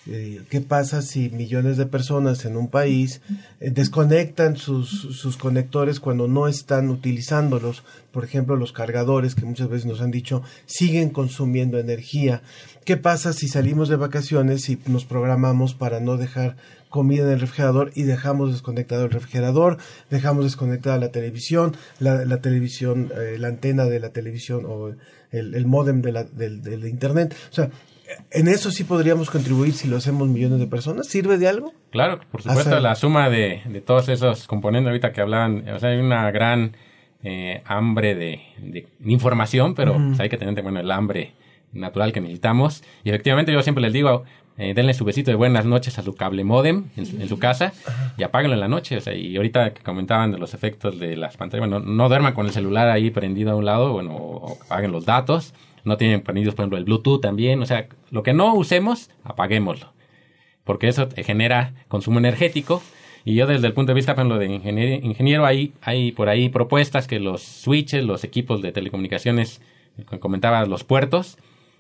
[0.08, 3.22] Eh, ¿Qué pasa si millones de personas en un país
[3.60, 7.84] eh, desconectan sus, sus, conectores cuando no están utilizándolos?
[8.12, 12.42] Por ejemplo, los cargadores que muchas veces nos han dicho siguen consumiendo energía.
[12.84, 16.56] ¿Qué pasa si salimos de vacaciones y nos programamos para no dejar
[16.90, 19.78] comida en el refrigerador y dejamos desconectado el refrigerador,
[20.10, 24.96] dejamos desconectada la televisión, la, televisión, eh, la antena de la televisión o
[25.30, 27.36] el, el modem de la, del, del internet?
[27.52, 27.70] O sea,
[28.32, 31.08] en eso sí podríamos contribuir si lo hacemos millones de personas.
[31.08, 31.74] ¿Sirve de algo?
[31.92, 35.90] Claro, por supuesto, la suma de, de, todos esos componentes ahorita que hablaban, o sea,
[35.90, 36.76] hay una gran
[37.24, 41.34] eh, hambre de, de, información, pero pues, hay que tener bueno, el hambre
[41.74, 42.84] natural que necesitamos.
[43.04, 44.24] Y efectivamente yo siempre les digo,
[44.58, 47.74] eh, denle su besito de buenas noches a su cable modem en su, casa
[48.18, 48.98] y apáguenlo en la noche.
[48.98, 52.34] O sea, y ahorita que comentaban de los efectos de las pantallas, bueno, no duerman
[52.34, 56.22] con el celular ahí prendido a un lado, bueno, o apaguen los datos no tienen
[56.22, 57.62] prendidos, por ejemplo, el Bluetooth también.
[57.62, 59.94] O sea, lo que no usemos, apaguémoslo.
[60.64, 62.82] Porque eso genera consumo energético.
[63.24, 66.50] Y yo desde el punto de vista, por ejemplo, de ingeniero, hay, hay por ahí
[66.50, 69.62] propuestas que los switches, los equipos de telecomunicaciones,
[70.20, 71.38] comentaba los puertos,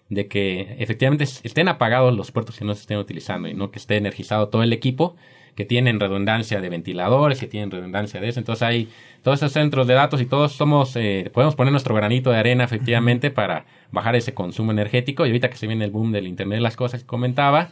[0.09, 3.79] de que efectivamente estén apagados los puertos que no se estén utilizando y no que
[3.79, 5.15] esté energizado todo el equipo
[5.61, 8.39] que tienen redundancia de ventiladores, que tienen redundancia de eso.
[8.39, 8.89] Entonces hay
[9.21, 12.63] todos esos centros de datos y todos somos, eh, podemos poner nuestro granito de arena
[12.63, 15.23] efectivamente para bajar ese consumo energético.
[15.23, 17.69] Y ahorita que se viene el boom del Internet de las cosas que comentaba,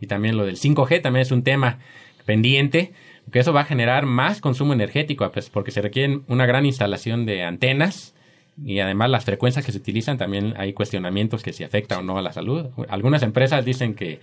[0.00, 1.78] y también lo del 5G también es un tema
[2.24, 2.94] pendiente,
[3.30, 7.26] que eso va a generar más consumo energético, pues, porque se requiere una gran instalación
[7.26, 8.14] de antenas
[8.64, 12.16] y además las frecuencias que se utilizan también hay cuestionamientos que si afecta o no
[12.16, 12.68] a la salud.
[12.88, 14.20] Algunas empresas dicen que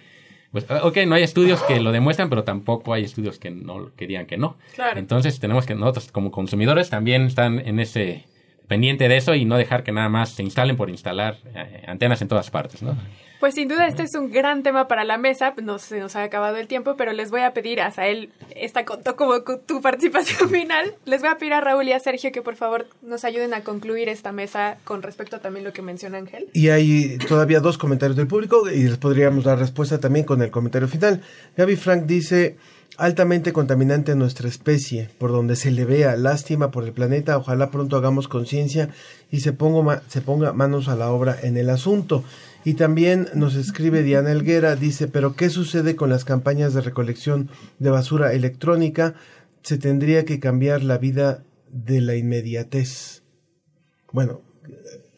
[0.54, 3.92] pues, ah, ok, no hay estudios que lo demuestran, pero tampoco hay estudios que no
[3.96, 4.56] que digan que no.
[4.96, 8.26] Entonces tenemos que nosotros como consumidores también están en ese
[8.68, 12.22] pendiente de eso y no dejar que nada más se instalen por instalar eh, antenas
[12.22, 12.96] en todas partes, ¿no?
[13.44, 16.24] Pues sin duda este es un gran tema para la mesa, no se nos ha
[16.24, 20.50] acabado el tiempo, pero les voy a pedir a Sael, esta contó como tu participación
[20.50, 23.54] final, les voy a pedir a Raúl y a Sergio que por favor nos ayuden
[23.54, 26.48] a concluir esta mesa con respecto a también lo que menciona Ángel.
[26.54, 30.50] Y hay todavía dos comentarios del público y les podríamos dar respuesta también con el
[30.50, 31.22] comentario final.
[31.58, 32.56] Gaby Frank dice
[32.98, 37.98] altamente contaminante nuestra especie, por donde se le vea lástima por el planeta, ojalá pronto
[37.98, 38.88] hagamos conciencia
[39.32, 42.24] y se ponga, se ponga manos a la obra en el asunto.
[42.66, 47.50] Y también nos escribe Diana Elguera, dice, pero ¿qué sucede con las campañas de recolección
[47.80, 49.16] de basura electrónica?
[49.64, 53.24] Se tendría que cambiar la vida de la inmediatez.
[54.12, 54.42] Bueno,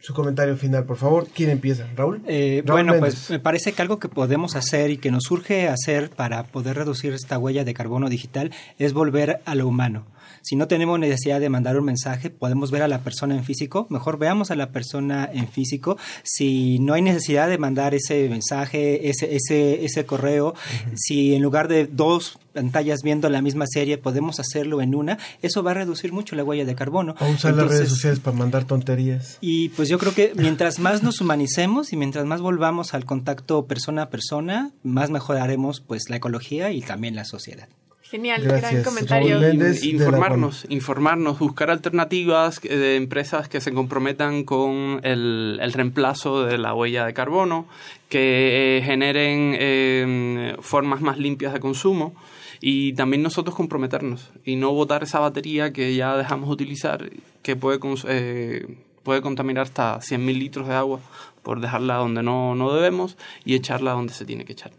[0.06, 1.28] su comentario final, por favor.
[1.34, 1.88] ¿Quién empieza?
[1.96, 2.22] ¿Raúl?
[2.28, 6.12] Eh, bueno, pues me parece que algo que podemos hacer y que nos urge hacer
[6.12, 10.06] para poder reducir esta huella de carbono digital es volver a lo humano.
[10.46, 13.88] Si no tenemos necesidad de mandar un mensaje, podemos ver a la persona en físico.
[13.90, 15.98] Mejor veamos a la persona en físico.
[16.22, 20.54] Si no hay necesidad de mandar ese mensaje, ese, ese, ese correo,
[20.94, 25.64] si en lugar de dos pantallas viendo la misma serie podemos hacerlo en una, eso
[25.64, 27.16] va a reducir mucho la huella de carbono.
[27.20, 29.40] O usar las redes sociales para mandar tonterías.
[29.42, 33.66] Y pues yo creo que mientras más nos humanicemos y mientras más volvamos al contacto
[33.66, 37.68] persona a persona, más mejoraremos pues la ecología y también la sociedad.
[38.16, 39.42] Genial, gran comentario.
[39.84, 47.06] informarnos, informarnos, buscar alternativas de empresas que se comprometan con el, reemplazo de la huella
[47.06, 47.68] de carbono,
[48.08, 52.16] que generen eh, formas más limpias de consumo
[52.62, 57.10] y también nosotros comprometernos y no botar esa batería que ya dejamos de utilizar,
[57.42, 58.66] que puede, eh,
[59.04, 61.02] puede contaminar hasta 100.000 litros de agua
[61.44, 64.72] por dejarla donde no, no debemos y echarla donde se tiene que echar.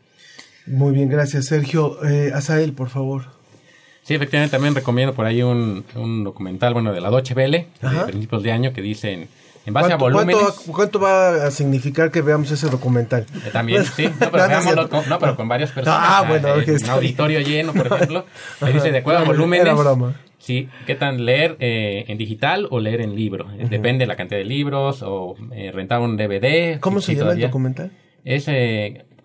[0.66, 1.98] Muy bien, gracias Sergio.
[2.04, 3.24] Eh, Asael, por favor.
[4.02, 8.04] Sí, efectivamente también recomiendo por ahí un, un documental, bueno, de la Deutsche Welle, de
[8.06, 9.28] principios de año, que dicen,
[9.66, 10.36] en base a volúmenes...
[10.72, 13.26] ¿cuánto, va a significar que veamos ese documental?
[13.44, 16.00] Eh, también, sí, no, pero, veámoslo con, no, pero con varias personas.
[16.00, 18.26] Ah, bueno, en un auditorio lleno, por ejemplo.
[18.60, 19.74] Le dice, de acuerdo a volúmenes...
[20.38, 23.48] Sí, ¿qué tan leer eh, en digital o leer en libro?
[23.68, 26.78] Depende de la cantidad de libros o eh, rentar un DVD.
[26.78, 27.90] ¿Cómo se llama el documental?
[28.24, 28.46] Es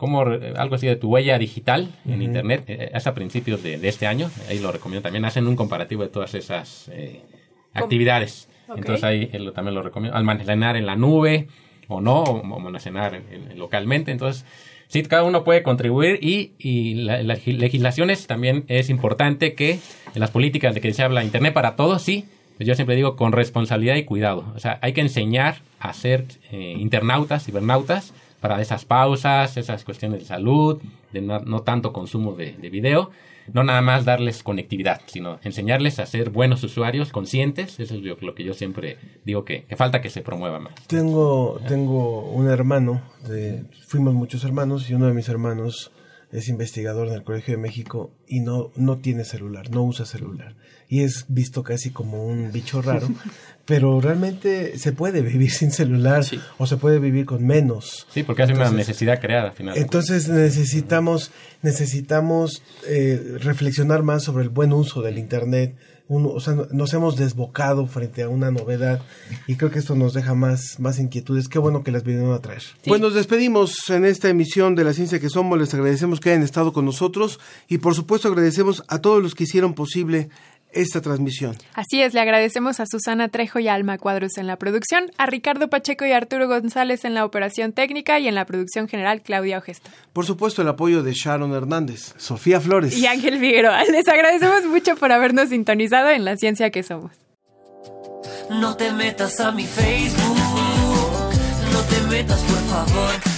[0.01, 4.07] como algo así de tu huella digital en Internet, eh, es a principios de, este
[4.07, 7.21] año, ahí lo recomiendo también, hacen un comparativo de todas esas eh,
[7.71, 8.49] actividades.
[8.75, 11.49] Entonces ahí también lo recomiendo, almacenar en la nube
[11.87, 13.21] o no, o, almacenar
[13.55, 14.09] localmente.
[14.09, 14.43] Entonces,
[14.87, 19.73] sí, cada uno puede contribuir y, y las legislaciones también es importante que
[20.15, 22.25] en las políticas de que se habla Internet para todos, sí,
[22.57, 24.51] pues yo siempre digo con responsabilidad y cuidado.
[24.55, 30.19] O sea, hay que enseñar a ser eh, internautas, cibernautas, para esas pausas, esas cuestiones
[30.19, 30.81] de salud,
[31.13, 33.11] de no, tanto consumo de, video,
[33.53, 38.35] no nada más darles conectividad, sino enseñarles a ser buenos usuarios conscientes, eso es lo
[38.35, 40.73] que yo siempre digo que, falta que se promueva más.
[40.87, 45.91] Tengo, tengo un hermano, de, fuimos muchos hermanos y uno de mis hermanos
[46.31, 50.55] es investigador en el Colegio de México y no, no tiene celular, no usa celular.
[50.87, 53.09] Y es visto casi como un bicho raro,
[53.65, 56.23] pero realmente se puede vivir sin celular
[56.57, 58.07] o se puede vivir con menos.
[58.09, 59.85] Sí, porque hace una necesidad creada finalmente.
[59.85, 61.31] Entonces necesitamos,
[61.61, 65.75] necesitamos eh, reflexionar más sobre el buen uso del Internet.
[66.11, 69.01] O sea, nos hemos desbocado frente a una novedad
[69.47, 71.47] y creo que esto nos deja más, más inquietudes.
[71.47, 72.63] Qué bueno que las vinieron a traer.
[72.85, 75.57] Pues nos despedimos en esta emisión de La Ciencia que Somos.
[75.57, 79.45] Les agradecemos que hayan estado con nosotros y por supuesto agradecemos a todos los que
[79.45, 80.29] hicieron posible
[80.73, 81.55] esta transmisión.
[81.73, 85.69] Así es, le agradecemos a Susana Trejo y Alma Cuadros en la producción, a Ricardo
[85.69, 89.89] Pacheco y Arturo González en la operación técnica y en la producción general Claudia Ojesta.
[90.13, 93.83] Por supuesto, el apoyo de Sharon Hernández, Sofía Flores y Ángel Figueroa.
[93.91, 97.11] Les agradecemos mucho por habernos sintonizado en la ciencia que somos.
[98.49, 100.37] No te metas a mi Facebook,
[101.71, 103.30] no te metas por favor.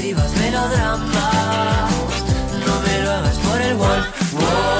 [0.00, 1.92] Escribas melodramas,
[2.66, 4.79] no me lo hagas por el wall, wall,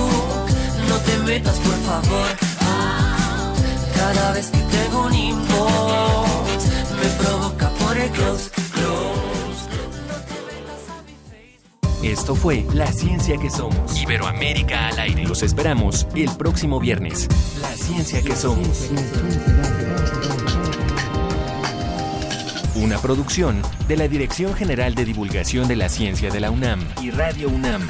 [0.91, 2.27] no te metas por favor.
[3.95, 6.65] Cada vez que tengo un inbox
[7.01, 8.51] me provoca por el close,
[12.03, 14.01] Esto fue La Ciencia que Somos.
[14.01, 15.23] Iberoamérica al aire.
[15.23, 17.27] Los esperamos el próximo viernes.
[17.61, 18.89] La Ciencia que Somos.
[22.75, 27.11] Una producción de la Dirección General de Divulgación de la Ciencia de la UNAM y
[27.11, 27.87] Radio UNAM.